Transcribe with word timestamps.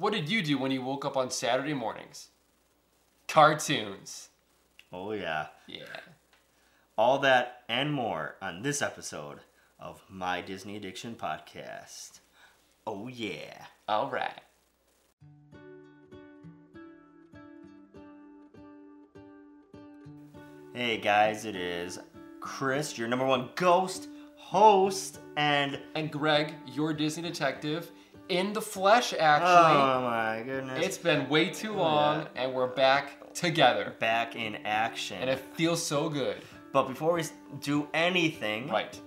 What 0.00 0.14
did 0.14 0.30
you 0.30 0.40
do 0.40 0.56
when 0.56 0.70
you 0.70 0.80
woke 0.80 1.04
up 1.04 1.14
on 1.18 1.30
Saturday 1.30 1.74
mornings? 1.74 2.28
Cartoons. 3.28 4.30
Oh 4.90 5.12
yeah. 5.12 5.48
Yeah. 5.66 5.82
All 6.96 7.18
that 7.18 7.64
and 7.68 7.92
more 7.92 8.36
on 8.40 8.62
this 8.62 8.80
episode 8.80 9.40
of 9.78 10.02
My 10.08 10.40
Disney 10.40 10.78
Addiction 10.78 11.16
Podcast. 11.16 12.20
Oh 12.86 13.08
yeah. 13.08 13.66
All 13.88 14.10
right. 14.10 14.40
Hey 20.72 20.96
guys, 20.96 21.44
it 21.44 21.56
is 21.56 21.98
Chris, 22.40 22.96
your 22.96 23.06
number 23.06 23.26
one 23.26 23.50
ghost 23.54 24.08
host, 24.50 25.20
and 25.36 25.78
And 25.94 26.10
Greg, 26.10 26.54
your 26.66 26.94
Disney 26.94 27.22
detective, 27.22 27.90
in 28.30 28.52
the 28.52 28.60
flesh, 28.62 29.12
actually. 29.12 29.80
oh 29.80 30.00
my 30.02 30.42
goodness, 30.44 30.84
It's 30.84 30.98
been 30.98 31.28
way 31.28 31.50
too 31.50 31.72
long, 31.72 32.20
yeah. 32.34 32.42
and 32.44 32.54
we're 32.54 32.66
back 32.68 33.32
together. 33.34 33.94
back 33.98 34.36
in 34.36 34.56
action. 34.64 35.18
And 35.20 35.28
it 35.28 35.38
feels 35.54 35.84
so 35.84 36.08
good. 36.08 36.36
but 36.72 36.84
before 36.88 37.14
we 37.14 37.24
do 37.60 37.88
anything, 37.92 38.68
Right. 38.68 38.98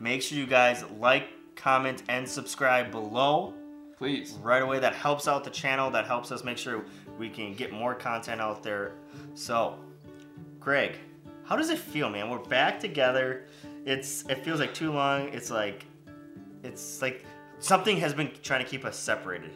make 0.00 0.22
sure 0.22 0.38
you 0.38 0.46
guys 0.46 0.84
like, 0.98 1.28
comment, 1.56 2.02
and 2.08 2.28
subscribe 2.28 2.90
below. 2.90 3.54
Please. 3.98 4.32
right 4.42 4.62
away. 4.62 4.80
That 4.80 4.94
helps 4.96 5.28
out 5.28 5.44
the 5.44 5.50
channel. 5.50 5.88
That 5.90 6.06
helps 6.06 6.32
us 6.32 6.42
make 6.42 6.58
sure 6.58 6.84
we 7.18 7.28
can 7.28 7.54
get 7.54 7.72
more 7.72 7.94
content 7.94 8.40
out 8.40 8.60
there. 8.62 8.92
So, 9.34 9.76
Greg, 10.58 10.96
how 11.44 11.54
does 11.56 11.70
it 11.70 11.78
feel, 11.78 12.10
man? 12.10 12.28
We're 12.28 12.38
back 12.38 12.80
together. 12.80 13.46
It's 13.86 14.24
it 14.28 14.44
feels 14.44 14.58
like 14.58 14.74
too 14.74 14.90
long. 14.92 15.28
It's 15.28 15.50
like 15.50 15.84
it's 16.64 17.00
like 17.00 17.24
something 17.62 17.96
has 17.98 18.12
been 18.12 18.30
trying 18.42 18.62
to 18.64 18.70
keep 18.70 18.84
us 18.84 18.96
separated. 18.98 19.50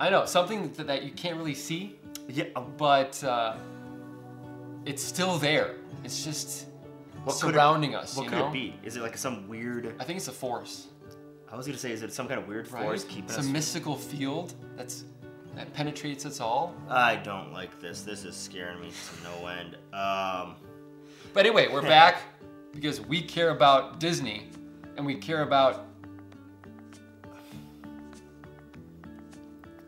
I 0.00 0.10
know, 0.10 0.24
something 0.24 0.72
that, 0.72 0.86
that 0.86 1.02
you 1.04 1.12
can't 1.12 1.36
really 1.36 1.54
see, 1.54 1.96
Yeah. 2.28 2.44
but 2.76 3.22
uh, 3.22 3.56
it's 4.86 5.02
still 5.02 5.38
there. 5.38 5.74
It's 6.04 6.24
just 6.24 6.66
What 7.24 7.36
could 7.38 7.50
it- 7.50 7.52
surrounding 7.54 7.94
us. 7.94 8.16
What 8.16 8.24
you 8.24 8.30
could 8.30 8.38
know? 8.38 8.48
it 8.48 8.52
be? 8.52 8.74
Is 8.82 8.96
it 8.96 9.02
like 9.02 9.16
some 9.16 9.46
weird? 9.48 9.94
I 10.00 10.04
think 10.04 10.16
it's 10.16 10.28
a 10.28 10.32
force. 10.32 10.86
I 11.52 11.56
was 11.56 11.66
gonna 11.66 11.78
say, 11.78 11.90
is 11.92 12.02
it 12.02 12.12
some 12.12 12.28
kind 12.28 12.40
of 12.40 12.46
weird 12.48 12.70
Right? 12.72 12.82
force 12.84 13.04
keeping 13.04 13.24
it's 13.24 13.38
us? 13.38 13.46
a 13.46 13.48
mystical 13.48 13.96
field 13.96 14.54
that's 14.76 15.04
that 15.56 15.72
penetrates 15.74 16.24
us 16.24 16.40
all. 16.40 16.74
I 16.88 17.16
don't 17.16 17.52
like 17.52 17.80
this. 17.80 18.02
This 18.02 18.24
is 18.24 18.36
scaring 18.36 18.80
me 18.80 18.90
to 18.90 19.24
no 19.24 19.46
end. 19.48 19.76
Um. 19.92 20.54
But 21.34 21.44
anyway, 21.46 21.68
we're 21.70 21.82
back 21.98 22.22
because 22.72 23.00
we 23.00 23.20
care 23.20 23.50
about 23.50 23.98
Disney 24.00 24.46
and 24.96 25.04
we 25.04 25.16
care 25.16 25.42
about 25.42 25.86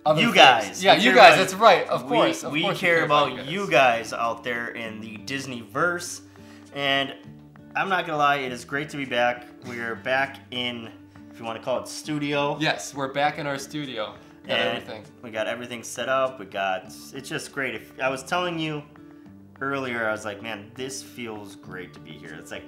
you 0.07 0.15
things. 0.27 0.35
guys. 0.35 0.85
Yeah, 0.85 0.95
you 0.95 1.15
guys. 1.15 1.35
about- 1.35 1.39
That's 1.39 1.55
right. 1.55 1.87
Of 1.89 2.05
we- 2.05 2.09
course. 2.17 2.43
of 2.45 2.53
we 2.53 2.63
course 2.63 2.79
care 2.81 3.05
about 3.05 3.37
guys. 3.37 3.47
you 3.49 3.71
guys 3.71 4.13
out 4.13 4.43
there 4.45 4.69
in 4.69 5.01
the 5.01 5.17
Disney 5.19 5.61
verse, 5.61 6.23
and 6.75 7.15
I'm 7.77 7.89
not 7.89 8.05
gonna 8.07 8.19
lie, 8.19 8.37
it 8.37 8.53
is 8.53 8.65
great 8.65 8.89
to 8.91 8.97
be 8.97 9.05
back. 9.05 9.47
We 9.69 9.79
are 9.81 9.95
back 9.95 10.39
in, 10.51 10.91
if 11.31 11.39
you 11.39 11.45
want 11.45 11.59
to 11.59 11.65
call 11.65 11.79
it, 11.81 11.89
studio. 11.89 12.57
Yes, 12.61 12.95
we're 12.95 13.13
back 13.13 13.39
in 13.39 13.47
our 13.47 13.59
studio. 13.59 14.15
Got 14.47 14.59
and 14.59 14.69
everything. 14.79 15.05
We 15.23 15.31
got 15.31 15.47
everything 15.47 15.83
set 15.85 16.09
up. 16.09 16.41
We 16.41 16.47
got. 16.47 16.87
It's 17.15 17.29
just 17.29 17.53
great. 17.53 17.77
If 17.77 17.99
I 18.01 18.09
was 18.09 18.25
telling 18.25 18.59
you 18.59 18.83
earlier, 19.61 20.09
I 20.09 20.11
was 20.11 20.25
like, 20.25 20.43
man, 20.43 20.73
this 20.75 21.01
feels 21.01 21.55
great 21.55 21.95
to 21.95 22.01
be 22.01 22.11
here. 22.11 22.35
It's 22.35 22.51
like, 22.51 22.65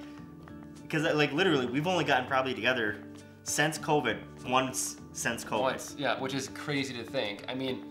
because 0.83 1.03
like 1.15 1.33
literally, 1.33 1.67
we've 1.67 1.89
only 1.89 2.05
gotten 2.05 2.27
probably 2.29 2.55
together 2.55 2.99
since 3.43 3.77
COVID 3.77 4.19
once 4.49 4.99
since 5.15 5.45
COVID. 5.45 5.61
Once, 5.61 5.95
yeah, 5.99 6.21
which 6.21 6.35
is 6.35 6.49
crazy 6.49 6.93
to 6.95 7.03
think. 7.03 7.45
I 7.49 7.55
mean, 7.55 7.85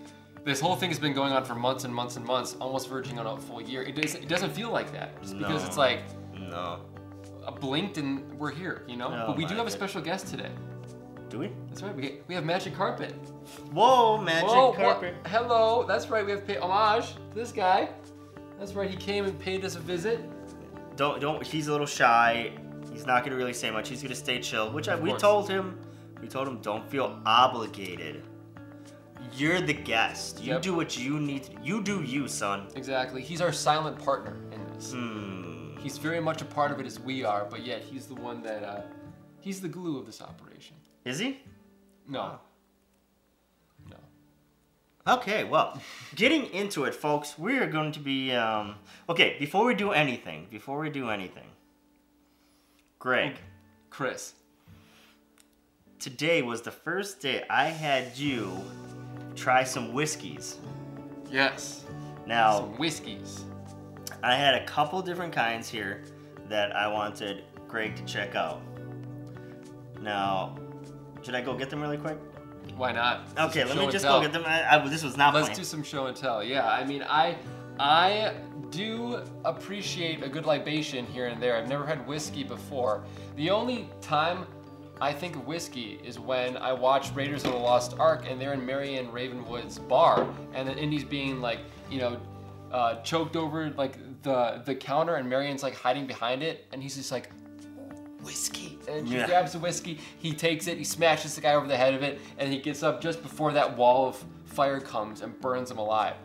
this 0.44 0.60
whole 0.60 0.76
thing 0.76 0.90
has 0.90 1.00
been 1.00 1.14
going 1.14 1.34
on 1.34 1.44
for 1.44 1.56
months 1.56 1.86
and 1.86 1.94
months 1.96 2.18
and 2.18 2.26
months, 2.26 2.56
almost 2.60 2.90
verging 2.90 3.18
on 3.18 3.26
a 3.26 3.38
full 3.38 3.62
year. 3.62 3.82
It 3.82 3.96
doesn't, 3.96 4.22
it 4.24 4.30
doesn't 4.30 4.52
feel 4.52 4.70
like 4.72 4.92
that, 4.92 5.20
just 5.22 5.38
because 5.40 5.66
it's 5.66 5.78
like 5.78 6.02
No. 6.38 6.82
a 7.48 7.52
blinked 7.52 7.98
and 7.98 8.38
we're 8.38 8.52
here, 8.52 8.84
you 8.88 8.98
know. 8.98 9.08
Oh 9.08 9.28
but 9.28 9.38
we 9.38 9.46
do 9.46 9.54
my 9.54 9.60
have 9.60 9.68
a 9.68 9.72
special 9.72 10.02
guest 10.02 10.28
today. 10.28 10.52
Do 11.30 11.40
we? 11.40 11.50
That's 11.70 11.82
right. 11.82 11.96
We, 11.96 12.20
we 12.28 12.36
have 12.36 12.44
Magic 12.46 12.76
Carpet. 12.76 13.14
Whoa, 13.72 14.20
magic 14.22 14.50
Whoa, 14.50 14.68
what- 14.70 14.78
carpet. 14.78 15.16
Hello. 15.26 15.84
That's 15.88 16.08
right. 16.10 16.24
We 16.26 16.32
have 16.32 16.46
pay 16.46 16.58
homage 16.58 17.16
to 17.16 17.20
this 17.34 17.52
guy. 17.52 17.90
That's 18.60 18.74
right. 18.74 18.90
He 18.90 18.96
came 18.98 19.26
and 19.26 19.38
paid 19.40 19.66
us 19.66 19.76
a 19.76 19.80
visit. 19.80 20.20
Don't 20.96 21.20
don't. 21.20 21.42
He's 21.42 21.68
a 21.68 21.72
little 21.72 21.88
shy. 21.88 22.52
He's 22.92 23.08
not 23.08 23.24
gonna 23.24 23.36
really 23.36 23.54
say 23.54 23.72
much. 23.72 23.90
He's 23.90 24.04
gonna 24.04 24.14
stay 24.14 24.40
chill. 24.40 24.72
Which 24.72 24.88
I, 24.90 24.96
we 24.96 25.14
told 25.14 25.50
him. 25.50 25.80
We 26.24 26.30
told 26.30 26.48
him 26.48 26.60
don't 26.60 26.90
feel 26.90 27.20
obligated. 27.26 28.24
You're 29.34 29.60
the 29.60 29.74
guest. 29.74 30.42
You 30.42 30.54
Yep. 30.54 30.62
do 30.62 30.74
what 30.74 30.98
you 30.98 31.20
need. 31.20 31.44
To, 31.44 31.52
you 31.62 31.84
do 31.84 32.02
you, 32.02 32.30
son. 32.30 32.68
Exactly. 32.76 33.22
He's 33.22 33.42
our 33.42 33.52
silent 33.52 34.00
partner 34.00 34.38
in 34.54 34.66
this. 34.74 34.94
Hmm. 34.94 35.76
He's 35.82 35.98
very 35.98 36.22
much 36.22 36.42
a 36.42 36.46
part 36.46 36.72
of 36.72 36.80
it 36.80 36.86
as 36.86 36.98
we 36.98 37.26
are, 37.26 37.44
but 37.44 37.66
yet 37.66 37.84
he's 37.84 38.06
the 38.08 38.16
one 38.16 38.42
that 38.44 38.64
uh, 38.64 38.82
he's 39.42 39.60
the 39.60 39.68
glue 39.68 40.00
of 40.00 40.06
this 40.06 40.22
operation. 40.22 40.78
Is 41.04 41.20
he? 41.20 41.42
No. 42.08 42.40
No. 43.90 43.98
Okay. 45.06 45.44
Well, 45.44 45.78
getting 46.16 46.46
into 46.54 46.86
it, 46.86 46.96
folks. 46.96 47.38
We 47.38 47.58
are 47.58 47.68
going 47.68 47.92
to 47.92 48.00
be. 48.00 48.32
Um, 48.32 48.76
okay. 49.10 49.36
Before 49.40 49.66
we 49.66 49.76
do 49.76 49.92
anything, 49.92 50.48
before 50.50 50.80
we 50.80 50.90
do 50.90 51.10
anything, 51.10 51.50
Greg. 52.98 53.36
Chris. 53.90 54.36
Today 56.04 56.42
was 56.42 56.62
the 56.62 56.70
first 56.70 57.22
day 57.22 57.46
I 57.50 57.68
had 57.68 58.18
you 58.18 58.62
try 59.38 59.64
some 59.64 59.94
whiskeys. 59.94 60.58
Yes. 61.32 61.86
Now, 62.28 62.58
Some 62.58 62.78
whiskeys. 62.78 63.46
I 64.22 64.36
had 64.36 64.54
a 64.54 64.66
couple 64.66 65.02
different 65.02 65.32
kinds 65.32 65.70
here 65.70 66.04
that 66.50 66.76
I 66.76 66.90
wanted 66.90 67.46
Greg 67.70 67.96
to 67.96 68.04
check 68.04 68.36
out. 68.36 68.60
Now, 70.02 70.58
should 71.22 71.36
I 71.36 71.42
go 71.42 71.56
get 71.56 71.70
them 71.70 71.82
really 71.82 71.96
quick? 71.98 72.18
Why 72.76 72.92
not? 72.92 73.22
Okay, 73.40 73.64
let 73.64 73.78
me 73.78 73.90
just 73.90 74.04
go 74.04 74.20
get 74.20 74.34
them. 74.34 74.44
I, 74.46 74.76
I, 74.76 74.86
this 74.86 75.06
was 75.06 75.16
not 75.16 75.34
Let's 75.34 75.58
do 75.58 75.64
some 75.64 75.84
show 75.84 76.08
and 76.08 76.18
tell. 76.18 76.44
Yeah, 76.44 76.68
I 76.68 76.84
mean, 76.84 77.06
I, 77.08 77.38
I 77.80 78.34
do 78.72 79.24
appreciate 79.46 80.22
a 80.22 80.28
good 80.28 80.46
libation 80.46 81.06
here 81.06 81.28
and 81.28 81.42
there. 81.42 81.56
I've 81.56 81.70
never 81.70 81.86
had 81.86 82.06
whiskey 82.06 82.44
before. 82.44 83.06
The 83.38 83.50
only 83.50 83.88
time 84.02 84.46
I 85.04 85.12
think 85.12 85.36
of 85.36 85.46
whiskey 85.46 86.00
is 86.02 86.18
when 86.18 86.56
I 86.56 86.72
watch 86.72 87.12
Raiders 87.14 87.44
of 87.44 87.52
the 87.52 87.58
Lost 87.58 87.94
Ark 88.00 88.24
and 88.26 88.40
they're 88.40 88.54
in 88.54 88.66
Marion 88.66 89.12
Ravenwood's 89.12 89.78
bar, 89.78 90.26
and 90.54 90.66
then 90.66 90.78
Indy's 90.78 91.04
being 91.04 91.42
like, 91.42 91.60
you 91.92 92.00
know, 92.00 92.18
uh, 92.72 93.02
choked 93.02 93.36
over 93.36 93.70
like 93.72 93.98
the 94.24 94.62
the 94.66 94.74
counter, 94.74 95.16
and 95.16 95.30
Marion's 95.30 95.62
like 95.62 95.76
hiding 95.76 96.08
behind 96.08 96.42
it, 96.42 96.66
and 96.72 96.82
he's 96.82 96.96
just 96.96 97.12
like, 97.12 97.30
whiskey. 98.22 98.80
And 98.88 99.06
she 99.06 99.16
Yeah. 99.16 99.26
grabs 99.26 99.52
the 99.52 99.60
whiskey, 99.60 100.00
he 100.20 100.32
takes 100.32 100.68
it, 100.68 100.78
he 100.78 100.86
smashes 100.86 101.36
the 101.36 101.42
guy 101.42 101.56
over 101.56 101.68
the 101.68 101.76
head 101.76 101.94
of 101.94 102.02
it, 102.02 102.22
and 102.38 102.54
he 102.54 102.60
gets 102.60 102.82
up 102.82 103.02
just 103.02 103.22
before 103.22 103.52
that 103.52 103.76
wall 103.76 104.08
of 104.08 104.24
fire 104.46 104.80
comes 104.80 105.20
and 105.20 105.38
burns 105.42 105.70
him 105.70 105.80
alive. 105.80 106.16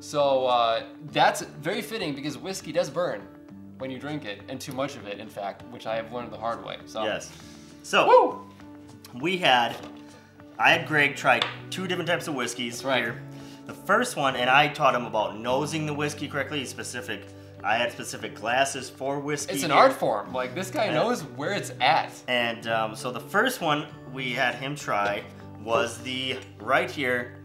So 0.00 0.46
uh, 0.46 0.84
that's 1.12 1.42
very 1.42 1.82
fitting 1.82 2.14
because 2.14 2.38
whiskey 2.38 2.72
does 2.72 2.88
burn 2.88 3.28
when 3.76 3.90
you 3.90 3.98
drink 3.98 4.24
it, 4.24 4.40
and 4.48 4.58
too 4.58 4.72
much 4.72 4.96
of 4.96 5.06
it, 5.06 5.18
in 5.18 5.28
fact, 5.28 5.64
which 5.70 5.86
I 5.86 5.96
have 5.96 6.10
learned 6.14 6.32
the 6.32 6.38
hard 6.38 6.64
way. 6.64 6.78
So 6.86 7.04
Yes. 7.04 7.30
So, 7.82 8.06
Woo! 8.06 8.46
we 9.20 9.36
had, 9.38 9.76
I 10.58 10.70
had 10.72 10.86
Greg 10.86 11.16
try 11.16 11.40
two 11.70 11.86
different 11.86 12.08
types 12.08 12.28
of 12.28 12.34
whiskeys 12.34 12.84
right. 12.84 13.02
here. 13.02 13.22
The 13.66 13.74
first 13.74 14.16
one, 14.16 14.36
and 14.36 14.48
I 14.50 14.68
taught 14.68 14.94
him 14.94 15.06
about 15.06 15.38
nosing 15.38 15.86
the 15.86 15.94
whiskey 15.94 16.28
correctly, 16.28 16.64
specific. 16.64 17.26
I 17.64 17.76
had 17.76 17.92
specific 17.92 18.34
glasses 18.34 18.90
for 18.90 19.20
whiskey. 19.20 19.54
It's 19.54 19.62
an 19.62 19.70
here. 19.70 19.78
art 19.78 19.92
form. 19.92 20.32
Like 20.32 20.52
this 20.54 20.70
guy 20.70 20.86
Yeah. 20.86 20.94
knows 20.94 21.22
where 21.22 21.52
it's 21.52 21.72
at. 21.80 22.12
And 22.26 22.66
um, 22.66 22.96
so 22.96 23.12
the 23.12 23.20
first 23.20 23.60
one 23.60 23.86
we 24.12 24.32
had 24.32 24.56
him 24.56 24.74
try 24.74 25.22
was 25.62 25.98
the 25.98 26.38
right 26.58 26.90
here, 26.90 27.36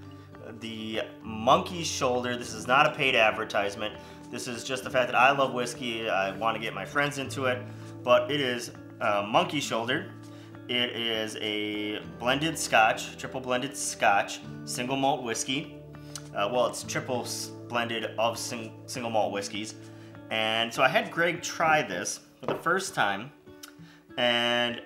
the 0.60 1.02
monkey 1.22 1.84
shoulder. 1.84 2.36
This 2.36 2.54
is 2.54 2.66
not 2.66 2.88
a 2.88 2.96
paid 2.96 3.14
advertisement. 3.14 3.96
This 4.32 4.48
is 4.48 4.64
just 4.64 4.84
the 4.84 4.90
fact 4.90 5.08
that 5.12 5.16
I 5.16 5.32
love 5.32 5.54
whiskey. 5.54 6.10
I 6.10 6.36
want 6.36 6.56
to 6.56 6.62
get 6.62 6.74
my 6.74 6.84
friends 6.84 7.20
into 7.20 7.46
it. 7.46 7.62
But 8.04 8.32
it 8.32 8.42
is 8.42 8.72
uh, 9.00 9.24
monkey 9.28 9.60
shoulder. 9.60 10.12
It 10.70 10.96
is 10.96 11.38
a 11.38 12.00
blended 12.20 12.58
scotch, 12.58 13.18
triple 13.18 13.40
blended 13.40 13.76
scotch, 13.76 14.42
single 14.66 14.98
malt 14.98 15.24
whiskey. 15.24 15.78
Uh, 16.36 16.50
well, 16.52 16.68
it's 16.68 16.84
triple 16.84 17.26
blended 17.70 18.12
of 18.18 18.38
sing- 18.38 18.74
single 18.86 19.10
malt 19.10 19.32
whiskeys. 19.32 19.76
And 20.30 20.74
so 20.74 20.84
I 20.84 20.90
had 20.90 21.10
Greg 21.10 21.42
try 21.42 21.82
this 21.82 22.20
for 22.40 22.48
the 22.48 22.56
first 22.56 22.94
time 22.94 23.32
and 24.18 24.82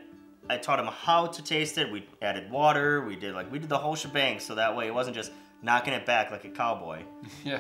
I 0.50 0.58
taught 0.58 0.80
him 0.80 0.86
how 0.88 1.28
to 1.28 1.44
taste 1.44 1.78
it. 1.78 1.90
We 1.92 2.06
added 2.22 2.52
water. 2.52 3.02
We 3.02 3.16
did 3.16 3.34
like 3.34 3.52
we 3.52 3.58
did 3.58 3.70
the 3.70 3.78
whole 3.78 3.96
shebang, 3.96 4.40
so 4.40 4.54
that 4.56 4.76
way 4.76 4.88
it 4.88 4.94
wasn't 4.94 5.16
just 5.16 5.32
knocking 5.62 5.94
it 5.94 6.06
back 6.06 6.30
like 6.30 6.44
a 6.46 6.50
cowboy. 6.50 7.04
Yeah. 7.46 7.60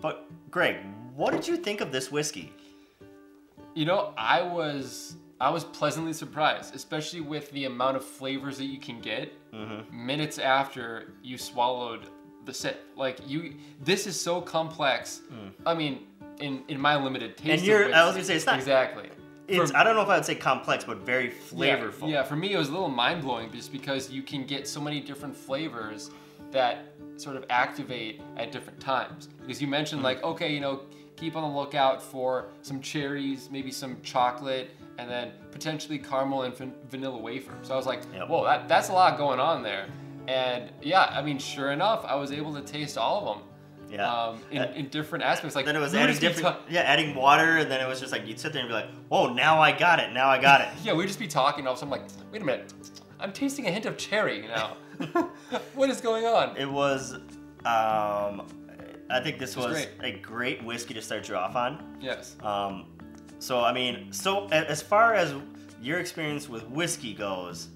But 0.00 0.26
Greg, 0.50 0.76
what 1.16 1.32
did 1.32 1.48
you 1.48 1.56
think 1.56 1.80
of 1.80 1.90
this 1.90 2.12
whiskey? 2.12 2.52
You 3.74 3.84
know, 3.84 4.12
I 4.16 4.42
was 4.42 5.16
I 5.40 5.50
was 5.50 5.64
pleasantly 5.64 6.12
surprised, 6.12 6.74
especially 6.74 7.20
with 7.20 7.50
the 7.52 7.66
amount 7.66 7.96
of 7.96 8.04
flavors 8.04 8.58
that 8.58 8.64
you 8.66 8.78
can 8.78 9.00
get 9.00 9.32
Mm-hmm. 9.54 10.06
minutes 10.06 10.38
after 10.38 11.12
you 11.22 11.38
swallowed 11.38 12.02
the 12.44 12.52
sip. 12.52 12.84
Like 12.96 13.18
you, 13.26 13.54
this 13.82 14.06
is 14.06 14.20
so 14.20 14.42
complex. 14.42 15.22
I 15.64 15.72
mean, 15.74 16.06
in 16.40 16.62
in 16.68 16.78
my 16.78 16.96
limited 16.96 17.36
taste. 17.38 17.50
And 17.50 17.62
you're- 17.62 17.92
I 17.92 18.04
was 18.04 18.14
gonna 18.14 18.24
say, 18.24 18.36
it's 18.36 18.44
not- 18.46 18.56
exactly. 18.58 19.08
It's 19.48 19.70
For- 19.70 19.76
I 19.78 19.84
don't 19.84 19.96
know 19.96 20.02
if 20.02 20.08
I 20.08 20.16
would 20.16 20.26
say 20.26 20.34
complex, 20.34 20.84
but 20.84 20.98
very 20.98 21.30
flavorful. 21.30 22.10
Yeah, 22.10 22.22
for 22.24 22.36
me 22.36 22.52
it 22.52 22.58
was 22.58 22.68
a 22.68 22.72
little 22.72 22.90
mind 22.90 23.22
blowing 23.22 23.50
just 23.50 23.72
because 23.72 24.10
you 24.10 24.22
can 24.22 24.44
get 24.44 24.68
so 24.68 24.80
many 24.82 25.00
different 25.00 25.34
flavors 25.34 26.10
that 26.50 26.84
sort 27.16 27.36
of 27.36 27.44
activate 27.48 28.20
at 28.36 28.52
different 28.52 28.78
times. 28.80 29.28
Because 29.40 29.62
you 29.62 29.66
mentioned 29.66 30.02
like, 30.02 30.22
okay, 30.22 30.52
you 30.52 30.60
know, 30.60 30.82
keep 31.18 31.36
on 31.36 31.42
the 31.42 31.58
lookout 31.58 32.00
for 32.02 32.46
some 32.62 32.80
cherries, 32.80 33.48
maybe 33.50 33.70
some 33.70 33.96
chocolate, 34.02 34.70
and 34.98 35.10
then 35.10 35.32
potentially 35.50 35.98
caramel 35.98 36.42
and 36.42 36.54
van- 36.54 36.74
vanilla 36.90 37.18
wafer. 37.18 37.52
So 37.62 37.74
I 37.74 37.76
was 37.76 37.86
like, 37.86 38.02
Yep. 38.14 38.28
whoa, 38.28 38.44
that, 38.44 38.68
that's 38.68 38.88
a 38.88 38.92
lot 38.92 39.16
going 39.18 39.40
on 39.40 39.62
there. 39.62 39.86
And 40.26 40.70
yeah, 40.82 41.04
I 41.04 41.22
mean, 41.22 41.38
sure 41.38 41.72
enough, 41.72 42.04
I 42.04 42.14
was 42.14 42.32
able 42.32 42.54
to 42.54 42.60
taste 42.60 42.98
all 42.98 43.20
of 43.28 43.38
them. 43.38 43.44
Yeah. 43.90 44.12
Um, 44.12 44.40
in, 44.50 44.58
Uh, 44.58 44.72
in 44.76 44.88
different 44.88 45.24
aspects, 45.24 45.56
like 45.56 45.64
then 45.64 45.74
it 45.74 45.78
was 45.80 45.94
adding 45.94 46.18
different, 46.18 46.56
yeah, 46.68 46.80
adding 46.82 47.14
water, 47.14 47.56
and 47.56 47.70
then 47.70 47.80
it 47.80 47.88
was 47.88 48.00
just 48.00 48.12
like 48.12 48.26
you'd 48.26 48.38
sit 48.38 48.52
there 48.52 48.60
and 48.60 48.68
be 48.68 48.74
like, 48.74 48.90
"Oh, 49.10 49.32
now 49.32 49.62
I 49.62 49.72
got 49.72 49.98
it! 49.98 50.12
Now 50.12 50.28
I 50.28 50.38
got 50.38 50.60
it!" 50.60 50.68
Yeah, 50.84 50.92
we'd 50.92 51.06
just 51.06 51.18
be 51.18 51.26
talking, 51.26 51.60
and 51.60 51.68
all 51.68 51.72
of 51.72 51.78
a 51.78 51.80
sudden, 51.80 51.94
I'm 51.94 52.00
like, 52.02 52.10
wait 52.30 52.42
a 52.42 52.44
minute, 52.44 52.74
I'm 53.18 53.32
tasting 53.32 53.66
a 53.66 53.70
hint 53.70 53.86
of 53.86 53.96
cherry 53.96 54.46
now. 54.46 54.76
what 55.74 55.88
is 55.88 56.02
going 56.02 56.26
on? 56.26 56.54
It 56.58 56.70
was, 56.70 57.14
um, 57.64 58.42
I 59.10 59.20
think 59.20 59.38
this 59.38 59.56
was 59.56 59.66
was, 59.66 59.86
great. 60.00 60.14
a 60.14 60.18
great 60.18 60.64
whiskey 60.64 60.94
to 60.94 61.02
start 61.02 61.28
you 61.28 61.36
off 61.36 61.56
on. 61.56 61.96
Yes. 62.00 62.36
Um, 62.42 62.86
so 63.38 63.60
I 63.62 63.72
mean, 63.72 64.12
so 64.12 64.46
as 64.48 64.82
far 64.82 65.14
as 65.14 65.34
your 65.80 65.98
experience 66.00 66.48
with 66.48 66.64
whiskey 66.68 67.14
goes, 67.14 67.68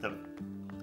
the 0.00 0.12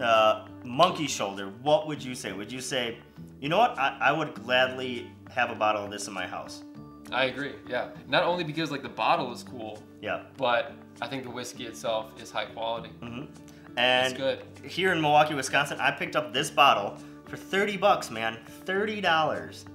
uh, 0.04 0.48
monkey 0.64 1.08
shoulder, 1.08 1.52
what 1.62 1.88
would 1.88 2.04
you 2.04 2.16
say? 2.16 2.34
Would 2.34 2.52
you 2.52 2.60
say, 2.62 2.98
you 3.40 3.50
know 3.50 3.58
what, 3.58 3.78
I, 3.78 3.98
I 4.02 4.12
would 4.12 4.34
gladly 4.44 5.10
have 5.32 5.50
a 5.52 5.56
bottle 5.56 5.86
of 5.86 5.92
this 5.92 6.08
in 6.08 6.14
my 6.14 6.26
house? 6.28 6.64
I 7.12 7.26
agree. 7.26 7.54
Yeah. 7.70 7.90
Not 8.08 8.24
only 8.24 8.44
because 8.44 8.72
like 8.72 8.82
the 8.82 8.90
bottle 8.90 9.32
is 9.32 9.44
cool, 9.44 9.82
Yeah. 10.02 10.24
but 10.38 10.74
I 11.02 11.08
think 11.08 11.24
the 11.24 11.30
whiskey 11.30 11.66
itself 11.68 12.12
is 12.22 12.32
high 12.32 12.46
quality. 12.46 12.90
Mm-hmm. 13.02 13.26
And 13.78 14.14
It's 14.14 14.20
good. 14.20 14.44
here 14.68 14.92
in 14.92 15.02
Milwaukee, 15.02 15.36
Wisconsin, 15.36 15.78
I 15.80 15.92
picked 15.92 16.16
up 16.16 16.34
this 16.34 16.50
bottle 16.50 16.98
for 17.28 17.38
30 17.38 17.78
bucks, 17.78 18.10
man. 18.10 18.38
$30. 18.66 19.66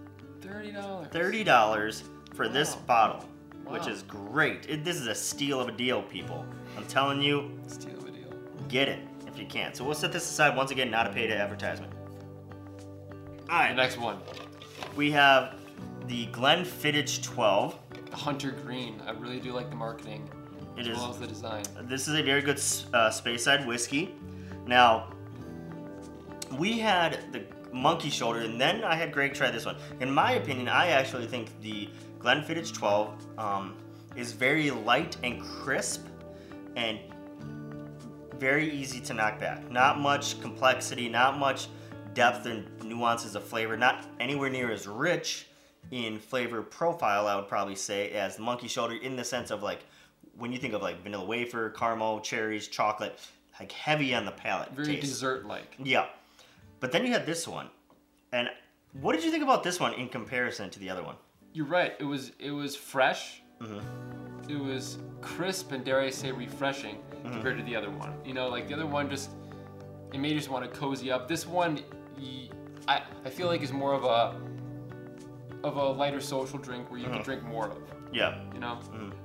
Thirty 0.41 0.73
dollars. 0.73 1.09
$30 1.13 2.03
for 2.35 2.49
this 2.49 2.75
Wow. 2.77 2.83
bottle, 2.87 3.29
which 3.67 3.87
is 3.87 4.03
great. 4.03 4.67
It, 4.69 4.85
this 4.85 4.97
is 4.97 5.07
a 5.07 5.15
steal 5.15 5.61
of 5.61 5.69
a 5.69 5.73
deal, 5.73 6.03
people. 6.03 6.45
I'm 6.77 6.85
telling 6.87 7.21
you, 7.21 7.51
Steal 7.67 7.97
of 7.99 8.07
a 8.07 8.11
deal. 8.11 8.33
get 8.69 8.89
it 8.89 9.01
if 9.27 9.39
you 9.39 9.47
can. 9.47 9.75
So 9.75 9.85
we'll 9.85 9.95
set 9.95 10.13
this 10.13 10.29
aside 10.29 10.57
once 10.57 10.71
again, 10.71 10.91
not 10.91 11.07
a 11.07 11.11
paid 11.13 11.31
advertisement. 11.31 11.93
All 13.49 13.59
right. 13.59 13.71
The 13.71 13.75
next 13.83 13.99
one, 13.99 14.19
we 14.97 15.11
have 15.11 15.57
the 16.07 16.27
Glenfiddich 16.29 17.23
12. 17.23 17.77
The 18.11 18.17
Hunter 18.17 18.53
Green. 18.53 19.01
I 19.07 19.11
really 19.13 19.41
do 19.41 19.53
like 19.53 19.71
the 19.71 19.77
marketing 19.77 20.29
It 20.77 20.81
as 20.83 20.87
is. 20.89 20.97
well 20.97 21.11
as 21.11 21.19
the 21.19 21.27
design. 21.27 21.63
This 21.83 22.09
is 22.09 22.15
a 22.19 22.23
very 22.23 22.43
good 22.43 22.61
uh, 22.95 23.11
side 23.11 23.67
whiskey. 23.67 24.15
Now, 24.67 25.13
we 26.59 26.79
had 26.79 27.33
the 27.33 27.41
Monkey 27.73 28.11
Shoulder, 28.11 28.41
and 28.41 28.61
then 28.61 28.85
I 28.85 28.95
had 28.95 29.13
Greg 29.13 29.35
try 29.35 29.51
this 29.51 29.67
one. 29.67 29.77
In 30.01 30.11
my 30.11 30.33
opinion, 30.33 30.69
I 30.69 30.89
actually 30.89 31.27
think 31.27 31.49
the 31.61 31.89
Glenfiddich 32.19 32.75
12 32.75 33.39
um, 33.39 33.77
is 34.17 34.33
very 34.33 34.71
light 34.71 35.17
and 35.23 35.43
crisp, 35.43 36.07
and 36.77 36.99
very 38.39 38.71
easy 38.71 39.01
to 39.01 39.15
knock 39.15 39.39
back. 39.39 39.71
Not 39.71 40.01
much 40.01 40.41
complexity, 40.41 41.09
not 41.09 41.39
much 41.39 41.69
depth 42.15 42.47
and 42.47 42.67
nuances 42.83 43.35
of 43.35 43.45
flavor, 43.45 43.77
not 43.77 44.07
anywhere 44.19 44.51
near 44.51 44.73
as 44.73 44.87
rich 44.87 45.47
in 45.91 46.19
flavor 46.19 46.63
profile, 46.63 47.27
I 47.27 47.37
would 47.37 47.49
probably 47.49 47.75
say, 47.75 48.11
as 48.13 48.39
Monkey 48.39 48.69
Shoulder 48.69 48.97
in 48.97 49.17
the 49.17 49.25
sense 49.25 49.51
of 49.51 49.63
like 49.63 49.81
when 50.37 50.53
you 50.53 50.59
think 50.59 50.75
of 50.75 50.83
like 50.83 51.03
vanilla 51.03 51.25
wafer, 51.25 51.71
caramel, 51.71 52.21
cherries, 52.21 52.69
chocolate, 52.69 53.19
like 53.59 53.73
heavy 53.73 54.15
on 54.15 54.25
the 54.25 54.33
palate. 54.33 54.73
Very 54.73 54.97
dessert-like. 54.97 55.77
Yeah. 55.79 56.07
But 56.81 56.93
then 56.93 57.05
you 57.07 57.13
had 57.13 57.27
this 57.27 57.47
one. 57.47 57.69
And 58.33 58.49
what 59.01 59.15
did 59.15 59.25
you 59.25 59.31
think 59.31 59.43
about 59.45 59.63
this 59.63 59.79
one 59.79 59.93
in 59.95 60.09
comparison 60.09 60.71
to 60.71 60.79
the 60.81 60.91
other 60.91 61.03
one? 61.03 61.17
You're 61.53 61.67
right. 61.67 61.93
It 61.99 62.05
was 62.05 62.33
it 62.39 62.51
was 62.51 62.75
fresh. 62.77 63.43
Mm-hmm. 63.61 64.51
It 64.51 64.59
was 64.59 64.99
crisp 65.21 65.73
and 65.73 65.85
dare 65.85 66.01
I 66.01 66.11
say 66.11 66.33
refreshing 66.33 66.97
Mm-hmm. 67.21 67.33
compared 67.33 67.59
to 67.59 67.65
the 67.65 67.77
other 67.77 67.91
one. 67.91 68.15
You 68.25 68.33
know, 68.33 68.49
like 68.49 68.67
the 68.67 68.73
other 68.73 68.87
one 68.87 69.11
just 69.11 69.31
it 70.15 70.19
made 70.19 70.31
you 70.33 70.39
just 70.39 70.49
want 70.49 70.65
to 70.65 70.71
cozy 70.81 71.13
up. 71.13 71.29
This 71.29 71.47
one, 71.47 71.81
I 72.89 73.03
I 73.27 73.31
feel 73.31 73.47
like 73.47 73.61
is 73.63 73.73
more 73.73 73.93
of 73.93 74.05
a 74.05 74.41
of 75.63 75.77
a 75.77 75.85
lighter 75.85 76.21
social 76.21 76.59
drink 76.59 76.91
where 76.91 76.99
you 76.99 77.05
Mm-hmm. 77.07 77.15
can 77.17 77.23
drink 77.25 77.43
more 77.43 77.69
of. 77.69 77.77
Yeah. 78.13 78.41
You 78.55 78.61
know, 78.61 78.79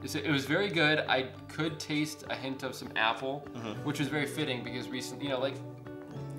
It's- 0.04 0.16
it 0.16 0.30
was 0.30 0.46
very 0.46 0.70
good. 0.70 1.00
I 1.08 1.30
could 1.48 1.80
taste 1.80 2.26
a 2.30 2.36
hint 2.36 2.64
of 2.64 2.76
some 2.76 2.90
apple, 2.98 3.48
Mm-hmm. 3.56 3.84
which 3.86 4.00
was 4.00 4.10
very 4.10 4.26
fitting 4.28 4.62
because 4.64 4.90
recently, 4.90 5.26
you 5.28 5.32
know, 5.32 5.40
like 5.40 5.56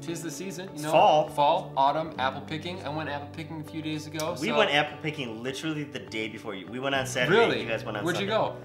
tis 0.07 0.23
the 0.23 0.31
season. 0.31 0.71
You 0.75 0.85
know, 0.85 0.91
fall. 0.91 1.29
fall, 1.31 1.73
autumn, 1.77 2.15
apple 2.19 2.43
picking. 2.43 2.83
I 2.85 2.89
went 2.89 3.09
apple 3.09 3.29
picking 3.33 3.61
a 3.61 3.65
few 3.65 3.83
days 3.83 4.07
ago. 4.07 4.37
We 4.41 4.49
so- 4.49 4.57
went 4.57 4.73
apple 4.73 4.99
picking 5.03 5.43
literally 5.43 5.85
the 5.85 5.99
day 5.99 6.29
before 6.29 6.55
you. 6.55 6.67
We 6.67 6.79
went 6.79 6.95
on 6.95 7.07
Saturday. 7.07 7.39
Really? 7.39 7.63
You 7.63 7.69
guys 7.69 7.85
went 7.85 7.97
on 7.97 8.05
Where'd 8.05 8.19
you 8.19 8.27
go? 8.27 8.57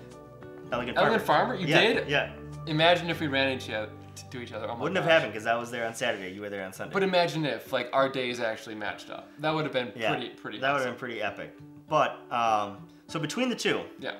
Elegant 0.71 0.95
Farmer. 0.95 1.09
Elegant 1.09 1.27
Farmer? 1.27 1.55
You 1.55 1.67
yeah, 1.67 1.81
did? 1.81 2.09
Yeah. 2.09 2.31
Imagine 2.67 3.09
if 3.09 3.19
we 3.19 3.27
ran 3.27 3.49
into, 3.49 3.89
to 4.29 4.41
each 4.41 4.53
other. 4.53 4.69
Oh 4.69 4.75
Wouldn't 4.75 4.97
have 4.97 5.05
happened 5.05 5.33
because 5.33 5.47
I 5.47 5.55
was 5.55 5.71
there 5.71 5.85
on 5.85 5.93
Saturday. 5.93 6.33
You 6.33 6.41
were 6.41 6.49
there 6.49 6.63
on 6.65 6.73
Sunday. 6.73 6.93
But 6.93 7.03
imagine 7.03 7.45
if 7.45 7.73
like 7.73 7.89
our 7.93 8.07
days 8.07 8.39
actually 8.39 8.75
matched 8.75 9.09
up. 9.09 9.29
That 9.39 9.53
would 9.53 9.63
have 9.63 9.73
been 9.73 9.91
yeah, 9.95 10.11
pretty 10.11 10.29
pretty. 10.29 10.59
That 10.59 10.71
would 10.71 10.81
have 10.81 10.89
been 10.89 10.99
pretty 10.99 11.21
epic. 11.21 11.57
But 11.89 12.19
um, 12.31 12.87
so 13.07 13.19
between 13.19 13.49
the 13.49 13.55
two, 13.55 13.81
Yeah. 13.99 14.15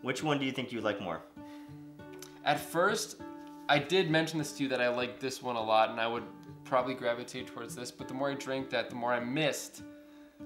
which 0.00 0.22
one 0.22 0.38
do 0.38 0.44
you 0.44 0.52
think 0.52 0.72
you 0.72 0.80
like 0.80 1.00
more? 1.00 1.20
At 2.44 2.58
first, 2.58 3.20
I 3.68 3.78
did 3.78 4.10
mention 4.10 4.38
this 4.38 4.52
to 4.54 4.64
you 4.64 4.68
that 4.70 4.80
I 4.80 4.88
liked 4.88 5.20
this 5.20 5.40
one 5.42 5.54
a 5.54 5.62
lot, 5.62 5.90
and 5.90 6.00
I 6.00 6.08
would 6.08 6.24
probably 6.72 6.94
gravitate 6.94 7.46
towards 7.48 7.76
this. 7.76 7.90
But 7.90 8.08
the 8.08 8.14
more 8.14 8.30
I 8.30 8.34
drank 8.34 8.70
that, 8.70 8.88
the 8.88 8.96
more 8.96 9.12
I 9.12 9.20
missed 9.20 9.82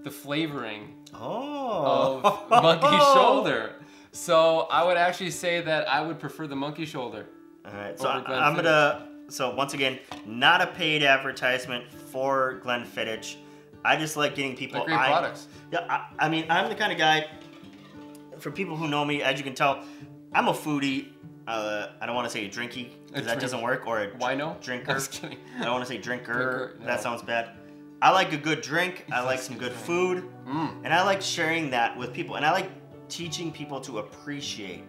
the 0.03 0.11
flavoring 0.11 0.93
Oh. 1.15 2.21
of 2.51 2.51
monkey 2.65 2.99
shoulder. 3.15 3.77
So 4.11 4.63
I 4.69 4.83
would 4.85 4.97
actually 4.97 5.31
say 5.31 5.61
that 5.61 5.89
I 5.89 6.01
would 6.05 6.19
prefer 6.19 6.49
the 6.49 6.57
monkey 6.57 6.85
shoulder. 6.85 7.27
All 7.65 7.73
right, 7.73 7.97
so 7.97 8.09
I, 8.09 8.49
I'm 8.49 8.57
gonna. 8.57 9.07
So 9.29 9.55
once 9.55 9.73
again, 9.75 10.01
not 10.27 10.61
a 10.61 10.67
paid 10.67 11.05
advertisement 11.05 11.91
for 11.93 12.61
Glenfiddich. 12.65 13.37
I 13.85 13.95
just 13.97 14.17
like 14.17 14.35
getting 14.35 14.57
people. 14.57 14.81
They're 14.81 14.97
great 14.97 14.99
I- 14.99 15.07
products. 15.13 15.47
Yeah, 15.73 15.87
I, 15.89 16.27
I 16.27 16.29
mean, 16.29 16.47
I'm 16.51 16.69
the 16.69 16.75
kind 16.75 16.91
of 16.91 16.99
guy. 16.99 17.27
For 18.39 18.51
people 18.51 18.77
who 18.77 18.89
know 18.89 19.05
me, 19.05 19.23
as 19.23 19.39
you 19.39 19.45
can 19.45 19.55
tell, 19.55 19.85
I'm 20.33 20.49
a 20.49 20.53
foodie. 20.53 21.07
Uh, 21.47 21.89
I 22.01 22.07
don't 22.07 22.15
want 22.17 22.27
to 22.27 22.31
say 22.31 22.49
drinky 22.49 22.91
because 23.07 23.27
that 23.27 23.39
doesn't 23.41 23.63
work, 23.63 23.87
or 23.87 24.01
a 24.03 24.11
Wino? 24.13 24.61
drinker. 24.61 24.91
I'm 24.93 24.97
just 24.99 25.13
kidding. 25.13 25.39
I 25.61 25.65
don't 25.65 25.73
want 25.73 25.85
to 25.87 25.89
say 25.89 25.99
drinker. 25.99 26.33
Drinker, 26.33 26.77
no. 26.81 26.87
That 26.87 27.01
sounds 27.03 27.23
bad. 27.23 27.51
I 28.03 28.11
like 28.11 28.33
a 28.33 28.37
good 28.37 28.61
drink. 28.63 29.07
I 29.13 29.21
like 29.23 29.39
some 29.41 29.57
good 29.57 29.73
food, 29.73 30.25
Mm. 30.47 30.85
and 30.85 30.93
I 30.95 31.03
like 31.05 31.23
sharing 31.23 31.71
that 31.71 31.97
with 31.97 32.13
people. 32.13 32.37
And 32.37 32.45
I 32.45 32.51
like 32.53 32.71
teaching 33.09 33.53
people 33.53 33.81
to 33.83 33.99
appreciate 33.99 34.85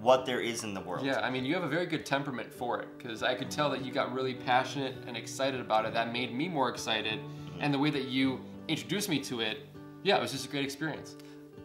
what 0.00 0.24
there 0.26 0.40
is 0.40 0.64
in 0.64 0.72
the 0.74 0.80
world. 0.80 1.04
Yeah, 1.04 1.20
I 1.20 1.30
mean, 1.30 1.44
you 1.44 1.54
have 1.54 1.62
a 1.64 1.68
very 1.68 1.86
good 1.86 2.06
temperament 2.06 2.52
for 2.52 2.80
it 2.80 2.88
because 2.98 3.22
I 3.22 3.34
could 3.34 3.50
tell 3.50 3.68
that 3.70 3.84
you 3.84 3.92
got 3.92 4.12
really 4.12 4.34
passionate 4.34 4.94
and 5.06 5.16
excited 5.16 5.60
about 5.60 5.84
it. 5.84 5.92
That 5.94 6.12
made 6.12 6.34
me 6.34 6.48
more 6.48 6.68
excited, 6.70 7.20
and 7.60 7.72
the 7.72 7.78
way 7.78 7.90
that 7.90 8.04
you 8.08 8.40
introduced 8.68 9.08
me 9.08 9.18
to 9.20 9.40
it, 9.40 9.58
yeah, 10.02 10.16
it 10.16 10.20
was 10.20 10.32
just 10.32 10.46
a 10.46 10.48
great 10.48 10.64
experience. 10.64 11.16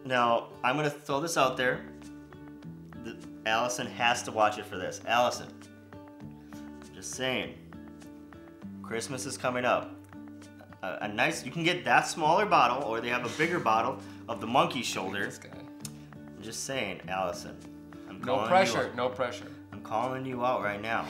Now, 0.04 0.48
I'm 0.62 0.76
gonna 0.76 0.90
throw 0.90 1.20
this 1.20 1.36
out 1.36 1.56
there. 1.56 1.80
Allison 3.46 3.86
has 3.86 4.22
to 4.24 4.32
watch 4.32 4.58
it 4.58 4.66
for 4.66 4.76
this. 4.76 5.00
Allison, 5.06 5.46
just 6.94 7.14
saying. 7.14 7.54
Christmas 8.82 9.24
is 9.24 9.38
coming 9.38 9.64
up. 9.64 9.94
A, 10.82 10.98
a 11.02 11.08
nice, 11.08 11.44
you 11.44 11.52
can 11.52 11.62
get 11.62 11.84
that 11.84 12.08
smaller 12.08 12.44
bottle, 12.44 12.82
or 12.82 13.00
they 13.00 13.08
have 13.08 13.24
a 13.24 13.38
bigger 13.38 13.60
bottle 13.60 13.98
of 14.28 14.40
the 14.40 14.46
monkey 14.46 14.82
shoulder. 14.82 15.30
I'm 15.52 16.42
just 16.42 16.64
saying, 16.64 17.00
Allison. 17.08 17.56
I'm 18.08 18.20
No 18.20 18.46
pressure. 18.46 18.92
No 18.96 19.08
pressure. 19.08 19.50
I'm 19.72 19.80
calling 19.80 20.26
you 20.26 20.44
out 20.44 20.62
right 20.62 20.82
now. 20.82 21.06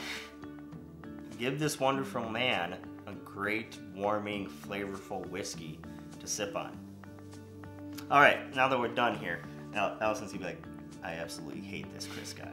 Give 1.39 1.59
this 1.59 1.79
wonderful 1.79 2.29
man 2.29 2.77
a 3.07 3.13
great, 3.13 3.77
warming, 3.95 4.47
flavorful 4.47 5.27
whiskey 5.29 5.79
to 6.19 6.27
sip 6.27 6.55
on. 6.55 6.77
All 8.09 8.21
right, 8.21 8.55
now 8.55 8.67
that 8.67 8.79
we're 8.79 8.87
done 8.87 9.17
here, 9.17 9.43
now 9.73 9.97
Allison's 10.01 10.31
gonna 10.31 10.39
be 10.39 10.45
like, 10.45 10.63
I 11.03 11.13
absolutely 11.13 11.61
hate 11.61 11.93
this 11.93 12.07
Chris 12.07 12.33
guy. 12.33 12.51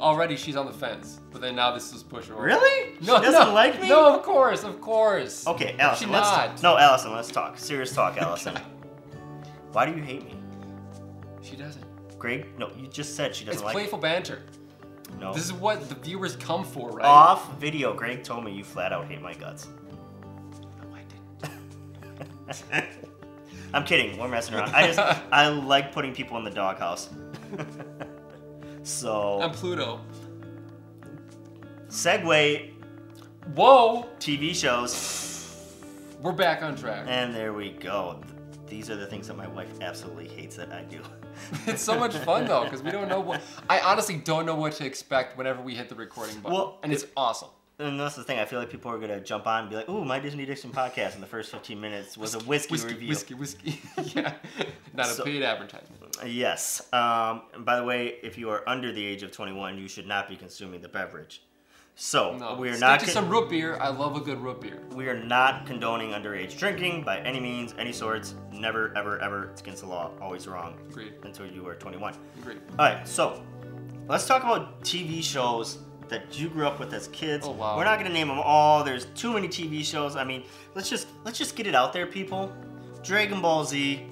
Already, 0.00 0.36
she's 0.36 0.56
on 0.56 0.66
the 0.66 0.72
fence, 0.72 1.20
but 1.30 1.40
then 1.40 1.54
now 1.54 1.72
this 1.72 1.92
is 1.92 2.02
push 2.02 2.26
her. 2.26 2.34
over. 2.34 2.42
Really? 2.42 2.94
No, 3.02 3.18
she 3.18 3.26
doesn't 3.26 3.48
no, 3.48 3.54
like 3.54 3.80
me? 3.80 3.88
No, 3.88 4.16
of 4.16 4.22
course, 4.22 4.64
of 4.64 4.80
course. 4.80 5.46
Okay, 5.46 5.76
Allison, 5.78 6.08
She 6.08 6.12
let's 6.12 6.30
not. 6.30 6.62
no, 6.62 6.76
Allison, 6.78 7.12
let's 7.12 7.30
talk. 7.30 7.58
Serious 7.58 7.92
talk, 7.92 8.16
Allison. 8.20 8.56
Why 9.72 9.86
do 9.86 9.96
you 9.96 10.02
hate 10.02 10.24
me? 10.24 10.34
She 11.42 11.56
doesn't. 11.56 11.84
Greg, 12.18 12.58
no, 12.58 12.70
you 12.78 12.88
just 12.88 13.14
said 13.14 13.34
she 13.34 13.44
doesn't 13.44 13.64
like. 13.64 13.74
It's 13.74 13.74
like 13.74 13.84
playful 13.84 13.98
banter. 13.98 14.42
No. 15.20 15.32
This 15.32 15.44
is 15.44 15.52
what 15.52 15.88
the 15.88 15.94
viewers 15.94 16.36
come 16.36 16.64
for, 16.64 16.90
right? 16.90 17.04
Off 17.04 17.58
video, 17.58 17.94
Greg 17.94 18.24
told 18.24 18.44
me 18.44 18.52
you 18.52 18.64
flat 18.64 18.92
out 18.92 19.06
hate 19.06 19.22
my 19.22 19.34
guts. 19.34 19.68
No, 20.82 20.94
I 20.94 21.02
didn't. 22.72 22.86
I'm 23.76 23.84
kidding. 23.84 24.18
We're 24.18 24.28
messing 24.28 24.54
around. 24.54 24.74
I 24.74 24.86
just 24.86 24.98
I 25.30 25.48
like 25.48 25.92
putting 25.92 26.14
people 26.14 26.38
in 26.38 26.44
the 26.44 26.50
doghouse. 26.50 27.10
so 28.82 29.40
I'm 29.42 29.50
Pluto. 29.52 30.00
segue 31.88 32.72
Whoa! 33.54 34.08
TV 34.18 34.54
shows, 34.54 35.76
We're 36.20 36.32
back 36.32 36.62
on 36.62 36.74
track. 36.74 37.04
and 37.06 37.34
there 37.34 37.52
we 37.52 37.70
go. 37.70 38.20
These 38.66 38.90
are 38.90 38.96
the 38.96 39.06
things 39.06 39.28
that 39.28 39.36
my 39.36 39.46
wife 39.46 39.68
absolutely 39.80 40.26
hates 40.26 40.56
that 40.56 40.72
I 40.72 40.82
do. 40.82 41.00
It's 41.66 41.82
so 41.82 41.96
much 41.98 42.16
fun 42.16 42.46
though, 42.46 42.64
because 42.64 42.82
we 42.82 42.90
don't 42.90 43.08
know 43.08 43.20
what. 43.20 43.42
I 43.68 43.80
honestly 43.80 44.16
don't 44.16 44.46
know 44.46 44.54
what 44.56 44.72
to 44.74 44.86
expect 44.86 45.36
whenever 45.36 45.60
we 45.60 45.74
hit 45.74 45.90
the 45.90 45.94
recording 45.94 46.40
button, 46.40 46.56
Well, 46.56 46.78
and 46.82 46.92
it's 46.92 47.04
awesome. 47.14 47.50
And 47.78 48.00
that's 48.00 48.16
the 48.16 48.24
thing. 48.24 48.38
I 48.38 48.46
feel 48.46 48.58
like 48.58 48.70
people 48.70 48.90
are 48.90 48.98
gonna 48.98 49.20
jump 49.20 49.46
on 49.46 49.60
and 49.62 49.70
be 49.70 49.76
like, 49.76 49.88
"Ooh, 49.90 50.02
my 50.04 50.18
Disney 50.18 50.44
Addiction 50.44 50.70
podcast." 50.70 51.14
In 51.14 51.20
the 51.20 51.26
first 51.26 51.50
15 51.52 51.78
minutes 51.78 52.16
was 52.16 52.34
a 52.34 52.38
whiskey, 52.40 52.72
Whiskey, 52.72 52.88
review. 52.94 53.08
whiskey, 53.10 53.34
whiskey. 53.34 53.82
yeah, 54.16 54.32
not 54.94 55.18
a 55.18 55.22
paid 55.22 55.42
advertisement. 55.42 56.16
Yes. 56.24 56.82
Um, 56.94 57.42
and 57.52 57.66
by 57.66 57.76
the 57.76 57.84
way, 57.84 58.14
if 58.22 58.38
you 58.38 58.48
are 58.48 58.66
under 58.66 58.92
the 58.92 59.04
age 59.04 59.22
of 59.22 59.30
21, 59.30 59.76
you 59.76 59.88
should 59.88 60.06
not 60.06 60.26
be 60.26 60.36
consuming 60.36 60.80
the 60.80 60.88
beverage. 60.88 61.42
So 61.98 62.36
No, 62.36 62.54
we 62.54 62.68
are 62.68 62.72
stick 62.72 62.80
not. 62.80 63.00
to 63.00 63.06
con- 63.06 63.12
some 63.14 63.28
root 63.30 63.48
beer. 63.50 63.76
I 63.78 63.88
love 63.88 64.16
a 64.16 64.20
good 64.20 64.38
root 64.40 64.60
beer. 64.62 64.82
we 64.92 65.08
are 65.08 65.18
not 65.22 65.66
condoning 65.66 66.10
underage 66.12 66.56
drinking 66.58 67.04
by 67.04 67.18
any 67.20 67.40
means, 67.40 67.74
any 67.78 67.92
sorts. 67.92 68.34
Never, 68.52 68.96
ever, 68.96 69.18
ever. 69.20 69.50
It's 69.50 69.60
against 69.62 69.82
the 69.82 69.88
law. 69.88 70.10
Always 70.20 70.46
wrong. 70.48 70.78
Agreed. 70.90 71.14
Until 71.24 71.46
you 71.46 71.66
are 71.66 71.74
21. 71.74 72.14
Agreed. 72.40 72.58
All 72.78 72.86
right. 72.86 73.06
So 73.08 73.42
let's 74.08 74.26
talk 74.26 74.42
about 74.44 74.80
TV 74.82 75.22
shows 75.22 75.78
that 76.08 76.38
you 76.38 76.48
grew 76.48 76.66
up 76.66 76.78
with 76.78 76.92
as 76.92 77.08
kids. 77.08 77.46
Oh, 77.46 77.52
wow. 77.52 77.76
We're 77.76 77.84
not 77.84 77.98
gonna 77.98 78.12
name 78.12 78.28
them 78.28 78.38
all. 78.40 78.84
There's 78.84 79.06
too 79.14 79.32
many 79.32 79.48
TV 79.48 79.84
shows. 79.84 80.16
I 80.16 80.24
mean, 80.24 80.44
let's 80.74 80.88
just 80.88 81.08
let's 81.24 81.38
just 81.38 81.56
get 81.56 81.66
it 81.66 81.74
out 81.74 81.92
there, 81.92 82.06
people. 82.06 82.52
Dragon 83.02 83.40
Ball 83.40 83.64
Z, 83.64 84.04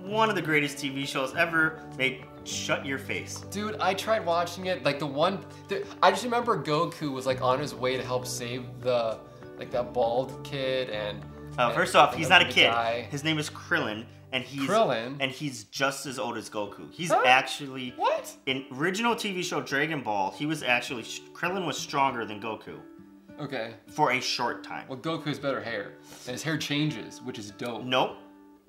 one 0.00 0.28
of 0.28 0.36
the 0.36 0.42
greatest 0.42 0.78
TV 0.78 1.06
shows 1.06 1.34
ever 1.34 1.82
made. 1.98 2.24
Shut 2.44 2.86
your 2.86 2.98
face. 2.98 3.40
Dude, 3.50 3.76
I 3.80 3.92
tried 3.92 4.24
watching 4.24 4.66
it. 4.66 4.84
Like 4.84 5.00
the 5.00 5.06
one, 5.06 5.44
the, 5.66 5.84
I 6.00 6.12
just 6.12 6.22
remember 6.22 6.56
Goku 6.62 7.10
was 7.10 7.26
like 7.26 7.42
on 7.42 7.58
his 7.58 7.74
way 7.74 7.96
to 7.96 8.04
help 8.04 8.24
save 8.24 8.64
the, 8.82 9.18
like 9.58 9.72
that 9.72 9.92
bald 9.92 10.44
kid 10.44 10.90
and. 10.90 11.20
Uh, 11.58 11.62
and- 11.62 11.74
first 11.74 11.96
off, 11.96 12.14
he's 12.14 12.28
not 12.28 12.42
a 12.42 12.44
kid. 12.44 12.70
guy. 12.70 13.08
His 13.10 13.24
name 13.24 13.38
is 13.38 13.50
Krillin, 13.50 14.04
and 14.36 14.44
he's 14.44 14.68
Krillin? 14.68 15.16
and 15.20 15.30
he's 15.30 15.64
just 15.64 16.04
as 16.06 16.18
old 16.18 16.36
as 16.36 16.50
Goku. 16.50 16.92
He's 16.92 17.10
Huh? 17.10 17.22
actually 17.26 17.94
What? 17.96 18.30
in 18.46 18.66
original 18.72 19.14
TV 19.14 19.42
show 19.42 19.60
Dragon 19.60 20.02
Ball. 20.02 20.30
He 20.32 20.44
was 20.46 20.62
actually 20.62 21.02
Krillin 21.32 21.66
was 21.66 21.78
stronger 21.78 22.24
than 22.26 22.40
Goku 22.40 22.78
Okay. 23.40 23.74
for 23.88 24.12
a 24.12 24.20
short 24.20 24.62
time. 24.62 24.86
Well, 24.88 24.98
Goku 24.98 25.24
has 25.26 25.38
better 25.38 25.60
hair, 25.62 25.92
and 26.26 26.32
his 26.32 26.42
hair 26.42 26.58
changes, 26.58 27.20
which 27.22 27.38
is 27.38 27.50
dope. 27.52 27.84
Nope, 27.84 28.16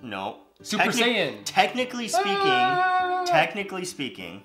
Nope. 0.02 0.44
Super 0.62 0.86
Saiyan. 0.86 1.42
Technically 1.44 2.08
speaking, 2.08 2.36
Ah! 2.36 3.24
technically 3.28 3.84
speaking, 3.86 4.44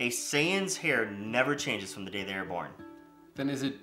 a 0.00 0.08
Saiyan's 0.10 0.76
hair 0.76 1.06
never 1.10 1.54
changes 1.54 1.92
from 1.94 2.04
the 2.04 2.10
day 2.10 2.24
they 2.24 2.34
are 2.34 2.44
born. 2.44 2.70
Then 3.36 3.48
is 3.50 3.62
it? 3.62 3.74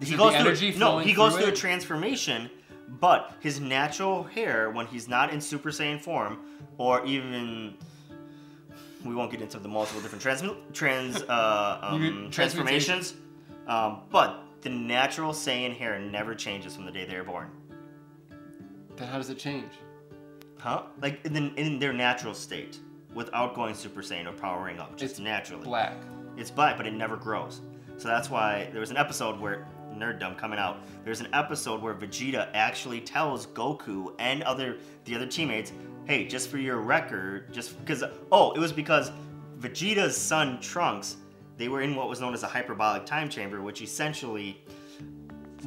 Is 0.00 0.08
he 0.08 0.14
it 0.14 0.18
goes 0.18 0.34
through 0.36 0.70
no, 0.70 0.72
flowing 0.90 1.08
he 1.08 1.12
goes 1.14 1.32
through 1.34 1.42
through 1.42 1.52
a 1.52 1.56
transformation, 1.56 2.50
but 3.00 3.34
his 3.40 3.60
natural 3.60 4.24
hair 4.24 4.70
when 4.70 4.86
he's 4.86 5.08
not 5.08 5.32
in 5.32 5.40
Super 5.40 5.70
Saiyan 5.70 6.00
form, 6.00 6.38
or 6.78 7.04
even 7.04 7.74
we 9.04 9.14
won't 9.14 9.30
get 9.30 9.40
into 9.40 9.58
the 9.58 9.68
multiple 9.68 10.00
different 10.00 10.22
trans 10.22 10.42
trans 10.72 11.22
uh, 11.22 11.78
um, 11.82 12.28
transformations, 12.30 13.14
um, 13.66 14.00
but 14.10 14.42
the 14.62 14.70
natural 14.70 15.32
Saiyan 15.32 15.76
hair 15.76 15.98
never 15.98 16.34
changes 16.34 16.74
from 16.74 16.84
the 16.84 16.92
day 16.92 17.04
they 17.04 17.14
are 17.14 17.24
born. 17.24 17.50
Then 18.96 19.08
how 19.08 19.18
does 19.18 19.30
it 19.30 19.38
change? 19.38 19.70
Huh? 20.58 20.82
Like 21.00 21.24
in, 21.24 21.32
the, 21.32 21.52
in 21.54 21.78
their 21.78 21.92
natural 21.92 22.34
state, 22.34 22.78
without 23.14 23.54
going 23.54 23.74
Super 23.74 24.02
Saiyan 24.02 24.26
or 24.26 24.32
powering 24.32 24.78
up, 24.78 24.96
just 24.96 25.12
It's 25.12 25.20
naturally. 25.20 25.64
Black. 25.64 25.96
It's 26.36 26.50
black, 26.50 26.76
but 26.76 26.86
it 26.86 26.92
never 26.92 27.16
grows. 27.16 27.60
So 27.96 28.08
that's 28.08 28.30
why 28.30 28.68
there 28.72 28.80
was 28.80 28.90
an 28.90 28.96
episode 28.96 29.40
where 29.40 29.66
nerddom 29.98 30.36
coming 30.36 30.58
out. 30.58 30.78
There's 31.04 31.20
an 31.20 31.28
episode 31.32 31.82
where 31.82 31.94
Vegeta 31.94 32.48
actually 32.54 33.00
tells 33.00 33.46
Goku 33.46 34.12
and 34.18 34.42
other 34.42 34.78
the 35.04 35.14
other 35.14 35.26
teammates, 35.26 35.72
"Hey, 36.06 36.26
just 36.26 36.48
for 36.48 36.58
your 36.58 36.78
record, 36.78 37.52
just 37.52 37.78
because 37.80 38.04
oh, 38.32 38.52
it 38.52 38.58
was 38.58 38.72
because 38.72 39.10
Vegeta's 39.58 40.16
son 40.16 40.60
Trunks, 40.60 41.16
they 41.56 41.68
were 41.68 41.82
in 41.82 41.96
what 41.96 42.08
was 42.08 42.20
known 42.20 42.34
as 42.34 42.42
a 42.42 42.46
hyperbolic 42.46 43.04
time 43.04 43.28
chamber, 43.28 43.60
which 43.60 43.82
essentially 43.82 44.62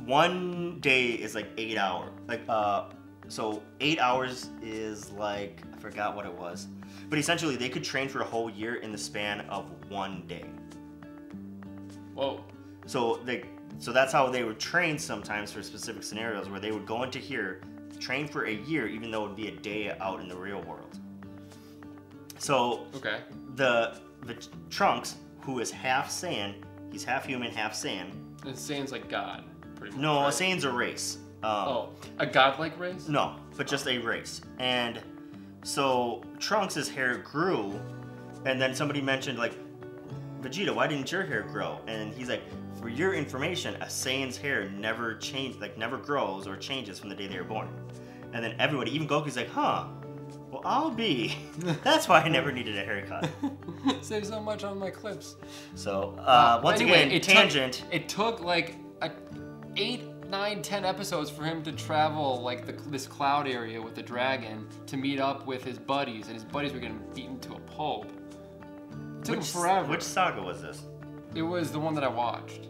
one 0.06 0.80
day 0.80 1.10
is 1.10 1.36
like 1.36 1.48
eight 1.58 1.78
hour, 1.78 2.10
like 2.28 2.42
uh, 2.48 2.86
so 3.28 3.62
eight 3.80 4.00
hours 4.00 4.50
is 4.62 5.12
like 5.12 5.62
I 5.74 5.78
forgot 5.78 6.16
what 6.16 6.26
it 6.26 6.34
was, 6.34 6.68
but 7.10 7.20
essentially 7.20 7.56
they 7.56 7.70
could 7.70 7.84
train 7.84 8.08
for 8.08 8.22
a 8.22 8.26
whole 8.26 8.50
year 8.50 8.76
in 8.76 8.92
the 8.92 8.98
span 8.98 9.42
of 9.42 9.72
one 9.90 10.24
day. 10.28 10.46
Whoa. 12.14 12.44
So 12.86 13.20
they, 13.26 13.46
so 13.80 13.92
that's 13.92 14.14
how 14.14 14.30
they 14.30 14.44
would 14.44 14.60
train 14.60 14.98
sometimes 15.00 15.52
for 15.52 15.62
specific 15.64 16.04
scenarios 16.04 16.50
where 16.50 16.60
they 16.60 16.72
would 16.72 16.86
go 16.86 17.04
into 17.04 17.20
here, 17.20 17.62
train 18.00 18.28
for 18.28 18.46
a 18.46 18.54
year, 18.54 18.88
even 18.88 19.12
though 19.12 19.26
it 19.26 19.28
would 19.30 19.36
be 19.38 19.48
a 19.48 19.56
day 19.58 19.96
out 20.00 20.20
in 20.20 20.28
the 20.28 20.36
real 20.36 20.62
world. 20.62 20.98
So 22.38 22.88
Okay. 22.96 23.18
the 23.56 23.98
the 24.26 24.36
Trunks, 24.70 25.16
who 25.42 25.60
is 25.60 25.72
half 25.72 26.10
Saiyan, 26.10 26.54
he's 26.92 27.04
half 27.04 27.26
human, 27.26 27.52
half 27.52 27.74
Saiyan. 27.74 28.12
And 28.46 28.56
Saiyan's 28.56 28.92
like 28.92 29.10
God, 29.10 29.44
pretty 29.76 29.94
much. 29.96 30.02
No, 30.02 30.22
right? 30.22 30.34
Saiyan's 30.34 30.64
a 30.64 30.72
race. 30.72 31.18
Um, 31.44 31.50
Oh, 31.68 31.90
a 32.20 32.26
godlike 32.28 32.80
race? 32.80 33.08
No, 33.08 33.36
but 33.58 33.66
just 33.66 33.88
a 33.88 33.98
race. 33.98 34.42
And 34.60 35.00
so 35.64 36.22
Trunks' 36.40 36.88
hair 36.88 37.18
grew, 37.18 37.80
and 38.46 38.62
then 38.62 38.76
somebody 38.76 39.02
mentioned 39.02 39.40
like, 39.40 39.54
Vegeta, 40.42 40.74
why 40.74 40.86
didn't 40.88 41.12
your 41.12 41.24
hair 41.24 41.42
grow? 41.42 41.80
And 41.88 42.14
he's 42.14 42.30
like, 42.30 42.42
for 42.82 42.90
your 42.90 43.14
information, 43.14 43.76
a 43.76 43.86
Saiyan's 43.86 44.38
hair 44.38 44.70
never 44.72 45.16
changes, 45.16 45.62
like 45.62 45.78
never 45.78 45.98
grows 45.98 46.48
or 46.48 46.58
changes 46.58 47.00
from 47.00 47.10
the 47.10 47.16
day 47.16 47.28
they 47.28 47.38
were 47.38 47.44
born. 47.44 47.70
And 48.34 48.44
then 48.44 48.56
everybody, 48.60 48.94
even 48.96 49.08
Goku's 49.08 49.36
like, 49.36 49.50
huh? 49.50 49.88
Well, 50.50 50.62
I'll 50.66 50.92
be. 50.92 51.38
That's 51.84 52.08
why 52.08 52.22
I 52.22 52.28
never 52.28 52.52
needed 52.52 52.78
a 52.78 52.84
haircut. 52.84 53.30
Save 54.02 54.26
so 54.26 54.42
much 54.42 54.64
on 54.64 54.80
my 54.80 54.90
clips. 54.90 55.36
So 55.76 56.16
uh, 56.20 56.60
once 56.64 56.82
anyway, 56.82 57.04
again, 57.04 57.12
it 57.12 57.24
took- 57.24 57.34
tangent. 57.34 57.86
it 57.92 58.10
took 58.10 58.42
like 58.42 58.76
a 59.02 59.12
eight, 59.78 60.02
nine, 60.28 60.62
ten 60.62 60.84
episodes 60.84 61.30
for 61.30 61.44
him 61.44 61.64
to 61.64 61.72
travel 61.72 62.42
like 62.42 62.66
the, 62.66 62.74
this 62.90 63.08
cloud 63.08 63.48
area 63.48 63.82
with 63.82 63.96
the 63.96 64.04
dragon 64.04 64.68
to 64.88 64.98
meet 64.98 65.20
up 65.20 65.46
with 65.46 65.64
his 65.64 65.78
buddies, 65.78 66.26
and 66.28 66.36
his 66.36 66.44
buddies 66.44 66.74
were 66.74 66.80
getting 66.80 67.02
beaten 67.14 67.40
to 67.42 67.54
a 67.54 67.60
pulp. 67.60 68.06
It 68.06 69.26
took 69.26 69.38
which, 69.38 69.54
him 69.54 69.62
forever. 69.62 69.88
which 69.90 70.02
saga 70.02 70.42
was 70.42 70.62
this? 70.62 70.82
It 71.34 71.44
was 71.44 71.72
the 71.72 71.80
one 71.80 71.94
that 71.94 72.04
I 72.04 72.10
watched. 72.10 72.68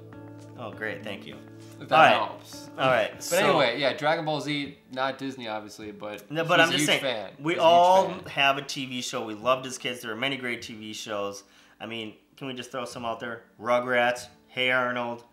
Oh, 0.57 0.71
great, 0.71 1.03
thank 1.03 1.25
you. 1.25 1.35
If 1.79 1.89
that 1.89 1.95
All 1.95 2.03
right. 2.03 2.13
helps. 2.29 2.69
All 2.77 2.89
right, 2.89 3.11
But 3.13 3.23
so- 3.23 3.37
anyway, 3.37 3.79
yeah, 3.79 3.93
Dragon 3.93 4.25
Ball 4.25 4.41
Z, 4.41 4.77
not 4.91 5.17
Disney, 5.17 5.47
obviously, 5.47 5.91
but 5.91 6.29
No, 6.29 6.43
but 6.45 6.59
he's 6.59 6.67
I'm 6.69 6.73
a 6.73 6.77
just 6.77 6.89
huge 6.89 7.01
saying, 7.01 7.01
fan. 7.01 7.31
we 7.39 7.53
He's 7.53 7.61
all 7.61 8.09
fan. 8.09 8.25
have 8.27 8.57
a 8.57 8.61
TV 8.61 9.01
show 9.03 9.25
we 9.25 9.33
loved 9.33 9.65
as 9.65 9.77
kids. 9.77 10.01
There 10.01 10.11
are 10.11 10.15
many 10.15 10.37
great 10.37 10.61
TV 10.61 10.93
shows. 10.93 11.43
I 11.79 11.87
mean, 11.87 12.13
can 12.37 12.47
we 12.47 12.53
just 12.53 12.71
throw 12.71 12.85
some 12.85 13.05
out 13.05 13.19
there? 13.19 13.43
Rugrats, 13.59 14.27
Hey 14.47 14.69
Arnold. 14.71 15.23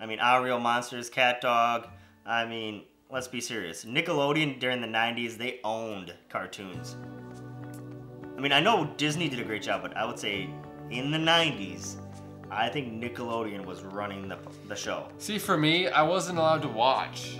I 0.00 0.06
mean, 0.06 0.18
Our 0.20 0.42
Real 0.42 0.58
Monsters, 0.58 1.10
Cat 1.10 1.40
Dog. 1.42 1.86
I 2.24 2.46
mean, 2.46 2.82
let's 3.10 3.28
be 3.28 3.40
serious. 3.40 3.84
Nickelodeon 3.84 4.58
during 4.58 4.80
the 4.80 4.86
90s, 4.88 5.36
they 5.36 5.60
owned 5.64 6.14
cartoons. 6.30 6.96
I 8.36 8.40
mean, 8.40 8.52
I 8.52 8.60
know 8.60 8.92
Disney 8.96 9.28
did 9.28 9.38
a 9.38 9.44
great 9.44 9.62
job, 9.62 9.82
but 9.82 9.96
I 9.96 10.04
would 10.06 10.18
say 10.18 10.48
in 10.90 11.10
the 11.10 11.18
90s, 11.18 11.96
I 12.54 12.68
think 12.68 12.92
Nickelodeon 13.02 13.64
was 13.64 13.82
running 13.82 14.28
the, 14.28 14.38
the 14.68 14.76
show. 14.76 15.08
See, 15.18 15.38
for 15.38 15.56
me, 15.56 15.88
I 15.88 16.02
wasn't 16.02 16.38
allowed 16.38 16.62
to 16.62 16.68
watch, 16.68 17.38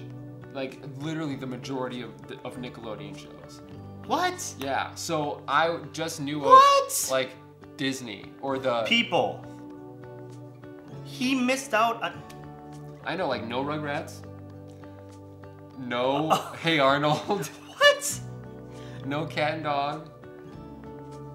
like, 0.54 0.80
literally 1.00 1.36
the 1.36 1.46
majority 1.46 2.00
of, 2.02 2.26
the, 2.26 2.38
of 2.44 2.56
Nickelodeon 2.56 3.16
shows. 3.16 3.60
What? 4.06 4.54
Yeah, 4.58 4.94
so 4.94 5.42
I 5.46 5.78
just 5.92 6.20
knew 6.20 6.40
What? 6.40 6.92
of, 6.92 7.10
like, 7.10 7.30
Disney 7.76 8.32
or 8.40 8.58
the. 8.58 8.82
People. 8.84 9.44
He 11.04 11.34
missed 11.34 11.74
out 11.74 12.02
on. 12.02 12.22
I 13.04 13.14
know, 13.16 13.28
like, 13.28 13.44
no 13.44 13.62
Rugrats. 13.62 14.24
No 15.78 16.28
oh. 16.32 16.56
Hey 16.60 16.78
Arnold. 16.78 17.50
What? 17.76 18.20
no 19.04 19.26
Cat 19.26 19.54
and 19.54 19.64
Dog. 19.64 20.08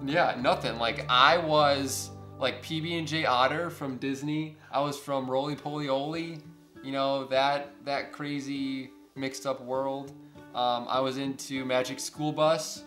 Yeah, 0.04 0.36
nothing. 0.40 0.78
Like, 0.78 1.04
I 1.08 1.36
was, 1.36 2.10
like, 2.38 2.62
PB&J 2.62 3.24
Otter 3.26 3.70
from 3.70 3.96
Disney. 3.96 4.56
I 4.70 4.80
was 4.80 4.98
from 4.98 5.28
Rolie 5.28 5.56
Polie 5.56 5.88
Olie. 5.88 6.38
You 6.82 6.92
know, 6.92 7.24
that, 7.26 7.72
that 7.84 8.12
crazy 8.12 8.90
mixed 9.16 9.46
up 9.46 9.60
world. 9.60 10.12
Um, 10.54 10.86
I 10.88 11.00
was 11.00 11.18
into 11.18 11.64
Magic 11.64 12.00
School 12.00 12.32
Bus. 12.32 12.84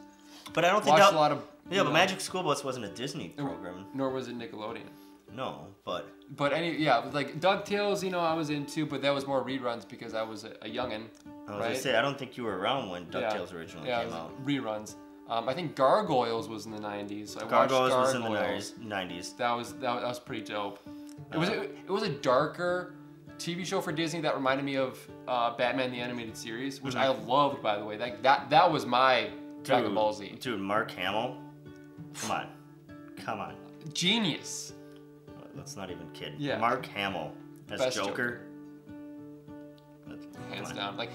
But 0.53 0.65
I 0.65 0.69
don't 0.71 0.83
think 0.83 0.97
Watched 0.97 1.11
that. 1.11 1.15
a 1.15 1.19
lot 1.19 1.31
of. 1.31 1.45
yeah, 1.69 1.79
but 1.83 1.89
know, 1.89 1.93
Magic 1.93 2.19
School 2.21 2.43
Bus 2.43 2.63
wasn't 2.63 2.85
a 2.85 2.89
Disney 2.89 3.29
program. 3.29 3.85
Nor 3.93 4.09
was 4.09 4.27
it 4.27 4.37
Nickelodeon. 4.37 4.87
No, 5.33 5.67
but 5.85 6.09
But 6.35 6.51
any, 6.51 6.75
yeah, 6.75 6.97
like 7.13 7.39
DuckTales, 7.39 8.03
you 8.03 8.09
know, 8.09 8.19
I 8.19 8.33
was 8.33 8.49
into, 8.49 8.85
but 8.85 9.01
that 9.01 9.13
was 9.13 9.25
more 9.25 9.41
reruns 9.45 9.87
because 9.87 10.13
I 10.13 10.23
was 10.23 10.43
a, 10.43 10.49
a 10.61 10.67
youngin. 10.69 11.03
I 11.47 11.51
was 11.51 11.59
right? 11.59 11.59
gonna 11.59 11.75
say 11.75 11.95
I 11.95 12.01
don't 12.01 12.19
think 12.19 12.35
you 12.35 12.43
were 12.43 12.57
around 12.57 12.89
when 12.89 13.05
Yeah. 13.13 13.21
DuckTales 13.31 13.53
originally 13.53 13.87
yeah, 13.87 14.03
came 14.03 14.11
out. 14.13 14.45
reruns. 14.45 14.95
Um, 15.31 15.47
I 15.47 15.53
think 15.53 15.75
Gargoyles 15.77 16.49
was 16.49 16.65
in 16.65 16.73
the 16.73 16.77
90s. 16.77 17.41
I 17.41 17.47
Gargoyles 17.47 17.91
watched 17.91 18.15
was 18.15 18.15
in 18.15 18.21
the 18.89 18.95
90s. 18.95 19.37
That 19.37 19.53
was 19.53 19.71
that, 19.75 19.93
was- 19.93 20.01
that 20.01 20.07
was 20.09 20.19
pretty 20.19 20.43
dope. 20.43 20.79
It 21.33 21.37
was 21.37 21.49
Uh, 21.49 21.53
it, 21.87 21.89
was 21.89 22.03
a 22.03 22.09
darker 22.09 22.95
TV 23.37 23.65
show 23.65 23.79
for 23.79 23.93
Disney 23.93 24.19
that 24.21 24.35
reminded 24.35 24.65
me 24.65 24.75
of 24.75 24.99
uh, 25.29 25.55
Batman 25.55 25.91
the 25.91 26.01
animated 26.01 26.35
series, 26.35 26.81
which 26.81 26.97
I 26.97 27.07
loved 27.07 27.63
by 27.63 27.77
the 27.77 27.85
way. 27.85 27.95
That 27.95 28.21
that 28.23 28.49
that 28.49 28.69
was 28.69 28.85
my 28.85 29.29
Dragon 29.63 29.95
Ball 29.95 30.11
Z. 30.11 30.37
Dude, 30.41 30.59
Mark 30.59 30.91
Hamill. 30.91 31.37
Come 32.19 32.31
on. 32.31 32.47
Come 33.25 33.39
on. 33.39 33.55
Genius. 33.93 34.73
Let's 35.55 35.77
not 35.77 35.89
even 35.91 36.09
kid. 36.11 36.33
Yeah. 36.37 36.57
Mark 36.57 36.85
Hamill 36.87 37.31
as 37.71 37.79
Best 37.79 37.95
Joker. 37.95 38.41
That's- 40.07 40.27
Hands 40.53 40.71
down. 40.73 40.97
Like 40.97 41.11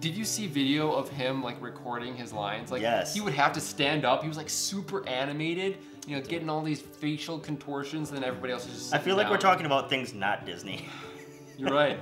did 0.00 0.16
you 0.16 0.24
see 0.24 0.46
video 0.46 0.92
of 0.92 1.08
him 1.08 1.42
like 1.42 1.60
recording 1.62 2.14
his 2.16 2.32
lines? 2.32 2.70
Like 2.70 2.82
Yes. 2.82 3.14
he 3.14 3.20
would 3.20 3.32
have 3.34 3.52
to 3.54 3.60
stand 3.60 4.04
up. 4.04 4.22
He 4.22 4.28
was 4.28 4.36
like 4.36 4.48
super 4.50 5.06
animated, 5.08 5.78
you 6.06 6.16
know, 6.16 6.22
getting 6.22 6.48
all 6.50 6.62
these 6.62 6.80
facial 6.80 7.38
contortions, 7.38 8.10
and 8.10 8.16
then 8.18 8.24
everybody 8.24 8.52
else 8.52 8.66
is 8.66 8.74
just. 8.74 8.94
I 8.94 8.98
feel 8.98 9.16
like 9.16 9.30
we're 9.30 9.36
talking 9.38 9.66
about 9.66 9.88
things 9.90 10.12
not 10.14 10.44
Disney. 10.46 10.88
You're 11.58 11.72
right. 11.72 11.98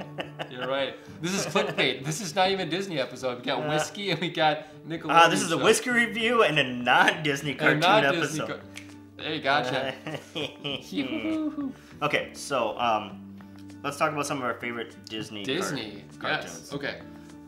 You're 0.51 0.67
right. 0.67 0.97
This 1.23 1.33
is 1.33 1.47
clickbait. 1.47 2.05
This 2.05 2.21
is 2.21 2.35
not 2.35 2.51
even 2.51 2.67
a 2.67 2.71
Disney 2.71 2.99
episode. 2.99 3.39
We 3.39 3.45
got 3.45 3.61
Uh, 3.65 3.69
whiskey 3.69 4.11
and 4.11 4.21
we 4.21 4.29
got 4.31 4.65
Nickelodeon. 4.89 5.11
Ah, 5.11 5.29
this 5.29 5.43
is 5.43 5.53
a 5.53 5.59
whiskey 5.59 5.91
review 5.91 6.43
and 6.43 6.59
a 6.59 6.65
non-Disney 6.65 7.55
cartoon 7.55 7.79
not 7.79 8.05
episode. 8.05 8.47
Disney. 8.47 8.47
Co- 8.47 9.23
hey, 9.23 9.41
gotcha. 9.41 9.95
Okay, 12.03 12.31
so 12.35 12.77
um, 12.81 13.21
let's 13.85 13.97
talk 13.97 14.13
about 14.13 14.27
some 14.27 14.39
of 14.39 14.45
our 14.45 14.55
favorite 14.55 14.97
Disney 15.09 15.45
car- 15.47 15.55
Disney. 15.55 16.05
cartoons. 16.19 16.61
Yes. 16.65 16.73
Okay. 16.73 17.01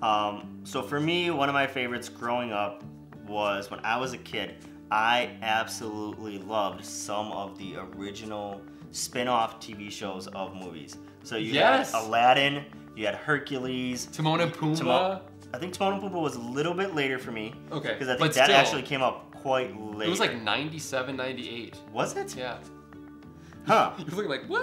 Um, 0.03 0.61
so 0.65 0.83
for 0.83 1.01
me, 1.01 1.31
one 1.31 1.49
of 1.49 1.55
my 1.55 1.67
favorites 1.67 2.09
growing 2.09 2.53
up 2.53 2.85
was 3.27 3.71
when 3.71 3.81
I 3.81 3.97
was 3.99 4.13
a 4.13 4.19
kid. 4.19 4.55
I 4.91 5.31
absolutely 5.43 6.39
loved 6.39 6.85
some 6.85 7.33
of 7.33 7.59
the 7.59 7.77
original 7.77 8.63
spin-off 8.93 9.59
TV 9.61 9.91
shows 9.91 10.27
of 10.29 10.55
movies. 10.55 10.97
So 11.25 11.37
you 11.37 11.53
Yes. 11.55 11.93
had 11.93 12.03
Aladdin, 12.05 12.65
you 12.95 13.05
had 13.07 13.17
Hercules. 13.17 14.07
Timon 14.13 14.41
and 14.41 14.53
Pumbaa. 14.53 14.77
Timon- 14.79 15.21
I 15.53 15.59
think 15.59 15.73
Timon 15.73 15.95
and 15.95 16.03
Pumbaa 16.03 16.21
was 16.23 16.37
a 16.37 16.41
little 16.41 16.75
bit 16.75 16.95
later 16.95 17.19
for 17.19 17.33
me 17.33 17.53
Okay. 17.73 17.93
because 17.95 18.09
I 18.09 18.13
think 18.13 18.21
but 18.21 18.35
that 18.35 18.45
still, 18.45 18.57
actually 18.57 18.83
came 18.83 19.03
out 19.03 19.31
quite 19.33 19.77
late. 19.81 20.07
It 20.07 20.11
was 20.11 20.21
like 20.21 20.41
97, 20.43 21.17
98. 21.17 21.77
was 21.93 22.17
it? 22.17 22.37
Yeah. 22.37 22.59
Huh? 23.67 23.93
You're 23.99 24.07
looking 24.09 24.31
like 24.31 24.45
what? 24.49 24.63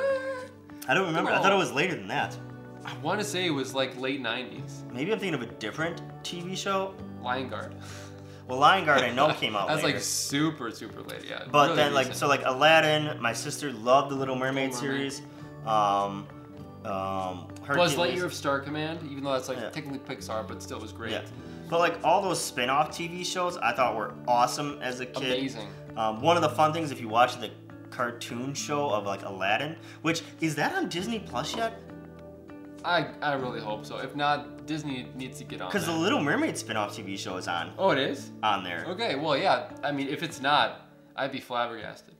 I 0.88 0.94
don't 0.94 1.08
remember. 1.08 1.32
I 1.32 1.42
thought 1.42 1.52
it 1.52 1.58
was 1.58 1.72
later 1.74 1.96
than 1.96 2.08
that. 2.08 2.38
I 2.86 2.98
want 2.98 3.20
to 3.20 3.25
say 3.25 3.46
it 3.46 3.52
was 3.52 3.74
like 3.74 3.98
late 4.00 4.22
90s. 4.22 4.90
Maybe 4.92 5.12
I'm 5.13 5.20
thinking 5.20 5.36
of 5.36 5.42
a 5.42 5.52
different 5.54 6.02
TV 6.24 6.58
show. 6.58 6.94
Lion 7.22 7.50
Guard. 7.50 7.75
Well, 8.48 8.60
Lion 8.60 8.86
Guard 8.86 9.02
I 9.02 9.12
know 9.12 9.32
came 9.40 9.56
out 9.56 9.68
That's 9.70 9.84
later. 9.84 9.98
like 9.98 10.04
super, 10.04 10.70
super 10.72 11.02
late. 11.02 11.24
Yeah. 11.28 11.44
But 11.50 11.70
really 11.70 11.75
then, 11.78 11.94
like, 11.94 12.13
so 12.13 12.28
like 12.28 12.42
Aladdin, 12.46 13.22
my 13.22 13.32
sister 13.34 13.72
loved 13.72 14.12
the 14.12 14.16
Little 14.16 14.36
Mermaid 14.36 14.72
Little 14.74 14.88
Mermaid. 14.88 15.13
series. 15.13 15.22
Um, 15.66 16.28
um, 16.84 17.48
Buzz. 17.66 17.96
Lightyear 17.96 18.24
of 18.24 18.34
Star 18.34 18.60
Command, 18.60 19.00
even 19.10 19.24
though 19.24 19.32
that's 19.32 19.48
like 19.48 19.58
Yeah. 19.60 19.70
technically 19.70 20.00
Pixar, 20.00 20.46
but 20.46 20.62
still 20.62 20.80
was 20.80 20.92
great. 20.92 21.12
Yeah. 21.13 21.22
But 21.70 21.80
like 21.80 21.98
all 22.04 22.22
those 22.22 22.42
spin-off 22.44 22.90
TV 22.92 23.25
shows, 23.25 23.56
I 23.58 23.72
thought 23.74 23.96
were 23.96 24.13
awesome 24.28 24.78
as 24.82 25.00
a 25.00 25.06
kid. 25.06 25.40
Amazing. 25.40 25.70
Um, 25.96 26.22
one 26.22 26.36
of 26.36 26.44
the 26.44 26.50
fun 26.50 26.74
things, 26.74 26.92
if 26.92 27.00
you 27.00 27.08
watch 27.08 27.40
the 27.40 27.50
cartoon 27.90 28.54
show 28.54 28.90
of 28.90 29.06
like 29.06 29.24
Aladdin, 29.24 29.78
which 30.02 30.22
is 30.42 30.56
that 30.56 30.75
on 30.75 30.90
Disney 30.90 31.20
Plus 31.20 31.56
yet? 31.56 31.80
I, 32.86 33.10
I 33.22 33.34
really 33.34 33.62
hope 33.62 33.86
so. 33.86 33.98
If 33.98 34.16
not, 34.16 34.66
Disney 34.66 35.08
needs 35.16 35.38
to 35.40 35.44
get 35.44 35.62
on. 35.62 35.70
Because 35.70 35.86
the. 35.86 35.94
Little 35.94 36.22
Mermaid 36.22 36.58
spin-off 36.58 36.98
TV 36.98 37.18
show 37.18 37.38
is 37.38 37.48
on 37.48 37.72
oh, 37.78 37.92
it 37.92 38.00
is. 38.00 38.32
on 38.42 38.63
there. 38.63 38.86
Okay. 38.90 39.16
Well, 39.16 39.38
yeah. 39.38 39.70
I 39.84 39.92
mean, 39.92 40.10
if 40.10 40.22
it's 40.22 40.42
not, 40.42 40.82
I'd 41.16 41.32
be 41.32 41.40
flabbergasted. 41.40 42.13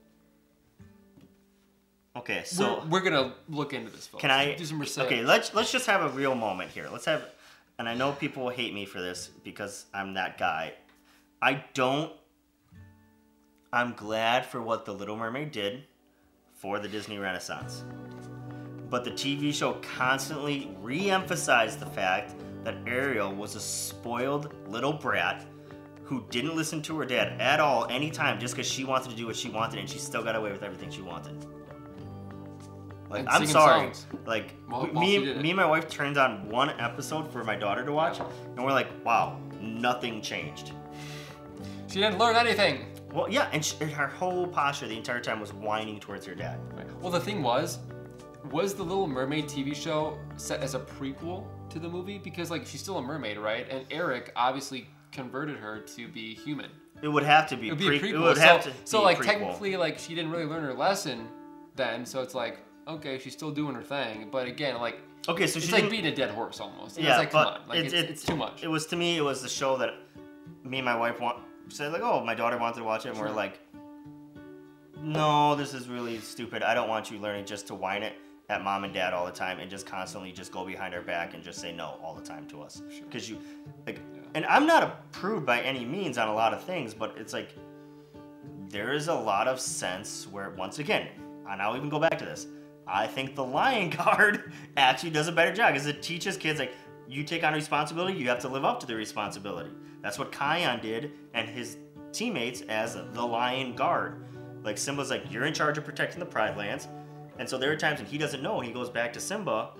Okay, 2.16 2.42
so 2.44 2.84
we're, 2.84 2.90
we're 2.90 3.10
gonna 3.10 3.34
look 3.48 3.72
into 3.72 3.90
this, 3.90 4.06
folks. 4.06 4.20
Can 4.20 4.30
I 4.30 4.54
do 4.54 4.64
some 4.64 4.78
research? 4.78 5.06
Okay, 5.06 5.22
let's 5.22 5.52
let's 5.52 5.72
just 5.72 5.86
have 5.86 6.02
a 6.02 6.08
real 6.10 6.34
moment 6.34 6.70
here. 6.70 6.88
Let's 6.90 7.04
have 7.06 7.24
and 7.78 7.88
I 7.88 7.94
know 7.94 8.12
people 8.12 8.44
will 8.44 8.50
hate 8.50 8.72
me 8.72 8.86
for 8.86 9.00
this 9.00 9.30
because 9.42 9.86
I'm 9.92 10.14
that 10.14 10.38
guy. 10.38 10.74
I 11.42 11.64
don't 11.74 12.12
I'm 13.72 13.94
glad 13.94 14.46
for 14.46 14.62
what 14.62 14.84
The 14.84 14.92
Little 14.92 15.16
Mermaid 15.16 15.50
did 15.50 15.82
for 16.52 16.78
the 16.78 16.86
Disney 16.86 17.18
Renaissance. 17.18 17.82
But 18.94 19.02
the 19.02 19.10
TV 19.10 19.52
show 19.52 19.72
constantly 19.96 20.70
re-emphasized 20.80 21.80
the 21.80 21.86
fact 21.86 22.32
that 22.62 22.76
Ariel 22.86 23.34
was 23.34 23.56
a 23.56 23.60
spoiled 23.60 24.54
little 24.68 24.92
brat 24.92 25.44
who 26.04 26.24
didn't 26.30 26.54
listen 26.54 26.80
to 26.82 26.96
her 27.00 27.04
dad 27.04 27.40
at 27.40 27.58
all 27.58 27.86
anytime 27.90 28.38
just 28.38 28.54
because 28.54 28.70
she 28.70 28.84
wanted 28.84 29.10
to 29.10 29.16
do 29.16 29.26
what 29.26 29.34
she 29.34 29.48
wanted 29.48 29.80
and 29.80 29.90
she 29.90 29.98
still 29.98 30.22
got 30.22 30.36
away 30.36 30.52
with 30.52 30.62
everything 30.62 30.92
she 30.92 31.02
wanted. 31.02 31.44
Like 33.10 33.26
I'm 33.28 33.44
sorry. 33.46 33.86
songs. 33.86 34.06
Like 34.26 34.54
While- 34.68 34.84
we- 34.84 34.90
while 34.92 35.04
she 35.06 35.18
me, 35.18 35.34
me 35.42 35.50
and 35.50 35.56
my 35.56 35.66
wife 35.66 35.88
turned 35.88 36.16
on 36.16 36.48
one 36.48 36.70
episode 36.78 37.32
for 37.32 37.42
my 37.42 37.56
daughter 37.56 37.84
to 37.84 37.90
watch, 37.90 38.20
and 38.20 38.64
we're 38.64 38.70
like, 38.70 38.86
wow, 39.04 39.40
nothing 39.60 40.22
changed. 40.22 40.70
She 41.88 41.98
didn't 41.98 42.18
learn 42.18 42.36
anything. 42.36 42.86
Well, 43.12 43.28
yeah, 43.28 43.48
and, 43.52 43.64
sh- 43.64 43.74
and 43.80 43.90
her 43.90 44.06
whole 44.06 44.46
posture 44.46 44.86
the 44.86 44.96
entire 44.96 45.20
time 45.20 45.40
was 45.40 45.52
whining 45.52 45.98
towards 45.98 46.26
her 46.26 46.36
dad. 46.36 46.60
Well, 47.00 47.10
the 47.10 47.18
thing 47.18 47.42
was, 47.42 47.78
was 48.50 48.74
the 48.74 48.82
Little 48.82 49.06
Mermaid 49.06 49.46
TV 49.46 49.74
show 49.74 50.18
set 50.36 50.60
as 50.60 50.74
a 50.74 50.80
prequel 50.80 51.46
to 51.70 51.78
the 51.78 51.88
movie? 51.88 52.18
Because 52.18 52.50
like 52.50 52.66
she's 52.66 52.80
still 52.80 52.98
a 52.98 53.02
mermaid, 53.02 53.38
right? 53.38 53.66
And 53.70 53.84
Eric 53.90 54.32
obviously 54.36 54.86
converted 55.12 55.56
her 55.56 55.80
to 55.80 56.08
be 56.08 56.34
human. 56.34 56.70
It 57.02 57.08
would 57.08 57.22
have 57.22 57.48
to 57.50 57.56
be. 57.56 57.68
It 57.68 57.70
would 57.70 57.78
be 57.78 57.96
a 57.96 58.00
prequel. 58.00 58.14
It 58.14 58.18
would 58.18 58.36
so, 58.36 58.42
have 58.42 58.64
to. 58.64 58.72
so 58.84 58.98
be 58.98 59.02
a 59.02 59.06
like 59.06 59.18
prequel. 59.18 59.24
technically, 59.24 59.76
like 59.76 59.98
she 59.98 60.14
didn't 60.14 60.30
really 60.30 60.44
learn 60.44 60.64
her 60.64 60.74
lesson 60.74 61.28
then. 61.76 62.06
So 62.06 62.22
it's 62.22 62.34
like 62.34 62.58
okay, 62.86 63.18
she's 63.18 63.32
still 63.32 63.50
doing 63.50 63.74
her 63.74 63.82
thing. 63.82 64.28
But 64.30 64.46
again, 64.46 64.78
like 64.80 64.98
Okay, 65.26 65.46
so 65.46 65.58
she's 65.58 65.72
like 65.72 65.88
beating 65.88 66.12
a 66.12 66.14
dead 66.14 66.30
horse 66.30 66.60
almost. 66.60 66.96
And 66.96 67.06
Yeah, 67.06 67.12
it's 67.12 67.18
like 67.18 67.30
come 67.30 67.44
but 67.44 67.60
on, 67.62 67.68
like 67.68 67.78
it's, 67.78 67.94
it's, 67.94 68.10
it's, 68.10 68.24
too 68.24 68.36
much. 68.36 68.62
It 68.62 68.68
was 68.68 68.86
to 68.86 68.96
me. 68.96 69.16
It 69.16 69.22
was 69.22 69.40
the 69.42 69.48
show 69.48 69.76
that 69.78 69.94
me 70.64 70.78
and 70.78 70.84
my 70.84 70.96
wife 70.96 71.20
want 71.20 71.38
said 71.68 71.92
like, 71.92 72.02
oh, 72.02 72.22
my 72.24 72.34
daughter 72.34 72.58
wanted 72.58 72.76
to 72.76 72.84
watch 72.84 73.06
it, 73.06 73.10
and 73.10 73.18
we're 73.18 73.30
like, 73.30 73.58
no, 75.00 75.54
this 75.54 75.72
is 75.72 75.88
really 75.88 76.18
stupid. 76.18 76.62
I 76.62 76.74
don't 76.74 76.88
want 76.88 77.10
you 77.10 77.18
learning 77.18 77.46
just 77.46 77.66
to 77.68 77.74
whine 77.74 78.02
it 78.02 78.14
at 78.50 78.62
mom 78.62 78.84
and 78.84 78.92
dad 78.92 79.12
all 79.14 79.24
the 79.24 79.32
time 79.32 79.58
and 79.58 79.70
just 79.70 79.86
constantly 79.86 80.30
just 80.30 80.52
go 80.52 80.66
behind 80.66 80.94
our 80.94 81.00
back 81.00 81.32
and 81.34 81.42
just 81.42 81.58
say 81.60 81.72
no 81.72 81.98
all 82.02 82.14
the 82.14 82.22
time 82.24 82.46
to 82.48 82.60
us 82.62 82.82
Sure. 82.90 83.04
because 83.06 83.28
you 83.28 83.38
like. 83.86 83.98
Yeah. 84.14 84.20
And 84.34 84.44
I'm 84.46 84.66
not 84.66 84.82
approved 84.82 85.46
by 85.46 85.60
any 85.60 85.84
means 85.84 86.18
on 86.18 86.28
a 86.28 86.34
lot 86.34 86.52
of 86.52 86.62
things, 86.64 86.92
but 86.92 87.14
it's 87.16 87.32
like 87.32 87.50
there 88.68 88.92
is 88.92 89.08
a 89.08 89.14
lot 89.14 89.48
of 89.48 89.60
sense 89.60 90.26
where 90.30 90.50
once 90.50 90.78
again, 90.78 91.08
and 91.48 91.62
I'll 91.62 91.76
even 91.76 91.88
go 91.88 91.98
back 91.98 92.18
to 92.18 92.24
this. 92.24 92.46
I 92.86 93.06
think 93.06 93.34
the 93.34 93.44
Lion 93.44 93.90
Guard 93.96 94.52
actually 94.76 95.10
does 95.10 95.28
a 95.28 95.32
better 95.32 95.54
job 95.54 95.72
because 95.72 95.86
it 95.86 96.02
teaches 96.02 96.36
kids 96.36 96.58
like 96.58 96.72
you 97.08 97.22
take 97.22 97.44
on 97.44 97.52
responsibility, 97.54 98.18
you 98.18 98.28
have 98.28 98.40
to 98.40 98.48
live 98.48 98.64
up 98.64 98.80
to 98.80 98.86
the 98.86 98.94
responsibility. 98.94 99.70
That's 100.02 100.18
what 100.18 100.32
Kion 100.32 100.80
did 100.82 101.12
and 101.32 101.48
his 101.48 101.76
teammates 102.12 102.62
as 102.62 102.94
the 103.12 103.22
Lion 103.24 103.74
Guard. 103.74 104.24
Like 104.62 104.78
Simba's 104.78 105.10
like 105.10 105.30
you're 105.30 105.44
in 105.44 105.54
charge 105.54 105.78
of 105.78 105.84
protecting 105.84 106.18
the 106.20 106.26
Pride 106.26 106.56
Lands, 106.56 106.88
and 107.38 107.48
so 107.48 107.58
there 107.58 107.72
are 107.72 107.76
times 107.76 107.98
when 108.00 108.08
he 108.08 108.18
doesn't 108.18 108.42
know, 108.42 108.58
and 108.58 108.66
he 108.66 108.72
goes 108.72 108.90
back 108.90 109.12
to 109.14 109.20
Simba, 109.20 109.70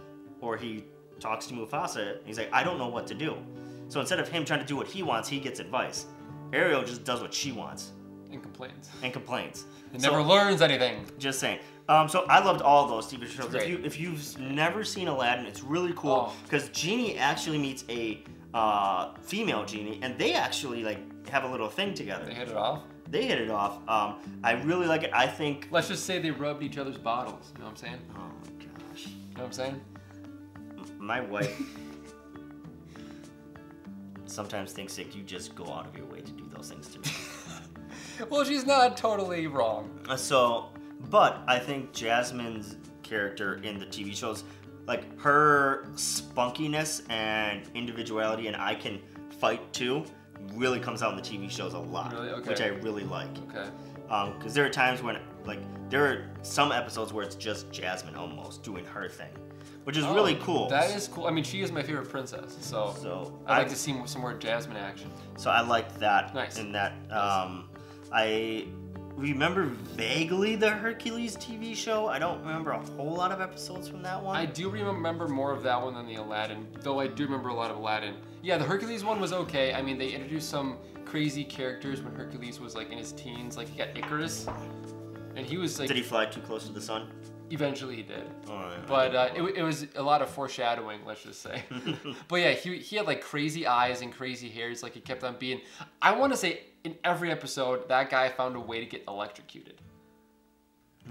or 0.41 0.57
he 0.57 0.85
talks 1.21 1.47
to 1.47 1.55
Mufasa. 1.55 2.17
And 2.19 2.27
he's 2.27 2.39
like, 2.39 2.53
I 2.53 2.63
don't 2.65 2.79
know 2.79 2.89
what 2.89 3.07
to 3.09 3.15
do. 3.15 3.37
So 3.89 4.01
instead 4.01 4.19
of 4.21 4.29
him 4.29 4.45
trying 4.45 4.61
to 4.61 4.67
do 4.67 4.77
what 4.77 4.87
he 4.87 5.03
wants, 5.03 5.29
he 5.29 5.39
gets 5.39 5.61
advice. 5.61 6.07
Ariel 6.53 6.83
just 6.83 7.05
does 7.05 7.21
what 7.21 7.33
she 7.33 7.53
wants 7.53 7.93
and 8.31 8.43
complains. 8.43 8.91
and 9.03 9.13
complains. 9.13 9.65
It 9.93 10.01
So- 10.03 10.11
never 10.11 10.23
learns 10.23 10.61
anything. 10.63 11.07
just 11.19 11.39
saying. 11.39 11.61
Um, 11.89 12.09
so 12.09 12.25
I 12.29 12.43
loved 12.43 12.63
all 12.63 12.89
those 12.89 13.07
TV 13.07 13.27
shows. 13.27 13.55
If 13.55 13.69
you 13.69 13.79
if 13.85 14.01
you've 14.01 14.39
never 14.41 14.85
seen 14.85 15.07
Aladdin, 15.07 15.45
it's 15.47 15.63
really 15.63 15.93
cool 15.95 16.29
Oh. 16.31 16.33
because 16.45 16.71
Genie 16.71 17.19
actually 17.19 17.59
meets 17.59 17.85
a 17.91 18.25
uh, 18.55 19.13
female 19.21 19.65
genie, 19.67 19.99
and 20.03 20.17
they 20.19 20.33
actually 20.33 20.83
like 20.83 20.99
have 21.29 21.45
a 21.45 21.49
little 21.49 21.69
thing 21.69 21.93
together. 21.93 22.25
They 22.25 22.35
hit 22.35 22.49
it 22.49 22.57
off. 22.57 22.81
They 23.11 23.27
hit 23.27 23.41
it 23.41 23.51
off. 23.51 23.79
Um, 23.89 24.17
I 24.43 24.53
really 24.63 24.87
like 24.87 25.03
it. 25.05 25.11
I 25.13 25.27
think. 25.27 25.69
Let's 25.71 25.89
just 25.89 26.05
say 26.07 26.19
they 26.19 26.31
rubbed 26.31 26.63
each 26.63 26.79
other's 26.79 26.97
bottles. 26.99 27.53
You 27.55 27.61
know 27.61 27.67
what 27.67 27.71
I'm 27.73 27.77
saying? 27.77 27.99
Oh 28.17 28.19
my 28.19 28.65
gosh, 28.65 29.07
You 29.07 29.13
know 29.37 29.43
what 29.43 29.47
I'm 29.47 29.53
saying? 29.53 29.81
my 30.99 31.21
wife 31.21 31.61
sometimes 34.27 34.73
thinks 34.73 34.97
that 34.97 35.15
you 35.15 35.23
just 35.23 35.55
go 35.55 35.65
out 35.71 35.87
of 35.87 35.97
your 35.97 36.07
way 36.07 36.21
to 36.21 36.33
do 36.33 36.45
those 36.55 36.69
things 36.71 36.89
to 36.89 36.99
me. 37.01 37.07
Well, 38.31 38.45
she's 38.45 38.65
not 38.65 38.97
totally 38.97 39.49
wrong. 39.49 39.91
Uh, 40.09 40.17
So, 40.17 40.69
but 41.11 41.43
I 41.49 41.59
think 41.59 41.93
Jasmine's 41.93 42.77
character 43.03 43.55
in 43.65 43.81
the 43.81 43.87
TV 43.87 44.15
shows, 44.15 44.45
like 44.87 45.19
her 45.19 45.89
spunkiness 45.95 47.03
and 47.11 47.63
individuality, 47.75 48.47
and 48.47 48.55
I 48.57 48.77
can 48.77 49.01
fight 49.41 49.73
too, 49.73 50.05
really 50.55 50.81
comes 50.81 51.03
out 51.03 51.11
in 51.11 51.17
the 51.17 51.23
TV 51.23 51.51
shows 51.51 51.75
a 51.75 51.79
lot, 51.79 52.13
Really? 52.13 52.31
Okay. 52.31 52.49
which 52.51 52.61
I 52.61 52.67
really 52.69 53.05
like. 53.05 53.29
Okay. 53.51 53.69
Because 54.39 54.55
there 54.55 54.65
are 54.65 54.71
times 54.71 55.03
when, 55.03 55.19
like, 55.45 55.59
there 55.91 56.05
are 56.07 56.27
some 56.43 56.73
episodes 56.73 57.13
where 57.13 57.25
it's 57.25 57.35
just 57.37 57.71
Jasmine 57.73 58.15
almost 58.15 58.63
doing 58.63 58.85
her 58.87 59.09
thing. 59.09 59.31
which 59.85 59.99
is 59.99 60.05
Oh, 60.05 60.15
really 60.15 60.37
cool. 60.37 60.69
That 60.71 60.95
is 60.97 61.09
cool. 61.09 61.27
I 61.27 61.31
mean, 61.31 61.45
she 61.45 61.61
is 61.61 61.71
my 61.71 61.83
favorite 61.83 62.09
princess, 62.09 62.57
so, 62.61 62.95
So 63.03 63.39
I'd 63.47 63.59
like 63.59 63.69
to 63.69 63.77
see 63.77 63.95
some 64.07 64.23
more 64.23 64.33
Jasmine 64.33 64.79
action. 64.79 65.11
So 65.37 65.51
I 65.51 65.61
liked 65.61 65.99
that. 66.01 66.35
Nice. 66.35 66.59
In 66.59 66.73
that, 66.73 66.93
um, 67.11 67.69
I 68.11 68.67
remember 69.17 69.65
vaguely 69.65 70.57
the 70.57 70.71
Hercules 70.71 71.37
TV 71.37 71.75
show. 71.75 72.09
I 72.09 72.19
don't 72.19 72.41
remember 72.41 72.73
a 72.73 72.79
whole 72.79 73.15
lot 73.15 73.33
of 73.33 73.41
episodes 73.41 73.89
from 73.89 74.03
that 74.03 74.23
one. 74.23 74.37
I 74.37 74.47
do 74.47 74.69
remember 74.69 75.29
more 75.29 75.53
of 75.53 75.63
that 75.63 75.81
one 75.81 75.95
than 75.95 76.07
the 76.07 76.17
Aladdin, 76.17 76.67
though 76.81 77.01
I 77.01 77.07
do 77.07 77.25
remember 77.25 77.49
a 77.49 77.55
lot 77.55 77.71
of 77.71 77.77
Aladdin. 77.77 78.15
Yeah, 78.43 78.59
the 78.59 78.65
Hercules 78.65 79.05
one 79.05 79.21
was 79.21 79.33
okay. 79.33 79.73
I 79.73 79.83
mean, 79.83 79.99
they 79.99 80.11
introduced 80.11 80.51
some 80.51 80.79
crazy 81.05 81.45
characters 81.45 82.03
when 82.03 82.15
Hercules 82.15 82.61
was 82.61 82.75
like 82.75 82.91
in 82.91 82.99
his 82.99 83.13
teens. 83.13 83.57
Like 83.57 83.69
he 83.69 83.79
got 83.79 83.97
Icarus, 83.97 84.47
and 85.37 85.47
he 85.47 85.57
was 85.57 85.79
like. 85.79 85.89
Did 85.89 85.97
he 85.97 86.03
fly 86.03 86.27
too 86.27 86.41
close 86.41 86.67
to 86.67 86.73
the 86.73 86.81
sun? 86.81 87.09
Eventually, 87.55 87.97
he 87.97 88.03
did. 88.03 88.25
Oh, 88.49 88.53
yeah. 88.53 88.77
But 88.87 89.15
uh, 89.15 89.29
it, 89.37 89.43
it 89.43 89.63
was 89.63 89.87
a 89.95 90.03
lot 90.03 90.23
of 90.23 90.29
foreshadowing, 90.29 91.01
let's 91.07 91.23
just 91.23 91.41
say. 91.41 91.63
but 92.29 92.37
yeah, 92.37 92.51
he, 92.51 92.79
he 92.79 92.97
had 92.97 93.07
like 93.07 93.23
crazy 93.23 93.67
eyes 93.67 94.03
and 94.03 94.13
crazy 94.13 94.49
hairs, 94.49 94.83
like 94.83 94.93
he 94.93 95.01
kept 95.01 95.23
on 95.23 95.37
being. 95.39 95.61
I 96.03 96.13
want 96.13 96.33
to 96.33 96.37
say 96.37 96.63
in 96.83 96.97
every 97.05 97.31
episode, 97.31 97.89
that 97.89 98.11
guy 98.11 98.29
found 98.29 98.57
a 98.57 98.61
way 98.61 98.81
to 98.81 98.87
get 98.87 99.05
electrocuted. 99.09 99.81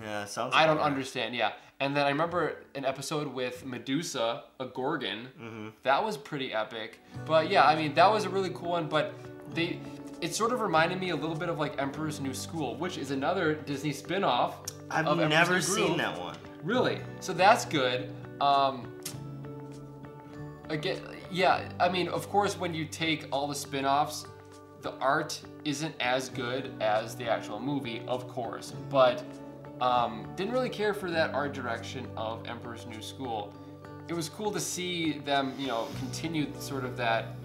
yeah, 0.01 0.25
sounds. 0.25 0.53
I 0.55 0.65
don't 0.65 0.77
right. 0.77 0.85
understand, 0.85 1.35
yeah. 1.35 1.53
And 1.79 1.95
then 1.95 2.05
I 2.05 2.09
remember 2.09 2.57
an 2.75 2.85
episode 2.85 3.27
with 3.27 3.65
Medusa, 3.65 4.43
a 4.59 4.65
Gorgon. 4.65 5.27
Mm-hmm. 5.41 5.67
That 5.83 6.03
was 6.03 6.17
pretty 6.17 6.53
epic. 6.53 6.99
But 7.25 7.49
yeah, 7.49 7.65
I 7.65 7.75
mean, 7.75 7.93
that 7.95 8.09
was 8.11 8.25
a 8.25 8.29
really 8.29 8.51
cool 8.51 8.71
one, 8.71 8.87
but 8.87 9.13
they. 9.53 9.79
It 10.23 10.33
sort 10.33 10.53
of 10.53 10.61
reminded 10.61 11.01
me 11.01 11.09
a 11.09 11.15
little 11.17 11.35
bit 11.35 11.49
of 11.49 11.59
like 11.59 11.81
Emperor's 11.81 12.21
New 12.21 12.33
School, 12.33 12.77
which 12.77 12.97
is 12.97 13.11
another 13.11 13.55
Disney 13.55 13.91
spin-off. 13.91 14.59
I've 14.89 15.05
of 15.05 15.19
Emperor's 15.19 15.29
never 15.29 15.55
New 15.55 15.61
seen 15.61 15.85
Groove. 15.87 15.97
that 15.97 16.17
one. 16.17 16.37
Really? 16.63 16.99
So 17.19 17.33
that's 17.33 17.65
good. 17.65 18.09
Um, 18.39 18.89
again, 20.69 21.01
yeah. 21.29 21.67
I 21.77 21.89
mean, 21.89 22.07
of 22.07 22.29
course, 22.29 22.57
when 22.57 22.73
you 22.73 22.85
take 22.85 23.27
all 23.33 23.47
the 23.47 23.53
spin-offs, 23.55 24.25
the 24.81 24.93
art 24.93 25.41
isn't 25.65 25.93
as 25.99 26.29
good 26.29 26.71
as 26.79 27.15
the 27.17 27.27
actual 27.27 27.59
movie, 27.59 28.01
of 28.07 28.29
course. 28.29 28.71
But 28.89 29.25
um, 29.81 30.25
didn't 30.37 30.53
really 30.53 30.69
care 30.69 30.93
for 30.93 31.11
that 31.11 31.33
art 31.33 31.51
direction 31.51 32.07
of 32.15 32.47
Emperor's 32.47 32.85
New 32.85 33.01
School. 33.01 33.53
It 34.07 34.13
was 34.13 34.29
cool 34.29 34.51
to 34.51 34.59
see 34.61 35.19
them, 35.19 35.53
you 35.57 35.67
know, 35.67 35.89
continue 35.99 36.47
sort 36.59 36.85
of 36.85 36.95
that 36.95 37.35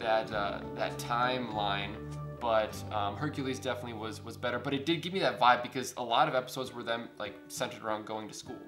that 0.00 0.32
uh, 0.32 0.60
that 0.74 0.98
timeline. 0.98 1.94
But 2.40 2.82
um, 2.90 3.16
Hercules 3.16 3.58
definitely 3.58 3.92
was 3.92 4.24
was 4.24 4.36
better. 4.36 4.58
But 4.58 4.74
it 4.74 4.86
did 4.86 5.02
give 5.02 5.12
me 5.12 5.20
that 5.20 5.38
vibe 5.38 5.62
because 5.62 5.94
a 5.96 6.02
lot 6.02 6.28
of 6.28 6.34
episodes 6.34 6.74
were 6.74 6.82
them 6.82 7.08
like 7.18 7.34
centered 7.48 7.84
around 7.84 8.06
going 8.06 8.28
to 8.28 8.34
school. 8.34 8.58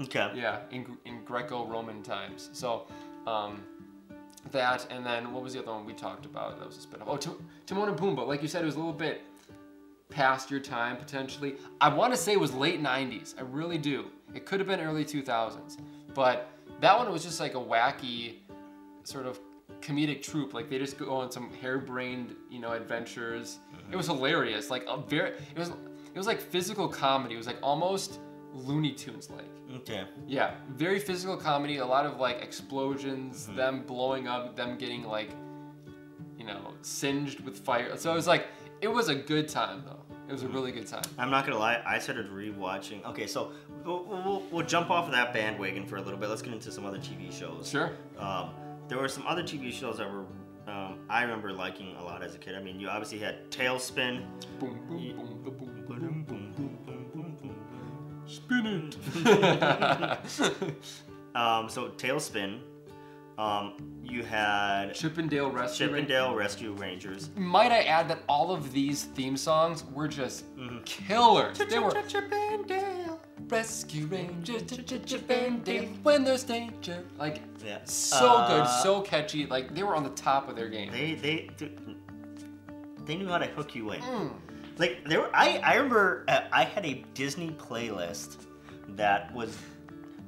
Okay. 0.00 0.32
Yeah, 0.34 0.60
in, 0.70 0.96
in 1.04 1.22
Greco-Roman 1.24 2.02
times. 2.02 2.48
So 2.52 2.86
um, 3.26 3.62
that, 4.50 4.86
and 4.90 5.04
then 5.04 5.32
what 5.32 5.42
was 5.42 5.52
the 5.52 5.60
other 5.60 5.72
one 5.72 5.84
we 5.84 5.92
talked 5.92 6.24
about? 6.24 6.58
That 6.58 6.66
was 6.66 6.78
a 6.78 6.80
spin-off. 6.80 7.08
Oh, 7.10 7.16
Tim- 7.16 7.46
Timon 7.66 7.88
and 7.88 7.98
Pumbaa. 7.98 8.26
Like 8.26 8.42
you 8.42 8.48
said, 8.48 8.62
it 8.62 8.66
was 8.66 8.76
a 8.76 8.78
little 8.78 8.92
bit 8.92 9.20
past 10.08 10.50
your 10.50 10.60
time 10.60 10.96
potentially. 10.96 11.56
I 11.80 11.88
want 11.88 12.12
to 12.12 12.16
say 12.16 12.32
it 12.32 12.40
was 12.40 12.54
late 12.54 12.82
90s. 12.82 13.34
I 13.38 13.42
really 13.42 13.78
do. 13.78 14.06
It 14.34 14.46
could 14.46 14.60
have 14.60 14.66
been 14.66 14.80
early 14.80 15.04
2000s. 15.04 15.78
But 16.14 16.50
that 16.80 16.96
one 16.96 17.10
was 17.10 17.22
just 17.22 17.40
like 17.40 17.54
a 17.54 17.58
wacky 17.58 18.36
sort 19.04 19.26
of 19.26 19.40
comedic 19.82 20.22
troupe. 20.22 20.54
Like 20.54 20.70
they 20.70 20.78
just 20.78 20.96
go 20.96 21.12
on 21.14 21.30
some 21.30 21.52
harebrained, 21.60 22.34
you 22.50 22.60
know, 22.60 22.72
adventures. 22.72 23.58
It 23.90 23.96
was 23.96 24.06
hilarious. 24.06 24.70
Like 24.70 24.84
a 24.88 24.96
very, 24.96 25.30
it 25.30 25.58
was, 25.58 25.68
it 25.68 26.18
was 26.18 26.26
like 26.26 26.40
physical 26.40 26.88
comedy. 26.88 27.34
It 27.34 27.38
was 27.38 27.46
like 27.46 27.58
almost 27.62 28.20
Looney 28.52 28.92
Tunes 28.92 29.30
like. 29.30 29.46
Okay. 29.76 30.04
Yeah, 30.26 30.54
very 30.70 30.98
physical 30.98 31.36
comedy. 31.36 31.78
A 31.78 31.86
lot 31.86 32.06
of 32.06 32.18
like 32.18 32.42
explosions, 32.42 33.46
them 33.48 33.84
blowing 33.86 34.28
up, 34.28 34.56
them 34.56 34.76
getting 34.78 35.04
like, 35.04 35.30
you 36.38 36.44
know, 36.44 36.74
singed 36.82 37.40
with 37.40 37.58
fire. 37.58 37.96
So 37.96 38.12
it 38.12 38.14
was 38.14 38.26
like, 38.26 38.46
it 38.80 38.88
was 38.88 39.08
a 39.08 39.14
good 39.14 39.48
time 39.48 39.82
though. 39.86 39.98
It 40.28 40.32
was 40.32 40.42
a 40.44 40.48
really 40.48 40.72
good 40.72 40.86
time. 40.86 41.02
I'm 41.18 41.30
not 41.30 41.44
gonna 41.44 41.58
lie. 41.58 41.82
I 41.84 41.98
started 41.98 42.30
rewatching. 42.30 43.04
Okay, 43.06 43.26
so 43.26 43.52
we'll, 43.84 44.04
we'll, 44.04 44.42
we'll 44.50 44.66
jump 44.66 44.90
off 44.90 45.06
of 45.06 45.12
that 45.12 45.32
bandwagon 45.32 45.86
for 45.86 45.96
a 45.96 46.02
little 46.02 46.18
bit. 46.18 46.28
Let's 46.28 46.42
get 46.42 46.52
into 46.52 46.70
some 46.70 46.86
other 46.86 46.98
TV 46.98 47.32
shows. 47.32 47.68
Sure. 47.68 47.92
Um, 48.18 48.50
there 48.92 49.00
were 49.00 49.08
some 49.08 49.26
other 49.26 49.42
TV 49.42 49.72
shows 49.72 49.96
that 49.96 50.12
were 50.12 50.26
um, 50.66 50.98
I 51.08 51.22
remember 51.22 51.50
liking 51.50 51.96
a 51.96 52.04
lot 52.04 52.22
as 52.22 52.34
a 52.34 52.38
kid. 52.38 52.54
I 52.54 52.62
mean, 52.62 52.78
you 52.78 52.88
obviously 52.88 53.18
had 53.18 53.50
TaleSpin. 53.50 54.22
Boom, 54.60 54.78
boom, 54.86 55.16
boom, 55.16 55.42
boom, 55.42 55.54
boom, 55.86 55.86
Boom, 55.86 56.24
boom, 56.28 56.52
boom, 56.54 56.76
boom, 56.84 57.06
boom, 57.14 57.36
boom. 57.40 57.56
Spin 58.26 58.66
it. 58.66 58.96
Um, 61.34 61.70
so 61.70 61.88
TaleSpin. 61.88 62.60
Um, 63.38 63.72
you 64.04 64.22
had 64.22 64.92
Chip 64.94 65.16
'n 65.18 65.28
Dale 65.28 65.50
Rescue. 65.50 65.62
Rangers. 65.62 65.78
Chip 65.78 65.92
'n 65.94 66.04
Dale 66.06 66.34
Rescue 66.34 66.72
Rangers. 66.74 67.30
Might 67.34 67.72
I 67.72 67.84
add 67.84 68.06
that 68.10 68.18
all 68.28 68.50
of 68.50 68.70
these 68.74 69.04
theme 69.04 69.38
songs 69.38 69.84
were 69.94 70.06
just 70.06 70.44
killers. 70.84 71.56
They 71.56 71.78
were 71.78 71.92
Chip 72.06 72.30
'n 72.30 72.64
Dale. 72.64 73.21
Rescue 73.52 74.06
Rangers, 74.06 74.62
Chip 75.04 75.30
'n 75.30 75.60
Dale, 75.62 75.88
when 76.02 76.24
there's 76.24 76.42
danger. 76.42 77.04
Like, 77.18 77.40
Yeah. 77.62 77.84
so 77.84 78.28
Uh, 78.36 78.48
good, 78.48 78.82
so 78.82 79.02
catchy. 79.02 79.44
Like, 79.46 79.74
they 79.74 79.82
were 79.82 79.94
on 79.94 80.04
the 80.04 80.16
top 80.28 80.48
of 80.48 80.56
their 80.56 80.68
game. 80.68 80.90
They 80.90 81.14
they 81.14 81.50
they 83.06 83.16
knew 83.16 83.28
how 83.28 83.38
to 83.38 83.46
hook 83.46 83.74
you 83.74 83.92
in. 83.92 84.00
Mm. 84.00 84.30
Like 84.78 85.04
there, 85.06 85.20
were, 85.20 85.30
I 85.34 85.58
I 85.58 85.74
remember 85.74 86.24
uh, 86.28 86.40
I 86.50 86.64
had 86.64 86.86
a 86.86 87.04
Disney 87.14 87.50
playlist 87.50 88.36
that 88.96 89.34
was 89.34 89.54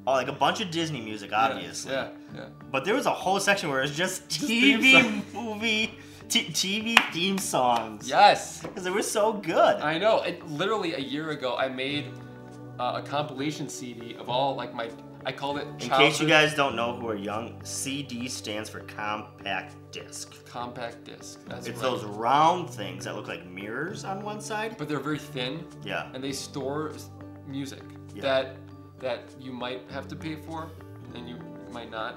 oh, 0.07 0.13
like 0.13 0.29
a 0.29 0.33
bunch 0.33 0.61
of 0.61 0.71
Disney 0.71 1.01
music, 1.01 1.33
obviously. 1.33 1.93
Yeah, 1.93 2.09
yeah. 2.35 2.47
But 2.71 2.85
there 2.85 2.95
was 2.95 3.07
a 3.07 3.17
whole 3.23 3.41
section 3.41 3.71
where 3.71 3.79
it 3.81 3.89
was 3.89 3.97
just 3.97 4.29
TV 4.29 5.23
movie, 5.33 5.99
t- 6.29 6.49
TV 6.61 6.99
theme 7.13 7.39
songs. 7.39 8.07
Yes, 8.07 8.61
Because 8.61 8.85
they 8.85 8.91
were 8.91 9.03
so 9.03 9.33
good. 9.33 9.77
I 9.81 9.97
know. 9.97 10.21
And 10.21 10.37
literally 10.59 10.93
a 10.95 10.99
year 11.15 11.31
ago, 11.31 11.57
I 11.57 11.69
made 11.69 12.07
uh, 12.79 13.01
a 13.03 13.07
compilation 13.07 13.69
CD 13.69 14.15
of 14.17 14.29
all 14.29 14.55
like 14.55 14.75
my. 14.75 14.91
I 15.27 15.33
called 15.33 15.57
it. 15.59 15.67
In 15.81 15.89
case 15.89 16.21
you 16.21 16.29
guys 16.29 16.55
don't 16.55 16.77
know 16.77 16.95
who 16.97 17.09
are 17.09 17.15
young, 17.15 17.59
CD 17.65 18.29
stands 18.29 18.69
for 18.69 18.81
compact 18.81 19.75
disc. 19.91 20.45
Compact 20.45 21.03
disc. 21.05 21.41
That's 21.47 21.67
It's 21.67 21.79
right. 21.81 21.91
those 21.91 22.05
round 22.05 22.69
things 22.69 23.05
that 23.07 23.15
look 23.17 23.27
like 23.27 23.47
mirrors 23.47 24.05
on 24.05 24.23
one 24.23 24.41
side. 24.43 24.77
But 24.77 24.87
they're 24.89 25.01
very 25.01 25.19
thin, 25.19 25.67
Yeah. 25.83 26.11
and 26.13 26.23
they 26.23 26.33
store 26.33 26.93
music 27.47 27.83
Yeah. 28.15 28.23
that 28.23 28.57
that 29.01 29.21
you 29.41 29.53
might 29.53 29.83
have 29.91 30.09
to 30.09 30.17
pay 30.17 30.37
for, 30.37 30.71
and 31.15 31.29
you 31.29 31.39
might 31.73 31.91
not. 31.91 32.17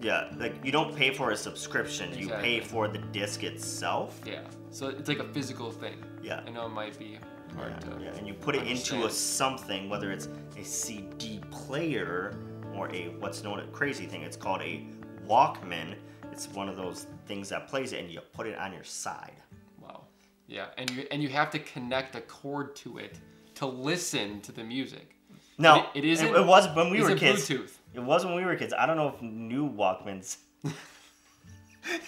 Yeah, 0.00 0.30
like 0.36 0.54
you 0.64 0.72
don't 0.72 0.94
pay 0.94 1.12
for 1.12 1.30
a 1.30 1.36
subscription, 1.36 2.12
Exactly. 2.12 2.54
you 2.54 2.60
pay 2.60 2.66
for 2.66 2.86
the 2.88 2.98
disc 2.98 3.42
itself. 3.44 4.20
Yeah. 4.26 4.40
So 4.70 4.88
it's 4.88 5.08
like 5.08 5.20
a 5.20 5.28
physical 5.32 5.70
thing. 5.70 5.96
Yeah. 6.22 6.40
I 6.46 6.50
know 6.50 6.66
it 6.66 6.70
might 6.70 6.98
be 6.98 7.18
hard 7.54 7.72
Yeah, 7.72 7.90
to. 7.96 8.02
yeah, 8.04 8.10
and 8.16 8.26
you 8.26 8.34
put 8.34 8.54
it 8.54 8.66
into 8.66 9.06
a 9.06 9.10
something, 9.10 9.88
whether 9.88 10.10
it's 10.10 10.28
a 10.58 10.64
CD 10.64 11.40
player 11.50 12.38
or 12.74 12.88
a 12.94 13.08
what's 13.20 13.42
known 13.42 13.60
a 13.60 13.66
crazy 13.68 14.06
thing. 14.06 14.22
It's 14.22 14.36
called 14.36 14.62
a 14.62 14.84
Walkman. 15.26 15.94
It's 16.32 16.48
one 16.48 16.68
of 16.68 16.76
those 16.76 17.06
things 17.26 17.48
that 17.48 17.68
plays 17.68 17.92
it, 17.92 18.00
and 18.00 18.10
you 18.10 18.20
put 18.32 18.46
it 18.46 18.58
on 18.58 18.72
your 18.72 18.84
side. 18.84 19.32
Wow. 19.80 20.02
Yeah, 20.46 20.66
and 20.76 20.90
you 20.90 21.06
and 21.10 21.22
you 21.22 21.28
have 21.30 21.50
to 21.50 21.58
connect 21.58 22.14
a 22.16 22.20
cord 22.22 22.76
to 22.76 22.98
it 22.98 23.18
to 23.56 23.66
listen 23.66 24.40
to 24.42 24.52
the 24.52 24.62
music. 24.62 25.14
No, 25.58 25.86
It- 25.94 26.00
it 26.00 26.04
isn't- 26.04 26.34
It, 26.36 26.44
was 26.46 26.68
when 26.76 26.90
we 26.90 27.00
were 27.00 27.14
kids. 27.16 27.48
Bluetooth? 27.48 27.70
It 27.94 28.00
was 28.00 28.26
when 28.26 28.34
we 28.34 28.44
were 28.44 28.56
kids. 28.56 28.74
I 28.76 28.84
don't 28.84 28.98
know 28.98 29.08
if 29.08 29.22
new 29.22 29.66
Walkmans. 29.70 30.36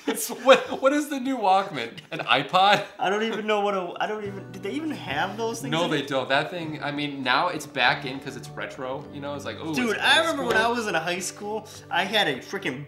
It's 0.06 0.28
what 0.28 0.80
what 0.80 0.92
is 0.92 1.08
the 1.08 1.20
new 1.20 1.36
Walkman? 1.36 1.90
An 2.10 2.20
iPod? 2.20 2.84
I 2.98 3.10
don't 3.10 3.24
even 3.24 3.46
know 3.46 3.60
what 3.60 3.74
a. 3.74 3.92
I 4.00 4.06
don't 4.06 4.24
even. 4.24 4.50
Did 4.52 4.62
they 4.62 4.70
even 4.72 4.90
have 4.90 5.36
those 5.36 5.60
things? 5.60 5.70
No, 5.70 5.86
they 5.86 6.02
don't. 6.02 6.28
That 6.28 6.50
thing. 6.50 6.82
I 6.82 6.90
mean, 6.92 7.22
now 7.22 7.48
it's 7.48 7.66
back 7.66 8.06
in 8.06 8.16
because 8.18 8.36
it's 8.36 8.48
retro. 8.48 9.04
You 9.12 9.20
know, 9.20 9.34
it's 9.34 9.44
like 9.44 9.56
oh. 9.60 9.74
Dude, 9.74 9.98
I 9.98 10.20
remember 10.20 10.44
when 10.44 10.56
I 10.56 10.66
was 10.68 10.86
in 10.86 10.94
high 10.94 11.18
school, 11.18 11.68
I 11.90 12.04
had 12.04 12.26
a 12.28 12.38
freaking. 12.38 12.86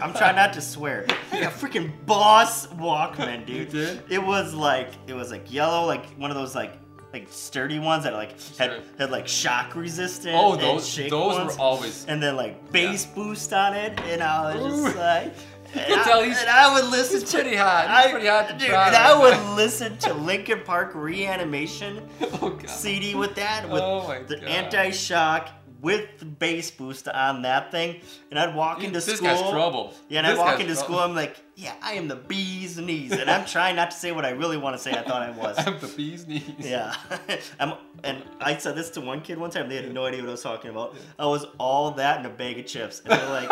I'm 0.00 0.12
trying 0.14 0.36
not 0.36 0.52
to 0.54 0.60
swear. 0.60 1.06
I 1.32 1.36
had 1.36 1.42
a 1.44 1.46
freaking 1.46 1.90
Boss 2.06 2.66
Walkman, 2.68 3.44
dude. 3.46 3.70
did? 3.70 4.02
It 4.08 4.22
was 4.22 4.54
like 4.54 4.90
it 5.06 5.14
was 5.14 5.30
like 5.30 5.50
yellow, 5.52 5.86
like 5.86 6.04
one 6.18 6.30
of 6.30 6.36
those 6.36 6.54
like 6.54 6.74
like 7.12 7.26
sturdy 7.30 7.78
ones 7.78 8.04
that 8.04 8.12
like 8.14 8.30
had 8.58 8.70
Sure. 8.70 8.80
had 8.98 9.10
like 9.10 9.26
shock 9.28 9.74
resistant. 9.74 10.34
Oh, 10.36 10.52
and 10.52 10.62
those 10.62 10.88
shake 10.88 11.10
those 11.10 11.34
ones, 11.36 11.56
were 11.56 11.60
always. 11.62 12.04
and 12.06 12.22
then 12.22 12.36
like 12.36 12.70
bass 12.72 13.04
boost 13.06 13.52
on 13.52 13.74
it, 13.74 13.98
and 14.02 14.22
I 14.22 14.54
was 14.56 14.82
just 14.82 14.96
like. 14.96 15.34
You 15.74 15.80
and 15.80 15.86
can 15.88 15.98
I, 16.00 16.02
tell 16.04 16.22
he's- 16.22 16.40
and 16.40 16.50
I 16.50 16.74
would 16.74 16.90
listen 16.90 17.20
he's 17.20 17.30
to 17.30 17.36
pretty 17.40 17.56
hot. 17.56 18.02
He's 18.02 18.10
pretty 18.12 18.26
hot 18.26 18.48
to 18.48 18.54
dude, 18.58 18.68
try 18.68 18.86
and 18.88 18.96
I 18.96 19.18
would 19.18 19.56
listen 19.56 19.96
to 19.98 20.14
Linkin 20.14 20.60
Park 20.64 20.92
Reanimation 20.94 22.06
Oh. 22.42 22.58
CD 22.66 23.14
with 23.14 23.34
that, 23.36 23.68
with 23.68 23.80
Oh 23.82 24.22
the 24.28 24.42
anti-shock 24.42 25.48
with 25.80 26.18
the 26.20 26.24
bass 26.24 26.70
boost 26.70 27.08
on 27.08 27.42
that 27.42 27.72
thing, 27.72 28.00
and 28.30 28.38
I'd 28.38 28.54
walk 28.54 28.84
into 28.84 29.00
this 29.00 29.06
school. 29.16 29.28
This 29.28 29.40
guy's 29.40 29.50
trouble. 29.50 29.92
Yeah, 30.08 30.20
and 30.20 30.28
This 30.28 30.38
I'd 30.38 30.42
walk 30.44 30.60
into 30.60 30.74
trouble. 30.74 30.84
school. 30.84 30.98
I'm 31.00 31.16
like, 31.16 31.36
yeah, 31.56 31.72
I 31.82 31.94
am 31.94 32.06
the 32.06 32.14
bee's 32.14 32.78
knees, 32.78 33.10
and 33.10 33.28
I'm 33.28 33.44
trying 33.46 33.74
not 33.74 33.90
to 33.90 33.96
say 33.96 34.12
what 34.12 34.24
I 34.24 34.30
really 34.30 34.56
want 34.56 34.76
to 34.76 34.80
say. 34.82 34.92
I 34.92 35.02
thought 35.02 35.22
I 35.22 35.30
was. 35.32 35.58
I'm 35.66 35.80
the 35.80 35.88
bee's 35.88 36.24
knees. 36.28 36.44
Yeah, 36.60 36.94
I'm, 37.60 37.72
and 38.04 38.22
I 38.40 38.58
said 38.58 38.76
this 38.76 38.90
to 38.90 39.00
one 39.00 39.22
kid 39.22 39.38
one 39.38 39.50
time. 39.50 39.68
They 39.68 39.74
had 39.74 39.92
no 39.92 40.04
idea 40.06 40.20
what 40.20 40.28
I 40.28 40.32
was 40.32 40.42
talking 40.44 40.70
about. 40.70 40.94
I 41.18 41.26
was 41.26 41.46
all 41.58 41.90
that 41.92 42.20
in 42.20 42.26
a 42.26 42.30
bag 42.30 42.60
of 42.60 42.66
chips, 42.66 43.02
and 43.04 43.18
they're 43.18 43.28
like, 43.30 43.48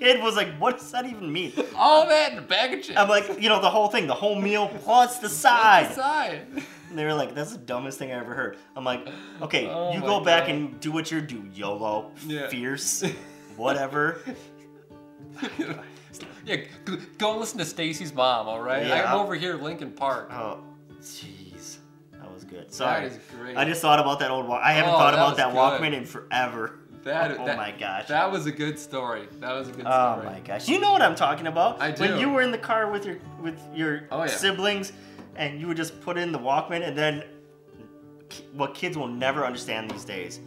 kid 0.00 0.20
was 0.22 0.34
like, 0.36 0.48
"What 0.58 0.78
does 0.78 0.90
that 0.92 1.06
even 1.06 1.32
mean?" 1.32 1.52
All 1.76 2.06
that 2.08 2.32
in 2.32 2.38
a 2.38 2.42
bag 2.42 2.74
of 2.74 2.82
chips. 2.82 2.98
I'm 2.98 3.08
like, 3.08 3.40
you 3.40 3.48
know, 3.48 3.60
the 3.60 3.70
whole 3.70 3.88
thing, 3.88 4.06
the 4.06 4.14
whole 4.14 4.34
meal 4.40 4.68
plus 4.84 5.18
the 5.18 5.28
side. 5.28 5.90
the 5.90 5.94
side. 5.94 6.42
And 6.88 6.98
they 6.98 7.04
were 7.04 7.14
like, 7.14 7.34
"That's 7.34 7.52
the 7.52 7.58
dumbest 7.58 7.98
thing 7.98 8.10
I 8.10 8.14
ever 8.18 8.34
heard." 8.34 8.56
I'm 8.74 8.84
like, 8.84 9.06
"Okay, 9.42 9.68
Oh 9.68 9.92
you 9.92 10.00
go 10.00 10.20
back 10.20 10.48
and 10.48 10.80
do 10.80 10.90
what 10.90 11.10
you 11.12 11.20
do, 11.20 11.44
YOLO, 11.54 12.10
Yeah. 12.26 12.48
fierce, 12.48 13.04
whatever." 13.56 14.20
yeah, 16.44 16.56
go, 17.18 17.36
listen 17.38 17.58
to 17.58 17.64
Stacy's 17.64 18.12
mom, 18.12 18.48
all 18.48 18.60
right? 18.60 18.86
Yeah. 18.86 19.12
I'm 19.12 19.20
over 19.20 19.34
here, 19.34 19.54
at 19.54 19.62
Linkin 19.62 19.92
Park. 19.92 20.30
Oh, 20.32 20.58
jeez, 21.00 21.76
that 22.12 22.32
was 22.32 22.44
good. 22.44 22.72
Sorry, 22.72 23.08
That 23.08 23.12
is 23.16 23.18
great. 23.38 23.56
I 23.56 23.64
just 23.64 23.80
thought 23.80 24.00
about 24.00 24.18
that 24.18 24.30
old. 24.30 24.46
Walk- 24.48 24.62
I 24.62 24.72
haven't 24.72 24.94
Oh, 24.94 24.98
thought 24.98 25.14
about 25.14 25.36
that 25.36 25.52
good. 25.52 25.56
Walkman 25.58 25.94
in 25.94 26.04
forever. 26.04 26.79
That, 27.04 27.38
oh 27.38 27.46
that- 27.46 27.56
my 27.56 27.72
gosh. 27.72 28.08
That 28.08 28.30
was 28.30 28.46
a 28.46 28.52
good 28.52 28.78
story. 28.78 29.26
That 29.40 29.52
was 29.54 29.68
a 29.68 29.72
good 29.72 29.86
Oh 29.86 30.14
story. 30.14 30.26
Oh 30.26 30.30
my 30.32 30.40
gosh! 30.40 30.68
You 30.68 30.80
know 30.80 30.92
what 30.92 31.00
I'm 31.02 31.14
talking 31.14 31.46
about. 31.46 31.80
I 31.80 31.90
do. 31.92 32.02
When 32.02 32.18
you 32.18 32.30
were 32.30 32.42
in 32.42 32.50
the 32.50 32.58
car 32.58 32.90
with 32.90 33.06
your 33.06 33.18
with 33.40 33.58
your 33.74 34.02
Oh, 34.10 34.20
yeah. 34.20 34.26
siblings, 34.28 34.92
and 35.36 35.60
you 35.60 35.66
would 35.66 35.76
just 35.78 36.00
put 36.02 36.18
in 36.18 36.30
the 36.32 36.38
Walkman, 36.38 36.86
and 36.86 36.96
then 36.96 37.24
what 38.52 38.74
kids 38.74 38.96
will 38.96 39.08
never 39.08 39.44
understand 39.46 39.90
these 39.90 40.04
days, 40.04 40.40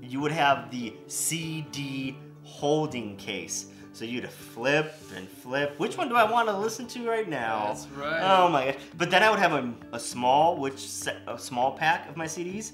you 0.00 0.20
would 0.20 0.32
have 0.32 0.70
the 0.70 0.94
CD 1.08 2.16
holding 2.44 3.16
case. 3.16 3.66
So 3.92 4.04
you'd 4.04 4.28
flip 4.30 4.94
and 5.16 5.28
flip. 5.28 5.78
Which 5.78 5.98
one 5.98 6.08
do 6.08 6.14
I 6.14 6.22
want 6.30 6.48
to 6.48 6.56
listen 6.56 6.86
to 6.88 7.08
right 7.08 7.28
now? 7.28 7.66
That's 7.66 7.88
right. 7.88 8.20
Oh 8.22 8.48
my 8.48 8.66
gosh! 8.66 8.76
But 8.96 9.10
then 9.10 9.22
I 9.24 9.30
would 9.30 9.40
have 9.40 9.52
a, 9.52 9.74
a 9.92 9.98
small, 9.98 10.56
which 10.56 10.86
a 11.26 11.36
small 11.36 11.72
pack 11.72 12.08
of 12.08 12.16
my 12.16 12.26
CDs, 12.26 12.72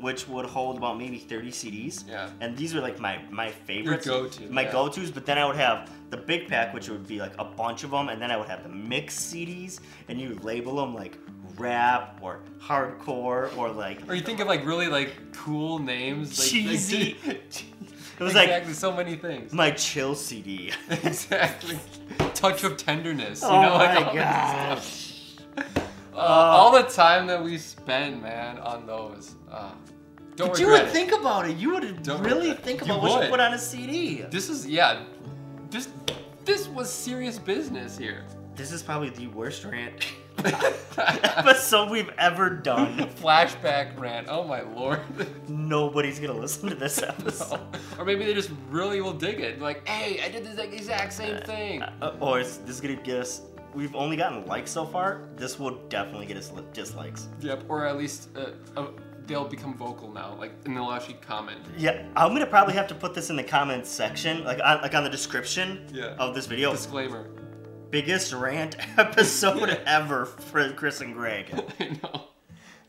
which 0.00 0.28
would 0.28 0.46
hold 0.46 0.76
about 0.78 0.98
maybe 0.98 1.18
30 1.18 1.50
CDs. 1.50 2.04
Yeah. 2.08 2.30
And 2.40 2.56
these 2.56 2.74
were 2.74 2.80
like 2.80 2.98
my 3.00 3.20
my 3.30 3.50
favorites. 3.50 4.06
go-to, 4.06 4.48
My 4.50 4.62
yeah. 4.62 4.72
go-tos. 4.72 5.10
But 5.10 5.26
then 5.26 5.38
I 5.38 5.46
would 5.46 5.56
have 5.56 5.90
the 6.10 6.16
big 6.16 6.48
pack, 6.48 6.72
which 6.74 6.88
would 6.88 7.06
be 7.06 7.18
like 7.18 7.32
a 7.38 7.44
bunch 7.44 7.84
of 7.84 7.90
them, 7.90 8.08
and 8.08 8.20
then 8.20 8.30
I 8.30 8.36
would 8.36 8.48
have 8.48 8.62
the 8.62 8.68
mixed 8.68 9.32
CDs, 9.32 9.80
and 10.08 10.20
you 10.20 10.34
label 10.42 10.76
them 10.76 10.94
like 10.94 11.18
rap 11.58 12.18
or 12.20 12.40
hardcore 12.60 13.56
or 13.56 13.70
like. 13.70 14.08
Or 14.08 14.14
you 14.14 14.22
think 14.22 14.40
of 14.40 14.46
like 14.48 14.64
really 14.66 14.88
like 14.88 15.32
cool 15.32 15.78
names, 15.78 16.38
like 16.38 16.48
Cheesy. 16.48 17.16
Like, 17.26 17.42
It 18.18 18.22
was 18.24 18.34
like- 18.34 18.48
exactly 18.48 18.72
so 18.72 18.92
many 18.96 19.14
things. 19.16 19.52
My 19.52 19.70
chill 19.72 20.14
CD. 20.14 20.72
exactly. 20.90 21.78
Touch 22.32 22.64
of 22.64 22.78
tenderness. 22.78 23.42
You 23.42 23.48
oh 23.48 23.60
know, 23.60 23.74
like 23.74 24.06
my 24.06 24.14
gosh. 24.14 25.05
Uh, 26.16 26.20
all 26.20 26.72
the 26.72 26.82
time 26.88 27.26
that 27.26 27.42
we 27.42 27.58
spend, 27.58 28.22
man, 28.22 28.58
on 28.58 28.86
those. 28.86 29.34
Uh, 29.50 29.72
don't 30.34 30.50
But 30.50 30.58
you 30.60 30.66
would 30.68 30.82
it. 30.82 30.90
think 30.90 31.12
about 31.12 31.48
it. 31.48 31.56
You 31.56 31.72
would 31.74 32.02
Don't 32.02 32.22
really 32.22 32.52
think 32.54 32.80
You 32.80 32.86
about 32.92 33.02
what 33.02 33.12
you 33.12 33.18
would. 33.20 33.30
put 33.30 33.40
on 33.40 33.54
a 33.54 33.58
CD. 33.58 34.22
This 34.30 34.48
is 34.50 34.66
yeah. 34.66 35.02
This 35.70 35.88
this 36.44 36.68
was 36.68 36.90
serious 36.92 37.38
business 37.38 37.96
here. 37.98 38.24
This 38.54 38.72
is 38.72 38.82
probably 38.82 39.10
the 39.10 39.26
worst 39.28 39.64
rant 39.64 40.06
episode 40.98 41.90
we've 41.90 42.10
ever 42.18 42.50
done. 42.50 42.96
Flashback 43.20 43.98
rant. 43.98 44.28
Oh 44.30 44.44
my 44.44 44.62
lord. 44.62 45.00
Nobody's 45.48 46.18
gonna 46.20 46.38
listen 46.38 46.68
to 46.68 46.74
this 46.74 47.02
episode. 47.02 47.60
or 47.98 48.04
maybe 48.04 48.24
they 48.24 48.34
just 48.34 48.50
really 48.70 49.00
will 49.00 49.12
dig 49.12 49.40
it. 49.40 49.60
Like, 49.60 49.86
hey, 49.88 50.22
I 50.24 50.28
did 50.30 50.44
this 50.44 50.58
exact 50.58 51.12
same 51.12 51.40
thing. 51.42 51.82
Uh, 51.82 52.16
or 52.20 52.40
it's, 52.40 52.58
this 52.58 52.76
is 52.76 52.80
gonna 52.80 52.96
get 52.96 53.20
us. 53.20 53.42
We've 53.76 53.94
only 53.94 54.16
gotten 54.16 54.46
likes 54.46 54.70
so 54.70 54.86
far. 54.86 55.28
This 55.36 55.58
will 55.58 55.76
definitely 55.90 56.24
get 56.24 56.38
us 56.38 56.50
dislikes. 56.72 57.28
Yep. 57.40 57.64
Or 57.68 57.84
at 57.84 57.98
least 57.98 58.30
uh, 58.34 58.52
uh, 58.74 58.86
they'll 59.26 59.46
become 59.46 59.74
vocal 59.76 60.10
now. 60.10 60.34
Like, 60.38 60.52
and 60.64 60.74
they'll 60.74 60.90
actually 60.90 61.18
comment. 61.20 61.60
Yeah, 61.76 62.06
I'm 62.16 62.32
gonna 62.32 62.46
probably 62.46 62.72
have 62.72 62.88
to 62.88 62.94
put 62.94 63.12
this 63.12 63.28
in 63.28 63.36
the 63.36 63.44
comments 63.44 63.90
section, 63.90 64.44
like 64.44 64.60
on, 64.64 64.80
like 64.80 64.94
on 64.94 65.04
the 65.04 65.10
description 65.10 65.86
Yeah. 65.92 66.14
of 66.18 66.34
this 66.34 66.46
video. 66.46 66.72
Disclaimer. 66.72 67.28
Biggest 67.90 68.32
rant 68.32 68.76
episode 68.96 69.68
ever 69.84 70.24
for 70.24 70.72
Chris 70.72 71.02
and 71.02 71.12
Greg. 71.12 71.52
I 71.78 71.98
know. 72.02 72.28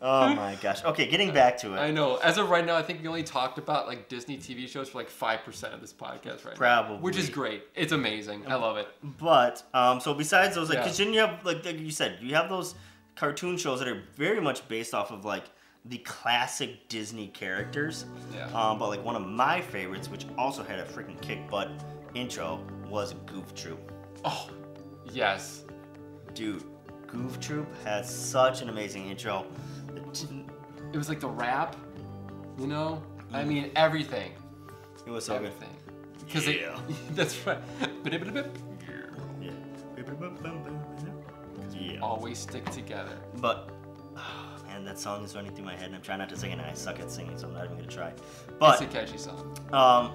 Oh 0.01 0.33
my 0.35 0.55
gosh. 0.61 0.83
Okay, 0.83 1.07
getting 1.07 1.33
back 1.33 1.57
to 1.59 1.73
it. 1.73 1.79
I 1.79 1.89
know. 1.91 2.17
As 2.17 2.37
of 2.37 2.49
right 2.49 2.63
now, 2.65 2.75
I 2.75 2.83
think 2.83 3.01
we 3.01 3.07
only 3.07 3.23
talked 3.23 3.57
about 3.57 3.87
like 3.87 4.07
Disney 4.09 4.37
TV 4.37 4.67
shows 4.67 4.89
for 4.89 4.99
like 4.99 5.09
five 5.09 5.43
percent 5.43 5.73
of 5.73 5.81
this 5.81 5.93
podcast 5.93 6.45
right 6.45 6.53
now. 6.53 6.55
Probably. 6.55 6.97
Which 6.97 7.17
is 7.17 7.29
great. 7.29 7.63
It's 7.75 7.91
amazing. 7.91 8.43
I 8.47 8.55
love 8.55 8.77
it. 8.77 8.87
But 9.19 9.63
um, 9.73 9.99
so 9.99 10.13
besides 10.13 10.53
those, 10.55 10.69
like, 10.69 10.77
Yeah. 10.77 10.83
because 10.83 10.97
then 10.99 11.13
you 11.13 11.19
have 11.21 11.43
like, 11.43 11.65
like 11.65 11.79
you 11.79 11.89
said, 11.91 12.17
you 12.21 12.35
have 12.35 12.47
those 12.49 12.75
cartoon 13.15 13.57
shows 13.57 13.79
that 13.79 13.87
are 13.87 14.03
very 14.15 14.39
much 14.39 14.67
based 14.67 14.93
off 14.93 15.09
of 15.11 15.25
like 15.25 15.45
the 15.85 15.97
classic 15.99 16.87
Disney 16.89 17.27
characters. 17.29 18.05
Yeah. 18.35 18.45
Um, 18.53 18.77
but 18.77 18.89
like 18.89 19.03
one 19.03 19.15
of 19.15 19.25
my 19.25 19.61
favorites, 19.61 20.09
which 20.09 20.25
also 20.37 20.61
had 20.63 20.79
a 20.79 20.83
freaking 20.85 21.19
kick 21.21 21.49
butt 21.49 21.71
intro, 22.13 22.59
was 22.87 23.13
Goof 23.25 23.55
Troop. 23.55 23.91
Oh, 24.25 24.49
yes. 25.11 25.63
Dude, 26.33 26.63
Goof 27.07 27.39
Troop 27.39 27.67
has 27.83 28.13
such 28.13 28.61
an 28.61 28.69
amazing 28.69 29.09
intro. 29.09 29.45
It 30.93 30.97
was 30.97 31.09
like 31.09 31.19
the 31.19 31.29
rap, 31.29 31.75
you 32.57 32.67
know. 32.67 33.01
I 33.33 33.43
Mm. 33.43 33.47
mean 33.47 33.71
everything. 33.75 34.31
It 35.05 35.11
was 35.11 35.25
so 35.25 35.37
good. 35.37 35.47
everything. 35.47 35.75
Because 36.25 36.47
Yeah. 36.47 36.79
that's 37.11 37.45
right. 37.45 37.59
Yeah. 39.41 39.51
Yeah. 41.79 41.99
Always 42.01 42.37
stick 42.39 42.69
together. 42.71 43.17
But 43.37 43.69
oh, 44.17 44.21
man, 44.67 44.83
that 44.85 44.99
song 44.99 45.23
is 45.23 45.35
running 45.35 45.53
through 45.53 45.65
my 45.65 45.75
head, 45.75 45.85
and 45.87 45.95
I'm 45.95 46.01
trying 46.01 46.19
not 46.19 46.29
to 46.29 46.37
sing 46.37 46.51
it, 46.51 46.59
and 46.59 46.61
I 46.61 46.73
suck 46.73 46.99
at 46.99 47.11
singing, 47.11 47.37
so 47.37 47.47
I'm 47.47 47.53
not 47.53 47.65
even 47.65 47.77
gonna 47.77 47.89
try. 47.89 48.13
But 48.59 48.81
it's 48.81 48.93
a 48.93 48.97
catchy 48.97 49.17
song. 49.17 49.55
Um, 49.73 50.11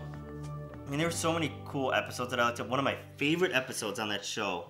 I 0.86 0.90
mean, 0.90 0.98
there 0.98 1.06
were 1.06 1.10
so 1.12 1.32
many 1.32 1.52
cool 1.64 1.92
episodes 1.92 2.30
that 2.30 2.40
I 2.40 2.44
liked. 2.44 2.60
One 2.60 2.78
of 2.78 2.84
my 2.84 2.96
favorite 3.16 3.52
episodes 3.52 3.98
on 3.98 4.08
that 4.10 4.24
show 4.24 4.66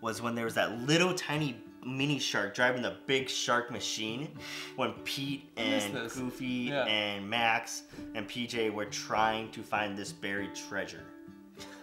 was 0.00 0.22
when 0.22 0.34
there 0.34 0.44
was 0.44 0.54
that 0.54 0.80
little 0.82 1.14
tiny 1.14 1.56
mini 1.84 2.18
shark 2.18 2.54
driving 2.54 2.82
the 2.82 2.96
big 3.06 3.28
shark 3.28 3.70
machine. 3.70 4.28
When 4.76 4.92
Pete 5.04 5.50
and. 5.56 5.94
Goofy 6.10 6.46
Yeah. 6.70 6.84
and 6.84 7.28
Max 7.28 7.82
and 8.14 8.28
PJ 8.28 8.72
were 8.72 8.86
trying 8.86 9.50
to 9.52 9.62
find 9.62 9.96
this 9.96 10.12
buried 10.12 10.54
treasure. 10.54 11.04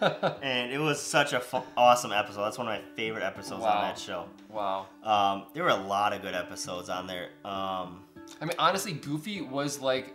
and 0.00 0.72
it 0.72 0.78
was 0.78 1.00
such 1.00 1.32
a 1.32 1.40
fu- 1.40 1.62
awesome 1.76 2.12
episode. 2.12 2.42
That's 2.42 2.58
one 2.58 2.66
of 2.68 2.74
my 2.74 2.80
favorite 2.96 3.22
episodes 3.22 3.62
Wow. 3.62 3.68
on 3.76 3.82
that 3.82 3.98
show. 3.98 4.26
wow. 4.48 4.86
Um, 5.04 5.44
there 5.54 5.62
were 5.62 5.70
a 5.70 5.76
lot 5.76 6.12
of 6.12 6.20
good 6.22 6.34
episodes 6.34 6.88
on 6.88 7.06
there. 7.06 7.28
Um, 7.44 8.04
I 8.40 8.44
mean, 8.44 8.54
honestly, 8.58 8.92
Goofy 8.92 9.40
was 9.40 9.80
like 9.80 10.14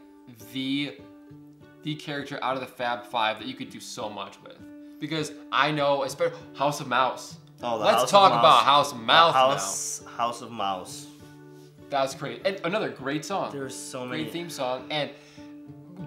the 0.54 0.98
the 1.84 1.96
character 1.96 2.40
out 2.42 2.56
of 2.56 2.62
the 2.62 2.68
Fab 2.68 3.06
Five 3.06 3.40
that 3.40 3.48
you 3.48 3.54
could 3.56 3.70
do 3.70 3.80
so 3.80 4.10
much 4.10 4.38
with. 4.44 4.58
Because 5.00 5.32
I 5.52 5.72
know, 5.72 6.04
especially 6.04 6.38
House 6.56 6.80
of 6.80 6.88
Mouse. 6.88 7.38
Oh, 7.64 7.78
Let's 7.78 8.02
House 8.02 8.12
talk 8.12 8.32
about 8.32 8.64
House 8.64 8.92
of 8.92 8.98
The 9.00 9.04
Mouse 9.04 9.34
House, 9.34 10.04
House 10.18 10.42
of 10.42 10.52
Mouse. 10.52 11.06
now. 11.06 11.10
That's 11.90 12.16
great. 12.16 12.46
And 12.46 12.60
another 12.64 12.90
great 12.90 13.24
song. 13.24 13.52
There's 13.52 13.76
so 13.76 14.06
many. 14.06 14.24
great 14.24 14.34
theme 14.34 14.50
song. 14.50 14.88
And 14.90 15.12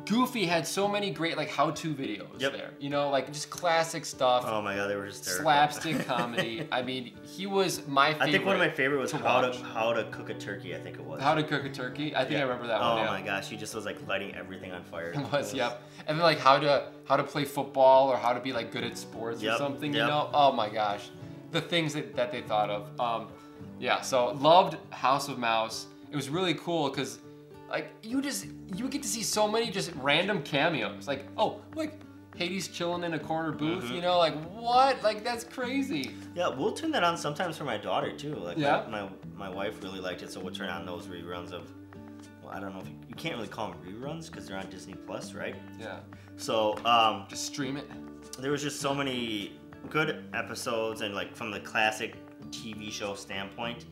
Goofy 0.04 0.46
had 0.46 0.66
so 0.66 0.86
many 0.88 1.10
great 1.10 1.36
like 1.36 1.48
how-to 1.50 1.94
videos 1.94 2.40
Yep. 2.40 2.52
there. 2.52 2.70
You 2.78 2.90
know, 2.90 3.08
like 3.10 3.32
just 3.32 3.50
classic 3.50 4.04
stuff. 4.04 4.44
Oh 4.46 4.60
my 4.60 4.74
god, 4.76 4.88
they 4.88 4.96
were 4.96 5.06
hysterical. 5.06 5.44
slapstick 5.44 6.06
comedy. 6.06 6.66
I 6.70 6.82
mean, 6.82 7.12
he 7.22 7.46
was 7.46 7.86
my 7.86 8.12
favorite. 8.12 8.28
I 8.28 8.32
think 8.32 8.46
one 8.46 8.54
of 8.56 8.60
my 8.60 8.68
favorite 8.68 8.98
was 8.98 9.10
to 9.12 9.18
how 9.18 9.42
watch. 9.42 9.58
to 9.58 9.64
how 9.64 9.92
to 9.92 10.04
cook 10.10 10.30
a 10.30 10.34
turkey. 10.34 10.74
I 10.74 10.78
think 10.78 10.96
it 10.96 11.04
was. 11.04 11.22
How 11.22 11.34
to 11.34 11.42
cook 11.42 11.64
a 11.64 11.70
turkey. 11.70 12.14
I 12.14 12.20
think 12.20 12.32
Yeah. 12.32 12.38
I 12.40 12.42
remember 12.42 12.66
that 12.66 12.80
oh 12.80 12.94
one. 12.96 13.04
Yeah. 13.04 13.10
my 13.10 13.22
gosh, 13.22 13.48
he 13.48 13.56
just 13.56 13.74
was 13.74 13.84
like 13.84 14.04
lighting 14.06 14.34
everything 14.34 14.72
on 14.72 14.82
fire. 14.84 15.12
It 15.12 15.32
was, 15.32 15.54
yep. 15.54 15.82
And 16.06 16.18
then 16.18 16.24
like 16.24 16.38
how 16.38 16.58
to 16.58 16.88
how 17.08 17.16
to 17.16 17.24
play 17.24 17.44
football 17.44 18.08
or 18.08 18.16
how 18.16 18.32
to 18.32 18.40
be 18.40 18.52
like 18.52 18.70
good 18.72 18.84
at 18.84 18.98
sports 18.98 19.42
or 19.42 19.56
something, 19.56 19.92
yep. 19.94 20.02
you 20.02 20.06
know? 20.08 20.30
Oh 20.34 20.52
my 20.52 20.68
gosh. 20.68 21.08
The 21.60 21.62
things 21.62 21.94
that, 21.94 22.14
that 22.16 22.30
they 22.32 22.42
thought 22.42 22.70
of. 22.70 23.00
Um 23.00 23.28
yeah, 23.78 24.00
so 24.02 24.32
loved 24.32 24.76
House 24.90 25.28
of 25.28 25.38
Mouse. 25.38 25.86
It 26.10 26.16
was 26.16 26.28
really 26.28 26.54
cool 26.54 26.88
because 26.90 27.18
like 27.70 27.88
you 28.02 28.20
just 28.22 28.46
you 28.74 28.88
get 28.88 29.02
to 29.02 29.08
see 29.08 29.22
so 29.22 29.48
many 29.48 29.70
just 29.70 29.90
random 29.96 30.42
cameos. 30.42 31.08
Like, 31.08 31.24
oh, 31.36 31.60
like 31.74 31.94
Hades 32.36 32.68
chilling 32.68 33.02
in 33.04 33.14
a 33.14 33.18
corner 33.18 33.52
booth, 33.52 33.84
Mm-hmm. 33.84 33.94
you 33.94 34.02
know, 34.02 34.18
like 34.18 34.34
what? 34.52 35.02
Like 35.02 35.24
that's 35.24 35.44
crazy. 35.44 36.14
Yeah, 36.34 36.48
we'll 36.48 36.72
turn 36.72 36.90
that 36.92 37.02
on 37.02 37.16
sometimes 37.16 37.56
for 37.56 37.64
my 37.64 37.78
daughter 37.78 38.12
too. 38.12 38.34
Like 38.34 38.58
Yeah? 38.58 38.84
my, 38.90 39.02
my 39.02 39.08
my 39.36 39.48
wife 39.48 39.82
really 39.82 40.00
liked 40.00 40.22
it, 40.22 40.30
so 40.30 40.40
we'll 40.40 40.54
turn 40.54 40.68
on 40.68 40.84
those 40.84 41.06
reruns 41.06 41.52
of. 41.52 41.70
Well, 42.42 42.52
I 42.52 42.60
don't 42.60 42.72
know 42.74 42.80
if 42.80 42.88
you, 42.88 42.94
you 43.08 43.14
can't 43.14 43.36
really 43.36 43.48
call 43.48 43.70
them 43.70 43.78
reruns 43.86 44.30
because 44.30 44.46
they're 44.46 44.58
on 44.58 44.68
Disney 44.70 44.94
Plus, 45.06 45.32
right? 45.32 45.56
Yeah. 45.80 45.98
So 46.36 46.76
um, 46.84 47.24
Just 47.28 47.46
stream 47.46 47.76
it. 47.78 47.86
there 48.38 48.50
was 48.52 48.62
just 48.62 48.80
so 48.80 48.94
many 48.94 49.52
good 49.90 50.24
episodes 50.34 51.00
and 51.02 51.14
like 51.14 51.34
from 51.34 51.50
the 51.50 51.60
classic 51.60 52.16
TV 52.50 52.90
show 52.90 53.14
standpoint. 53.14 53.86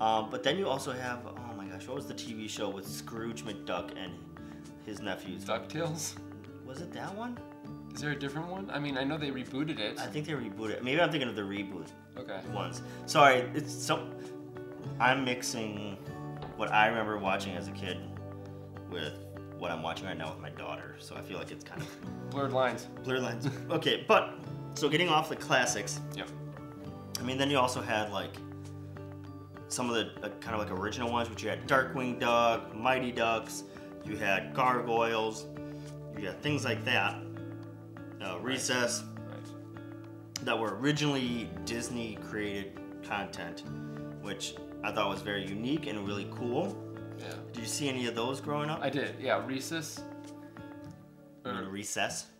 Um, 0.00 0.30
but 0.30 0.42
then 0.42 0.56
you 0.58 0.68
also 0.68 0.92
have 0.92 1.20
oh 1.26 1.54
my 1.56 1.66
gosh, 1.66 1.86
what 1.86 1.96
was 1.96 2.06
the 2.06 2.14
TV 2.14 2.48
show 2.48 2.68
with 2.68 2.86
Scrooge 2.86 3.44
McDuck 3.44 3.90
and 4.02 4.12
his 4.86 5.00
nephews? 5.00 5.44
DuckTales. 5.44 6.14
Was 6.66 6.80
it 6.80 6.92
that 6.92 7.14
one? 7.14 7.38
Is 7.94 8.00
there 8.00 8.12
a 8.12 8.16
different 8.18 8.48
one? 8.48 8.70
I 8.70 8.78
mean, 8.78 8.96
I 8.96 9.02
know 9.04 9.18
they 9.18 9.30
rebooted 9.30 9.78
it. 9.80 9.98
I 9.98 10.06
think 10.06 10.26
they 10.26 10.32
rebooted. 10.32 10.70
it. 10.70 10.84
Maybe 10.84 11.00
I'm 11.00 11.10
thinking 11.10 11.28
of 11.28 11.34
the 11.36 11.42
reboot 11.42 11.88
Okay. 12.16 12.40
ones. 12.54 12.82
Sorry, 13.06 13.40
it's 13.54 13.72
so. 13.74 14.08
I'm 15.00 15.24
mixing 15.24 15.96
what 16.56 16.70
I 16.72 16.86
remember 16.86 17.18
watching 17.18 17.54
as 17.56 17.68
a 17.68 17.72
kid 17.72 17.98
with 18.90 19.12
what 19.58 19.70
I'm 19.70 19.82
watching 19.82 20.06
right 20.06 20.16
now 20.16 20.30
with 20.30 20.40
my 20.40 20.50
daughter. 20.50 20.94
So 20.98 21.16
I 21.16 21.20
feel 21.20 21.38
like 21.38 21.50
it's 21.50 21.64
kind 21.64 21.82
of 21.82 22.30
Blurred 22.30 22.52
lines. 22.52 22.86
blurred 23.02 23.22
lines. 23.22 23.48
okay, 23.70 24.04
but 24.06 24.38
so 24.74 24.88
getting 24.88 25.08
off 25.08 25.28
the 25.28 25.36
classics. 25.36 26.00
Yep. 26.16 26.28
I 27.18 27.22
mean, 27.22 27.36
then 27.38 27.50
you 27.50 27.58
also 27.58 27.80
had 27.82 28.10
like 28.12 28.34
some 29.68 29.88
of 29.90 29.94
the 29.96 30.26
uh, 30.26 30.30
kind 30.40 30.54
of 30.54 30.60
like 30.60 30.70
original 30.70 31.10
ones, 31.12 31.28
which 31.30 31.42
you 31.42 31.48
had 31.48 31.66
Darkwing 31.68 32.18
Duck, 32.18 32.74
Mighty 32.74 33.12
Ducks, 33.12 33.64
you 34.04 34.16
had 34.16 34.54
Gargoyles, 34.54 35.46
you 36.18 36.26
had 36.26 36.40
things 36.42 36.64
like 36.64 36.84
that. 36.84 37.16
Uh, 38.22 38.38
Recess 38.40 39.04
Right. 39.28 40.44
that 40.44 40.58
were 40.58 40.76
originally 40.78 41.48
Disney 41.64 42.16
created 42.28 42.78
content, 43.02 43.64
which 44.22 44.54
I 44.82 44.92
thought 44.92 45.08
was 45.08 45.22
very 45.22 45.46
unique 45.46 45.86
and 45.86 46.06
really 46.06 46.28
cool. 46.32 46.76
Yeah. 47.18 47.34
Did 47.52 47.60
you 47.62 47.66
see 47.68 47.88
any 47.88 48.06
of 48.06 48.14
those 48.14 48.40
growing 48.40 48.70
up? 48.70 48.80
I 48.82 48.88
did. 48.90 49.16
Yeah. 49.20 49.36
You 49.36 49.42
Or, 51.44 51.64
Recess, 51.64 52.26
yeah. 52.26 52.39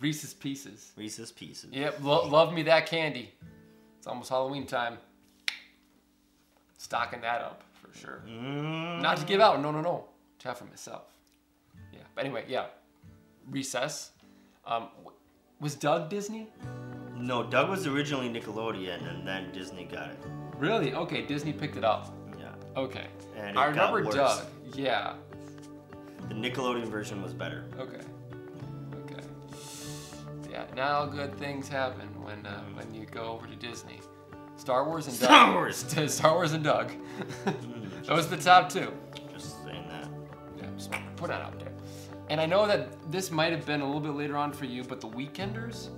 Reese's 0.00 0.34
Pieces. 0.34 0.92
Reese's 0.96 1.32
Pieces. 1.32 1.70
Yep. 1.72 1.98
Lo- 2.02 2.26
love 2.28 2.52
me 2.52 2.62
that 2.64 2.86
candy. 2.86 3.32
It's 3.98 4.06
almost 4.06 4.28
Halloween 4.30 4.66
time. 4.66 4.98
Stocking 6.78 7.20
that 7.22 7.40
up 7.40 7.62
for 7.74 7.96
sure. 7.96 8.22
Mm, 8.28 9.00
Not 9.00 9.16
to 9.18 9.24
give 9.26 9.40
out. 9.40 9.60
No, 9.62 9.70
no, 9.70 9.80
no. 9.80 10.04
To 10.40 10.48
have 10.48 10.58
for 10.58 10.64
myself. 10.64 11.04
Yeah. 11.92 12.00
But 12.14 12.24
anyway, 12.24 12.44
yeah. 12.48 12.66
Recess. 13.50 14.10
Um, 14.66 14.88
was 15.60 15.74
Doug 15.74 16.10
Disney? 16.10 16.48
no, 17.16 17.42
Doug 17.42 17.70
was 17.70 17.86
originally 17.86 18.28
Nickelodeon, 18.28 19.08
and 19.08 19.26
then 19.26 19.50
Disney 19.52 19.84
got 19.84 20.10
it. 20.10 20.18
Really? 20.58 20.92
Okay. 20.92 21.22
Disney 21.22 21.52
picked 21.52 21.76
it 21.76 21.84
up. 21.84 22.14
Yeah, 22.38 22.52
Okay. 22.76 23.06
and 23.36 23.58
I 23.58 23.66
remember. 23.66 24.02
Doug. 24.04 24.44
Yeah. 24.74 25.14
The 26.28 26.34
Nickelodeon 26.34 26.86
version 26.88 27.22
was 27.22 27.32
better. 27.32 27.64
Okay. 27.78 28.00
Yeah. 30.56 30.64
Now 30.74 31.04
good 31.04 31.36
things 31.38 31.68
happen 31.68 32.08
when 32.22 32.46
uh, 32.46 32.62
when 32.72 32.94
you 32.94 33.04
go 33.06 33.24
over 33.32 33.46
to 33.46 33.54
Disney. 33.56 34.00
Star 34.56 34.84
Wars 34.88 35.06
and 35.06 35.14
Star 35.14 35.46
Doug. 35.48 35.54
Wars! 35.54 35.76
Star 36.14 36.32
Wars 36.32 36.52
and 36.52 36.64
Doug. 36.64 36.90
Mm, 37.44 38.06
Those 38.06 38.26
are 38.26 38.36
the 38.36 38.42
top 38.42 38.70
two. 38.70 38.90
Just 39.30 39.62
saying 39.64 39.86
that. 39.88 40.08
Yeah, 40.56 40.64
just 40.78 40.90
put 41.16 41.28
that 41.28 41.42
out 41.42 41.58
there. 41.60 41.72
And 42.30 42.40
I 42.40 42.46
know 42.46 42.66
that 42.66 42.88
this 43.12 43.30
might 43.30 43.52
have 43.52 43.66
been 43.66 43.82
a 43.82 43.84
little 43.84 44.00
bit 44.00 44.14
later 44.14 44.36
on 44.38 44.52
for 44.52 44.64
you, 44.64 44.82
but 44.82 44.98
the 45.02 45.08
Weekenders. 45.08 45.90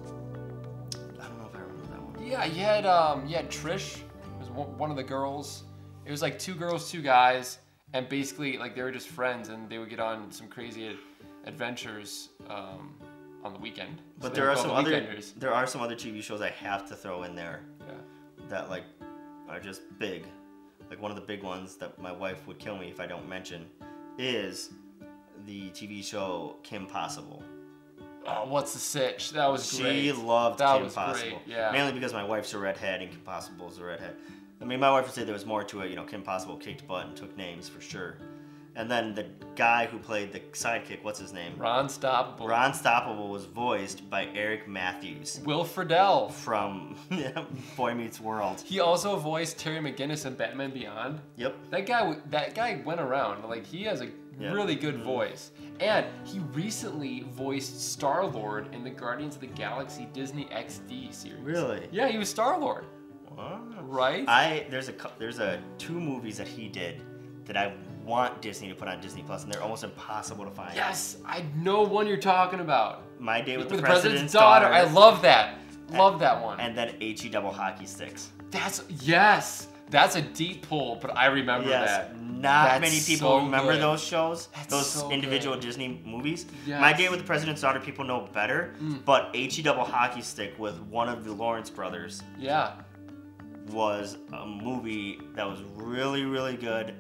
I 1.21 1.25
don't 1.29 1.39
know 1.39 1.49
if 1.49 1.55
I 1.55 1.61
remember 1.61 1.87
that 1.93 2.03
one. 2.03 2.27
Yeah, 2.27 2.45
you 2.45 2.63
had 2.65 2.85
um, 2.85 3.29
you 3.29 3.37
had 3.37 3.49
Trish. 3.51 4.01
Was 4.41 4.51
one 4.51 4.77
one 4.77 4.91
of 4.91 4.97
the 4.97 5.05
girls. 5.05 5.63
It 6.05 6.11
was 6.11 6.21
like 6.21 6.37
two 6.37 6.55
girls, 6.57 6.91
two 6.91 7.01
guys, 7.03 7.59
and 7.93 8.09
basically 8.09 8.59
like 8.59 8.75
they 8.75 8.83
were 8.83 8.91
just 8.91 9.07
friends, 9.09 9.51
and 9.51 9.71
they 9.71 9.79
would 9.79 9.89
get 9.91 10.01
on 10.01 10.33
some 10.33 10.49
crazy 10.49 10.99
adventures 11.45 12.31
um, 12.51 12.95
on 13.49 13.55
the 13.55 13.59
weekend. 13.61 14.01
But 14.21 14.35
there 14.35 14.49
are 14.51 14.57
some 14.57 14.69
the 14.69 14.75
other 14.75 14.91
Weekenders. 14.93 15.33
there 15.39 15.53
are 15.53 15.67
some 15.67 15.81
other 15.81 15.95
TV 15.97 16.23
shows 16.23 16.41
I 16.41 16.51
have 16.51 16.87
to 16.89 16.95
throw 16.95 17.25
in 17.25 17.35
there 17.35 17.61
Yeah. 17.81 17.95
that 18.49 18.71
like 18.71 18.85
are 19.49 19.59
just 19.61 19.81
big. 19.99 20.25
Like 20.91 21.01
one 21.03 21.11
of 21.11 21.17
the 21.17 21.23
big 21.27 21.43
ones 21.43 21.77
that 21.77 21.99
my 21.99 22.13
wife 22.13 22.47
would 22.47 22.59
kill 22.59 22.77
me 22.77 22.89
if 22.89 23.01
I 23.01 23.07
don't 23.07 23.29
mention 23.29 23.67
is 24.19 24.71
the 25.47 25.71
TV 25.71 26.03
show 26.05 26.57
Kim 26.63 26.87
Possible. 26.87 27.43
Oh, 28.27 28.45
what's 28.47 28.75
the 28.75 28.79
sitch? 28.79 29.33
That 29.33 29.51
was 29.51 29.71
She 29.73 29.83
great. 29.83 30.03
She 30.03 30.13
loved 30.13 30.59
That 30.59 30.75
Kim 30.77 30.85
was 30.85 30.95
Possible. 30.95 31.39
great, 31.45 31.57
yeah. 31.57 31.71
Mainly 31.73 31.93
because 31.93 32.13
my 32.13 32.25
wife's 32.25 32.53
a 32.53 32.59
redhead 32.59 33.01
and 33.01 33.11
Kim 33.11 33.21
Possible's 33.21 33.79
a 33.79 33.85
redhead. 33.85 34.17
I 34.61 34.65
mean, 34.65 34.81
my 34.81 34.91
wife 34.91 35.07
would 35.07 35.15
say 35.15 35.25
there 35.25 35.33
was 35.33 35.47
more 35.47 35.65
to 35.65 35.81
it. 35.83 35.91
You 35.91 35.97
know, 35.97 36.05
Kim 36.05 36.23
Possible 36.23 36.57
kicked 36.57 36.87
butt 36.87 37.07
and 37.07 37.17
took 37.17 37.35
names 37.39 37.69
for 37.69 37.81
sure. 37.81 38.17
And 38.79 38.89
then 38.89 39.13
the 39.13 39.27
guy 39.57 39.87
who 39.87 39.99
played 39.99 40.33
the 40.33 40.39
sidekick, 40.53 41.03
what's 41.03 41.19
his 41.19 41.33
name? 41.33 41.53
Ron 41.59 41.89
Stoppable. 41.89 42.47
Ron 42.49 42.71
Stoppable 42.71 43.29
was 43.29 43.45
voiced 43.45 44.09
by 44.09 44.27
Eric 44.37 44.69
Matthews 44.69 45.41
Will 45.45 45.65
Friedle. 45.65 46.31
from 46.31 46.95
Boy 47.77 47.93
Meets 47.95 48.21
World. 48.21 48.61
He 48.65 48.79
also 48.79 49.17
voiced 49.17 49.59
Terry 49.59 49.81
McGinnis 49.81 50.27
in 50.27 50.35
Batman 50.35 50.71
Beyond. 50.71 51.19
Yep. 51.37 51.57
That 51.71 51.87
guy, 51.87 52.17
that 52.31 52.55
guy 52.55 52.81
went 52.85 53.01
around. 53.01 53.43
Like 53.49 53.67
he 53.67 53.83
has 53.83 54.01
a 54.01 54.11
Yeah. 54.39 54.53
really 54.53 54.77
good 54.77 54.95
mm-hmm. 54.95 55.05
voice, 55.05 55.51
and 55.81 56.07
he 56.25 56.39
recently 56.55 57.25
voiced 57.33 57.81
Star 57.93 58.25
Lord 58.25 58.73
in 58.73 58.85
the 58.85 58.91
Guardians 58.91 59.35
of 59.35 59.41
the 59.41 59.49
Galaxy 59.49 60.07
Disney 60.13 60.45
XD 60.53 61.13
series. 61.13 61.41
Really? 61.43 61.89
Yeah, 61.91 62.07
he 62.07 62.17
was 62.19 62.29
Star 62.31 62.57
Lord, 62.61 62.85
Wow. 63.37 63.61
right? 63.83 64.25
I 64.29 64.67
there's 64.71 64.89
a 64.89 64.95
there's 65.19 65.41
a 65.41 65.61
two 65.79 65.99
movies 65.99 66.39
that 66.39 66.47
he 66.47 66.69
did 66.69 67.03
that 67.47 67.57
I 67.57 67.73
want 68.09 68.41
Disney 68.41 68.69
to 68.69 68.75
put 68.75 68.89
on 68.89 69.01
Disney 69.01 69.23
Plus, 69.23 69.45
and 69.45 69.53
they're 69.53 69.63
almost 69.63 69.85
impossible 69.85 70.45
to 70.45 70.51
find. 70.51 70.75
yes, 70.75 71.17
I 71.27 71.45
know 71.57 71.83
one 71.83 72.07
you're 72.07 72.17
talking 72.17 72.61
about. 72.61 73.03
My 73.21 73.41
Day 73.41 73.57
with, 73.57 73.67
With 73.71 73.81
the, 73.81 73.83
president's, 73.83 74.03
President's, 74.03 74.33
daughter. 74.33 74.67
I 74.67 74.83
love 74.83 75.23
that. 75.23 75.59
Love 75.93 76.19
that 76.21 76.43
one. 76.43 76.59
And 76.61 76.77
then 76.77 76.95
HE 77.01 77.29
double 77.29 77.51
hockey 77.53 77.87
sticks. 77.87 78.31
That's 78.51 78.83
yes. 79.03 79.67
That's 79.91 80.17
a 80.17 80.23
deep 80.23 80.69
pull, 80.69 80.97
but 81.01 81.17
I 81.17 81.27
remember 81.27 81.69
Yes, 81.71 81.89
that. 81.89 82.23
not 82.23 82.69
That's 82.69 82.81
many 82.83 83.01
people 83.01 83.31
so 83.31 83.37
remember 83.39 83.73
good. 83.73 83.81
those 83.81 84.05
shows, 84.05 84.49
That's 84.55 84.67
those 84.67 84.91
so 84.91 85.11
individual 85.11 85.55
good. 85.57 85.63
Disney 85.63 86.03
movies. 86.05 86.45
Yes. 86.67 86.79
My 86.79 86.93
Day 86.93 87.09
with 87.09 87.21
the 87.21 87.25
President's 87.25 87.63
Daughter, 87.63 87.81
people 87.81 88.05
know 88.05 88.29
better, 88.35 88.75
Mm. 88.83 89.03
but 89.07 89.31
HE 89.35 89.63
double 89.63 89.85
hockey 89.85 90.21
stick 90.21 90.53
with 90.59 90.79
one 90.83 91.09
of 91.09 91.25
the 91.25 91.33
Lawrence 91.33 91.71
brothers 91.71 92.23
Yeah. 92.39 92.73
was 93.71 94.19
a 94.35 94.47
movie 94.47 95.21
that 95.35 95.49
was 95.49 95.63
really, 95.75 96.25
really 96.25 96.57
good, 96.57 96.95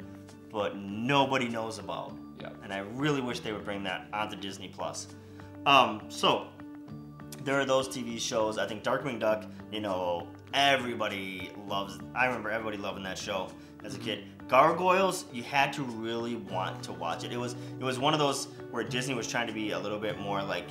but 0.50 0.76
nobody 0.76 1.48
knows 1.48 1.78
about. 1.78 2.16
Yeah. 2.40 2.50
And 2.62 2.72
I 2.72 2.78
really 2.78 3.20
wish 3.20 3.40
they 3.40 3.52
would 3.52 3.64
bring 3.64 3.82
that 3.84 4.06
onto 4.12 4.36
Disney 4.36 4.68
Plus. 4.68 5.08
Um, 5.66 6.02
so 6.08 6.48
there 7.44 7.58
are 7.58 7.64
those 7.64 7.88
TV 7.88 8.18
shows. 8.20 8.58
I 8.58 8.66
think 8.66 8.82
Darkwing 8.82 9.18
Duck, 9.18 9.44
you 9.72 9.80
know, 9.80 10.28
everybody 10.54 11.50
loves. 11.66 11.98
I 12.14 12.26
remember 12.26 12.50
everybody 12.50 12.76
loving 12.76 13.02
that 13.04 13.18
show 13.18 13.48
as 13.84 13.94
a 13.94 13.98
kid. 13.98 14.24
Gargoyles, 14.48 15.26
you 15.32 15.42
had 15.42 15.72
to 15.74 15.82
really 15.82 16.36
want 16.36 16.82
to 16.84 16.92
watch 16.92 17.24
it. 17.24 17.32
It 17.32 17.36
was 17.36 17.54
it 17.78 17.84
was 17.84 17.98
one 17.98 18.14
of 18.14 18.18
those 18.18 18.48
where 18.70 18.82
Disney 18.82 19.14
was 19.14 19.28
trying 19.28 19.46
to 19.46 19.52
be 19.52 19.72
a 19.72 19.78
little 19.78 19.98
bit 19.98 20.18
more 20.18 20.42
like 20.42 20.68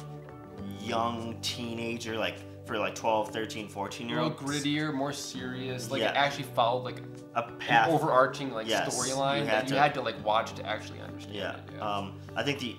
young 0.81 1.37
teenager, 1.41 2.17
like 2.17 2.37
for 2.67 2.77
like 2.77 2.93
12, 2.95 3.31
13, 3.31 3.67
14 3.69 4.05
A 4.05 4.09
year 4.09 4.21
little 4.23 4.37
olds. 4.39 4.43
grittier, 4.63 4.93
more 4.93 5.13
serious. 5.13 5.89
Like 5.89 6.01
Yeah. 6.01 6.09
it 6.11 6.15
actually 6.17 6.43
followed 6.43 6.83
like 6.83 7.01
A 7.35 7.43
an 7.43 7.57
path. 7.57 7.89
overarching 7.89 8.51
like 8.51 8.67
Yes, 8.67 8.93
storyline 8.95 9.45
that 9.45 9.63
had 9.63 9.69
you 9.69 9.75
had 9.77 9.93
to 9.93 10.01
like 10.01 10.23
watch 10.25 10.53
to 10.55 10.65
actually 10.65 10.99
understand 11.01 11.35
Yeah. 11.35 11.55
it. 11.55 11.59
Yeah. 11.75 11.79
Um, 11.97 12.19
I 12.35 12.43
think 12.43 12.59
the 12.59 12.75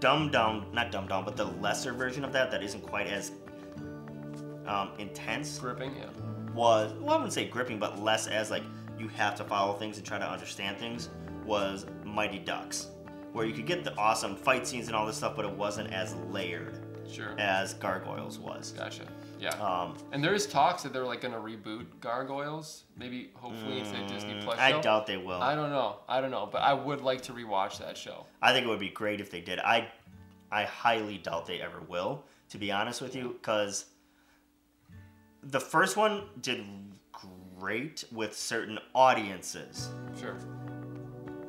dumbed 0.00 0.32
down, 0.32 0.66
not 0.72 0.90
dumbed 0.90 1.08
down, 1.08 1.24
but 1.24 1.36
the 1.36 1.44
lesser 1.44 1.92
version 1.92 2.24
of 2.24 2.32
that 2.32 2.50
that 2.50 2.62
isn't 2.62 2.82
quite 2.82 3.06
as 3.06 3.32
um, 4.66 4.90
intense 4.98 5.58
Gripping, 5.58 5.94
yeah. 5.96 6.06
was, 6.52 6.92
well, 7.00 7.10
I 7.10 7.16
wouldn't 7.16 7.32
say 7.32 7.46
gripping, 7.46 7.78
but 7.78 8.02
less 8.02 8.26
as 8.26 8.50
like 8.50 8.64
you 8.98 9.06
have 9.08 9.36
to 9.36 9.44
follow 9.44 9.74
things 9.74 9.96
and 9.96 10.04
try 10.06 10.18
to 10.18 10.28
understand 10.28 10.76
things 10.78 11.08
was 11.44 11.86
Mighty 12.04 12.38
Ducks, 12.40 12.88
where 13.32 13.46
you 13.46 13.52
could 13.54 13.66
get 13.66 13.84
the 13.84 13.94
awesome 13.96 14.34
fight 14.34 14.66
scenes 14.66 14.88
and 14.88 14.96
all 14.96 15.06
this 15.06 15.16
stuff, 15.16 15.36
but 15.36 15.44
it 15.44 15.50
wasn't 15.52 15.92
as 15.92 16.14
layered 16.32 16.80
Sure. 17.10 17.34
as 17.38 17.74
Gargoyles 17.74 18.38
was. 18.38 18.72
Gotcha. 18.72 19.04
Yeah. 19.40 19.50
Um, 19.50 19.96
and 20.12 20.22
there 20.22 20.34
is 20.34 20.46
talks 20.46 20.82
that 20.82 20.92
they're 20.92 21.04
like 21.04 21.20
gonna 21.20 21.38
reboot 21.38 21.86
Gargoyles. 22.00 22.84
Maybe 22.96 23.30
hopefully 23.34 23.80
it's 23.80 23.90
a 23.90 24.12
Disney 24.12 24.34
mm, 24.34 24.42
Plus 24.42 24.58
I 24.58 24.80
doubt 24.80 25.06
they 25.06 25.16
will. 25.16 25.40
I 25.40 25.54
don't 25.54 25.70
know. 25.70 25.96
I 26.08 26.20
don't 26.20 26.30
know, 26.30 26.48
but 26.50 26.62
I 26.62 26.74
would 26.74 27.00
like 27.00 27.22
to 27.22 27.32
rewatch 27.32 27.78
that 27.78 27.96
show. 27.96 28.26
I 28.42 28.52
think 28.52 28.66
it 28.66 28.68
would 28.68 28.80
be 28.80 28.88
great 28.88 29.20
if 29.20 29.30
they 29.30 29.40
did. 29.40 29.58
I 29.60 29.88
I 30.50 30.64
highly 30.64 31.18
doubt 31.18 31.46
they 31.46 31.60
ever 31.60 31.80
will, 31.88 32.24
to 32.50 32.58
be 32.58 32.70
honest 32.72 33.00
with 33.00 33.14
you, 33.14 33.36
because 33.40 33.86
the 35.42 35.60
first 35.60 35.96
one 35.96 36.24
did 36.40 36.64
great 37.58 38.04
with 38.12 38.36
certain 38.36 38.78
audiences. 38.94 39.90
Sure. 40.18 40.36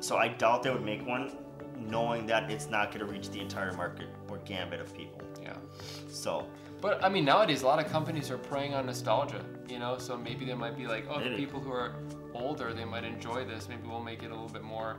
So 0.00 0.16
I 0.16 0.28
doubt 0.28 0.62
they 0.62 0.70
would 0.70 0.84
make 0.84 1.06
one 1.06 1.36
knowing 1.76 2.26
that 2.26 2.50
it's 2.50 2.68
not 2.68 2.90
going 2.90 3.04
to 3.04 3.10
reach 3.10 3.30
the 3.30 3.40
entire 3.40 3.72
market 3.72 4.08
or 4.28 4.38
gambit 4.38 4.80
of 4.80 4.94
people. 4.96 5.17
So 6.18 6.46
But 6.80 7.02
I 7.04 7.08
mean, 7.08 7.24
nowadays 7.24 7.62
a 7.62 7.66
lot 7.66 7.84
of 7.84 7.90
companies 7.90 8.30
are 8.30 8.38
preying 8.38 8.74
on 8.74 8.86
nostalgia, 8.86 9.44
you 9.68 9.78
know. 9.78 9.98
So 9.98 10.16
maybe 10.16 10.44
they 10.44 10.54
might 10.54 10.76
be 10.76 10.86
like, 10.86 11.06
oh, 11.08 11.22
the 11.22 11.36
people 11.36 11.60
who 11.60 11.72
are 11.72 11.94
older, 12.34 12.72
they 12.72 12.84
might 12.84 13.04
enjoy 13.04 13.44
this. 13.44 13.68
Maybe 13.68 13.86
we'll 13.86 14.02
make 14.02 14.22
it 14.22 14.26
a 14.26 14.34
little 14.34 14.48
bit 14.48 14.62
more, 14.62 14.96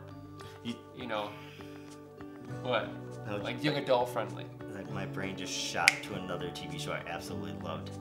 you, 0.64 0.76
you 0.98 1.08
know, 1.08 1.30
what, 2.64 2.90
no, 3.28 3.38
like 3.38 3.64
young 3.64 3.76
adult 3.76 4.10
friendly. 4.10 4.46
like 4.74 4.90
my 4.92 5.06
brain 5.06 5.38
just 5.38 5.54
shot 5.54 5.92
to 6.04 6.16
another 6.16 6.48
TV 6.50 6.80
show 6.80 6.92
I 6.94 7.04
absolutely 7.08 7.54
loved 7.64 7.92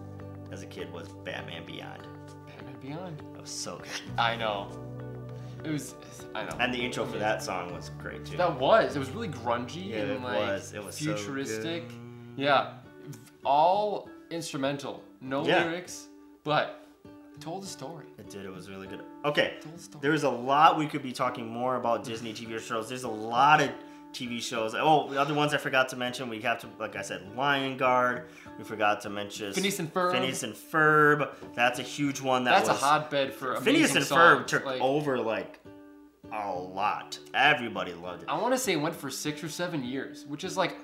as 0.51 0.63
a 0.63 0.67
kid 0.67 0.93
was 0.93 1.09
Batman 1.25 1.65
Beyond. 1.67 2.07
Batman 2.47 2.77
Beyond. 2.81 3.19
That 3.35 3.41
was 3.43 3.51
so 3.51 3.79
good. 3.79 3.89
I 4.19 4.37
know. 4.37 4.71
It 5.65 5.71
was. 5.71 5.97
I 6.37 6.45
know. 6.45 6.57
And 6.61 6.73
the 6.73 6.79
intro 6.79 7.05
for 7.05 7.19
that 7.19 7.43
song 7.43 7.75
was 7.75 7.91
great 7.99 8.25
too. 8.25 8.37
That 8.37 8.59
was. 8.59 8.95
It 8.95 9.01
was 9.01 9.11
really 9.11 9.29
grungy 9.29 9.89
Yeah, 9.89 9.97
and 9.99 10.11
it 10.13 10.23
like 10.23 10.39
was. 10.39 10.73
It 10.73 10.85
was 10.85 10.95
so 10.95 11.17
futuristic. 11.17 11.89
good. 11.89 11.99
Yeah, 12.39 12.75
all 13.49 14.09
instrumental, 14.31 15.03
no 15.21 15.45
Yeah. 15.47 15.65
lyrics, 15.65 16.09
but 16.45 16.85
it 17.35 17.41
told 17.41 17.65
a 17.65 17.67
story. 17.67 18.05
It 18.19 18.29
did. 18.29 18.45
It 18.45 18.53
was 18.53 18.69
really 18.69 18.87
good. 18.87 19.01
Okay, 19.25 19.57
Told 19.63 19.75
a 19.77 19.79
story. 19.79 20.03
there's 20.03 20.25
a 20.25 20.31
lot 20.31 20.77
we 20.77 20.87
could 20.87 21.03
be 21.03 21.13
talking 21.13 21.49
more 21.49 21.77
about 21.77 22.05
Disney 22.05 22.33
TV 22.35 22.59
shows. 22.61 22.89
There's 22.89 23.05
a 23.05 23.09
lot 23.09 23.63
of 23.63 23.71
TV 24.13 24.41
shows. 24.41 24.75
Oh, 24.75 25.09
the 25.09 25.21
other 25.21 25.35
ones 25.35 25.55
I 25.55 25.59
forgot 25.59 25.89
to 25.91 25.97
mention. 25.97 26.29
We 26.29 26.41
have 26.43 26.61
to, 26.61 26.67
like 26.79 26.97
I 26.97 27.03
said, 27.03 27.23
Lion 27.37 27.77
Guard. 27.79 28.27
We 28.59 28.65
forgot 28.65 29.01
to 29.03 29.11
mention 29.11 29.53
Phineas 29.53 29.79
and 29.79 29.93
Ferb. 29.93 30.13
Phineas 30.13 30.43
and 30.43 30.55
Ferb. 30.55 31.31
That's 31.55 31.79
a 31.79 31.83
huge 31.83 32.21
one. 32.21 32.45
That 32.45 32.57
That's 32.57 32.69
was, 32.71 32.83
a 32.83 32.85
hotbed 32.85 33.33
for 33.33 33.57
Phineas 33.61 33.95
and 33.95 34.05
songs. 34.05 34.43
Ferb 34.43 34.47
took 34.47 34.65
like, 34.67 34.81
over 34.81 35.19
like 35.19 35.61
a 36.33 36.53
lot. 36.53 37.19
Everybody 37.35 37.93
loved 37.95 38.23
it. 38.25 38.29
I 38.29 38.39
want 38.41 38.53
to 38.55 38.59
say 38.59 38.73
it 38.73 38.77
went 38.81 38.95
for 38.95 39.11
six 39.11 39.43
or 39.45 39.49
seven 39.49 39.85
years, 39.85 40.27
which 40.27 40.43
is 40.45 40.57
like 40.57 40.77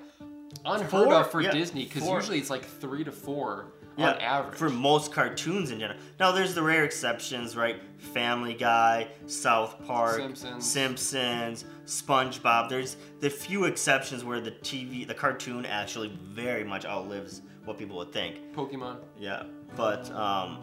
unheard 0.63 0.89
Four? 0.89 1.13
of 1.13 1.31
for 1.31 1.41
Yeah, 1.41 1.51
Disney 1.51 1.85
because 1.85 2.07
usually 2.07 2.37
it's 2.39 2.49
like 2.49 2.65
three 2.65 3.03
to 3.03 3.11
four 3.11 3.67
Yeah, 3.97 4.11
on 4.13 4.21
average. 4.21 4.55
for 4.57 4.69
most 4.69 5.11
cartoons 5.11 5.71
in 5.71 5.79
general. 5.79 5.99
Now, 6.19 6.31
there's 6.31 6.53
the 6.53 6.61
rare 6.61 6.83
exceptions, 6.83 7.55
right? 7.55 7.81
Family 7.97 8.53
Guy, 8.53 9.07
South 9.27 9.85
Park, 9.85 10.17
Simpsons. 10.17 10.65
Simpsons, 10.69 11.65
SpongeBob. 11.85 12.69
There's 12.69 12.97
the 13.19 13.29
few 13.29 13.65
exceptions 13.65 14.23
where 14.23 14.39
the 14.41 14.51
TV, 14.51 15.07
the 15.07 15.13
cartoon, 15.13 15.65
actually 15.65 16.09
very 16.23 16.63
much 16.63 16.85
outlives 16.85 17.41
what 17.63 17.77
people 17.77 17.97
would 17.97 18.11
think. 18.11 18.53
Pokemon. 18.53 18.97
Yeah, 19.17 19.43
but 19.75 20.11
um, 20.11 20.59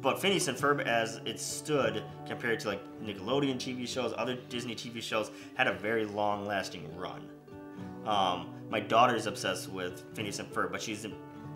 but 0.00 0.20
Phineas 0.20 0.48
and 0.48 0.56
Ferb, 0.58 0.84
as 0.86 1.20
it 1.24 1.40
stood 1.40 2.02
compared 2.26 2.60
to 2.60 2.68
like 2.68 2.80
Nickelodeon 3.02 3.56
TV 3.56 3.88
shows, 3.88 4.12
other 4.18 4.34
Disney 4.50 4.74
TV 4.74 5.00
shows, 5.02 5.30
had 5.54 5.66
a 5.66 5.72
very 5.72 6.04
long-lasting 6.04 6.94
run. 6.94 7.26
Um, 8.06 8.50
my 8.70 8.80
daughter's 8.80 9.26
obsessed 9.26 9.70
with 9.70 10.04
Phineas 10.14 10.38
and 10.38 10.50
Ferb, 10.52 10.72
but 10.72 10.82
she's 10.82 11.06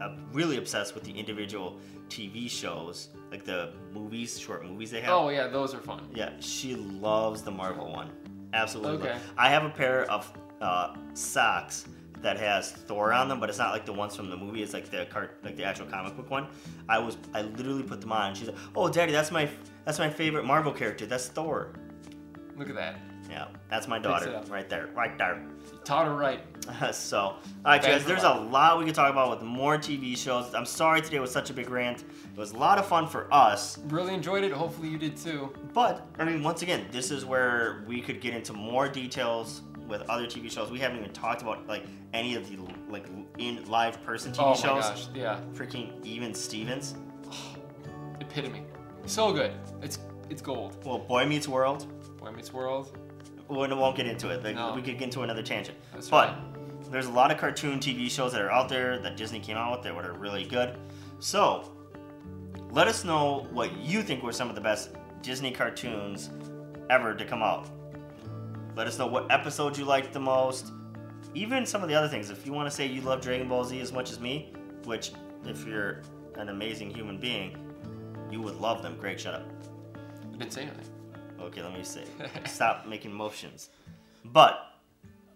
uh, 0.01 0.17
really 0.33 0.57
obsessed 0.59 0.95
with 0.95 1.05
the 1.05 1.13
individual 1.13 1.79
TV 2.09 2.49
shows, 2.51 3.09
like 3.31 3.45
the 3.45 3.73
movies, 3.93 4.39
short 4.39 4.65
movies 4.65 4.91
they 4.91 5.01
have. 5.01 5.11
Oh 5.11 5.29
yeah, 5.29 5.49
those 5.49 5.75
are 5.75 5.81
fun. 5.81 6.09
Yeah, 6.15 6.33
she 6.41 6.75
loves 6.75 7.43
the 7.43 7.51
Marvel 7.51 7.91
one. 7.91 8.11
Absolutely. 8.53 9.09
Okay. 9.09 9.19
I 9.37 9.51
have 9.51 9.65
a 9.65 9.71
pair 9.71 10.11
of 10.11 10.33
uh, 10.61 10.95
socks 11.15 11.87
that 12.23 12.39
has 12.39 12.73
Thor 12.73 13.13
on 13.13 13.29
them, 13.29 13.39
but 13.41 13.49
it's 13.49 13.59
not 13.59 13.73
like 13.73 13.85
the 13.87 13.93
ones 13.93 14.17
from 14.17 14.31
the 14.31 14.37
movie. 14.37 14.63
It's 14.63 14.73
like 14.73 14.91
the 14.91 15.07
cart, 15.07 15.39
like 15.45 15.57
the 15.57 15.65
actual 15.65 15.87
comic 15.87 16.17
book 16.17 16.31
one. 16.31 16.49
I 16.89 16.99
was, 16.99 17.17
I 17.35 17.43
literally 17.43 17.83
put 17.83 18.01
them 18.01 18.13
on. 18.13 18.29
And 18.29 18.37
she's 18.37 18.49
like, 18.49 18.57
"Oh, 18.75 18.89
Daddy, 18.89 19.13
that's 19.13 19.31
my, 19.31 19.49
that's 19.85 19.99
my 19.99 20.11
favorite 20.11 20.45
Marvel 20.45 20.73
character. 20.73 21.07
That's 21.07 21.29
Thor." 21.29 21.73
Look 22.57 22.69
at 22.69 22.75
that. 22.75 22.99
Yeah, 23.29 23.49
that's 23.69 23.87
my 23.87 23.99
daughter 23.99 24.43
right 24.49 24.69
there, 24.69 24.89
right 24.95 25.17
there. 25.19 25.43
Taught 25.85 26.07
her 26.07 26.15
right. 26.15 26.41
so, 26.95 27.19
all 27.19 27.41
right, 27.65 27.83
guys, 27.83 28.05
there's 28.05 28.23
a 28.23 28.33
lot. 28.33 28.79
we 28.79 28.87
could 28.87 28.95
talk 28.95 29.11
about 29.11 29.31
with 29.31 29.43
more 29.43 29.77
TV 29.77 30.17
shows. 30.17 30.55
I'm 30.55 30.65
sorry 30.65 31.03
today 31.03 31.19
was 31.19 31.31
such 31.31 31.51
a 31.51 31.53
big 31.53 31.69
rant. 31.69 32.01
It 32.01 32.39
was 32.39 32.53
a 32.53 32.57
lot 32.57 32.79
of 32.79 32.87
fun 32.87 33.07
for 33.07 33.33
us. 33.33 33.79
Really 33.89 34.15
enjoyed 34.15 34.45
it. 34.45 34.53
Hopefully 34.53 34.89
you 34.89 34.99
did 34.99 35.17
too. 35.17 35.53
But 35.75 36.07
I 36.19 36.25
mean, 36.25 36.43
once 36.43 36.63
again, 36.63 36.87
this 36.91 37.11
is 37.11 37.25
where 37.25 37.85
we 37.87 38.01
could 38.01 38.21
get 38.21 38.35
into 38.35 38.53
more 38.53 38.89
details 38.89 39.63
with 39.89 40.03
other 40.09 40.27
TV 40.27 40.51
shows. 40.51 40.71
We 40.71 40.79
haven't 40.79 40.99
even 40.99 41.13
talked 41.13 41.43
about 41.43 41.67
like 41.67 41.85
any 42.13 42.35
of 42.35 42.49
the 42.49 42.59
like 42.91 43.07
in 43.39 43.65
live 43.69 44.03
person 44.05 44.33
TV 44.33 44.39
oh 44.41 44.55
shows. 44.55 44.65
Oh 44.65 44.75
my 44.75 44.81
gosh, 44.81 45.09
yeah. 45.15 45.41
Freaking 45.55 46.05
even 46.05 46.35
Stevens. 46.35 46.95
Epitome. 48.21 48.65
So 49.07 49.33
good. 49.33 49.53
It's 49.83 49.99
it's 50.31 50.43
gold. 50.43 50.77
Well, 50.85 50.99
Boy 50.99 51.27
Meets 51.27 51.49
World. 51.49 51.87
Boy 52.19 52.31
Meets 52.33 52.53
World. 52.53 52.97
We 53.49 53.57
won't 53.57 53.97
get 53.97 54.07
into 54.07 54.29
it. 54.31 54.45
Like, 54.45 54.57
No. 54.57 54.75
We 54.75 54.83
could 54.83 54.99
get 54.99 55.05
into 55.05 55.23
another 55.23 55.43
tangent. 55.43 55.79
That's 55.93 56.09
but 56.09 56.29
right. 56.29 56.93
there's 56.93 57.07
a 57.07 57.13
lot 57.13 57.31
of 57.31 57.39
cartoon 57.39 57.79
TV 57.81 58.11
shows 58.11 58.33
that 58.33 58.43
are 58.43 58.51
out 58.51 58.69
there 58.69 58.99
that 58.99 59.17
Disney 59.17 59.41
came 59.41 59.57
out 59.57 59.73
with 59.73 59.83
that 59.83 59.95
are 59.95 60.13
really 60.13 60.45
good. 60.45 60.77
So 61.19 61.73
let 62.71 62.87
us 62.89 63.05
know 63.05 63.47
what 63.51 63.77
you 63.79 64.03
think 64.03 64.23
were 64.23 64.33
some 64.33 64.49
of 64.49 64.55
the 64.55 64.61
best 64.61 64.91
Disney 65.23 65.51
cartoons 65.51 66.31
ever 66.91 67.15
to 67.15 67.25
come 67.25 67.43
out. 67.43 67.69
Let 68.77 68.87
us 68.87 68.99
know 68.99 69.07
what 69.07 69.31
episodes 69.33 69.79
you 69.79 69.85
liked 69.85 70.13
the 70.13 70.21
most. 70.21 70.73
Even 71.35 71.67
some 71.67 71.83
of 71.83 71.89
the 71.89 71.95
other 71.95 72.09
things. 72.09 72.31
If 72.31 72.47
you 72.47 72.53
want 72.53 72.69
to 72.69 72.75
say 72.75 72.87
you 72.87 73.01
love 73.01 73.21
Dragon 73.21 73.49
Ball 73.49 73.65
Z 73.65 73.81
as 73.81 73.93
much 73.93 74.11
as 74.11 74.21
me, 74.21 74.53
which 74.85 75.13
if 75.45 75.67
you're 75.67 76.03
an 76.37 76.49
amazing 76.49 76.91
human 76.91 77.19
being, 77.19 77.57
you 78.31 78.41
would 78.41 78.57
love 78.57 78.83
them. 78.83 78.97
Greg, 78.99 79.19
shut 79.19 79.35
up. 79.35 79.49
I 79.95 80.37
didn't 80.37 80.53
say 80.53 80.63
anything. 80.63 80.85
Okay, 81.41 81.63
let 81.63 81.73
me 81.73 81.83
say. 81.83 82.05
Stop 82.47 82.87
making 82.87 83.13
motions. 83.13 83.71
But 84.25 84.69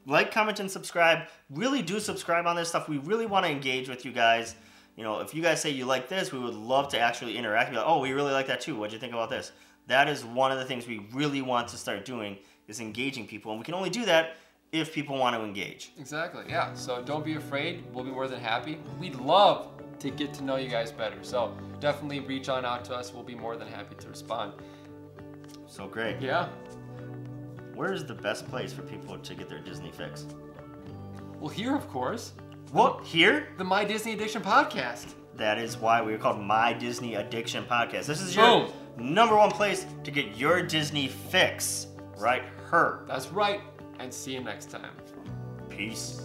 like, 0.06 0.32
comment, 0.32 0.60
and 0.60 0.70
subscribe. 0.70 1.28
Really 1.50 1.82
do 1.82 2.00
subscribe 2.00 2.46
on 2.46 2.56
this 2.56 2.68
stuff. 2.68 2.88
We 2.88 2.98
really 2.98 3.26
want 3.26 3.46
to 3.46 3.52
engage 3.52 3.88
with 3.88 4.04
you 4.04 4.12
guys. 4.12 4.54
You 4.96 5.04
know, 5.04 5.20
if 5.20 5.34
you 5.34 5.42
guys 5.42 5.60
say 5.60 5.70
you 5.70 5.86
like 5.86 6.08
this, 6.08 6.32
we 6.32 6.38
would 6.38 6.54
love 6.54 6.88
to 6.88 6.98
actually 6.98 7.38
interact. 7.38 7.70
Be 7.70 7.76
like, 7.76 7.86
oh, 7.86 8.00
we 8.00 8.12
really 8.12 8.32
like 8.32 8.48
that 8.48 8.60
too. 8.60 8.76
What'd 8.76 8.92
you 8.92 8.98
think 8.98 9.12
about 9.12 9.30
this? 9.30 9.52
That 9.86 10.08
is 10.08 10.24
one 10.24 10.52
of 10.52 10.58
the 10.58 10.64
things 10.64 10.86
we 10.86 11.06
really 11.12 11.42
want 11.42 11.68
to 11.68 11.76
start 11.76 12.04
doing 12.04 12.36
is 12.68 12.80
engaging 12.80 13.26
people, 13.26 13.52
and 13.52 13.60
we 13.60 13.64
can 13.64 13.74
only 13.74 13.90
do 13.90 14.04
that 14.04 14.36
if 14.70 14.92
people 14.92 15.18
want 15.18 15.36
to 15.36 15.42
engage. 15.42 15.92
Exactly. 15.98 16.44
Yeah. 16.48 16.72
So 16.74 17.02
don't 17.02 17.24
be 17.24 17.34
afraid. 17.34 17.84
We'll 17.92 18.04
be 18.04 18.10
more 18.10 18.28
than 18.28 18.40
happy. 18.40 18.78
We'd 18.98 19.16
love 19.16 19.68
to 19.98 20.10
get 20.10 20.32
to 20.34 20.44
know 20.44 20.56
you 20.56 20.68
guys 20.68 20.90
better. 20.90 21.16
So 21.22 21.56
definitely 21.80 22.20
reach 22.20 22.48
on 22.48 22.64
out 22.64 22.84
to 22.86 22.94
us. 22.94 23.12
We'll 23.12 23.22
be 23.22 23.34
more 23.34 23.56
than 23.56 23.68
happy 23.68 23.94
to 23.96 24.08
respond. 24.08 24.54
So, 25.72 25.86
Greg, 25.86 26.20
Yeah. 26.20 26.48
where 27.74 27.94
is 27.94 28.04
the 28.04 28.12
best 28.14 28.46
place 28.50 28.74
for 28.74 28.82
people 28.82 29.16
to 29.16 29.34
get 29.34 29.48
their 29.48 29.58
Disney 29.58 29.90
fix? 29.90 30.26
Well, 31.40 31.48
here, 31.48 31.74
of 31.74 31.88
course, 31.88 32.34
What? 32.72 33.02
Here? 33.04 33.48
the 33.56 33.64
My 33.64 33.82
Disney 33.82 34.12
Addiction 34.12 34.42
podcast. 34.42 35.14
That 35.36 35.56
is 35.56 35.78
why 35.78 36.02
we're 36.02 36.18
called 36.18 36.38
My 36.42 36.74
Disney 36.74 37.14
Addiction 37.14 37.64
Podcast. 37.64 38.04
This 38.04 38.20
is 38.20 38.36
your 38.36 38.66
Boom. 38.66 38.72
number 39.14 39.34
one 39.34 39.50
place 39.50 39.86
to 40.04 40.10
get 40.10 40.36
your 40.36 40.60
Disney 40.62 41.08
fix. 41.08 41.86
Right? 42.18 42.42
Her. 42.70 43.04
That's 43.08 43.28
right. 43.28 43.62
And 43.98 44.12
see 44.12 44.34
you 44.34 44.40
next 44.44 44.70
time. 44.70 44.90
Peace. 45.70 46.20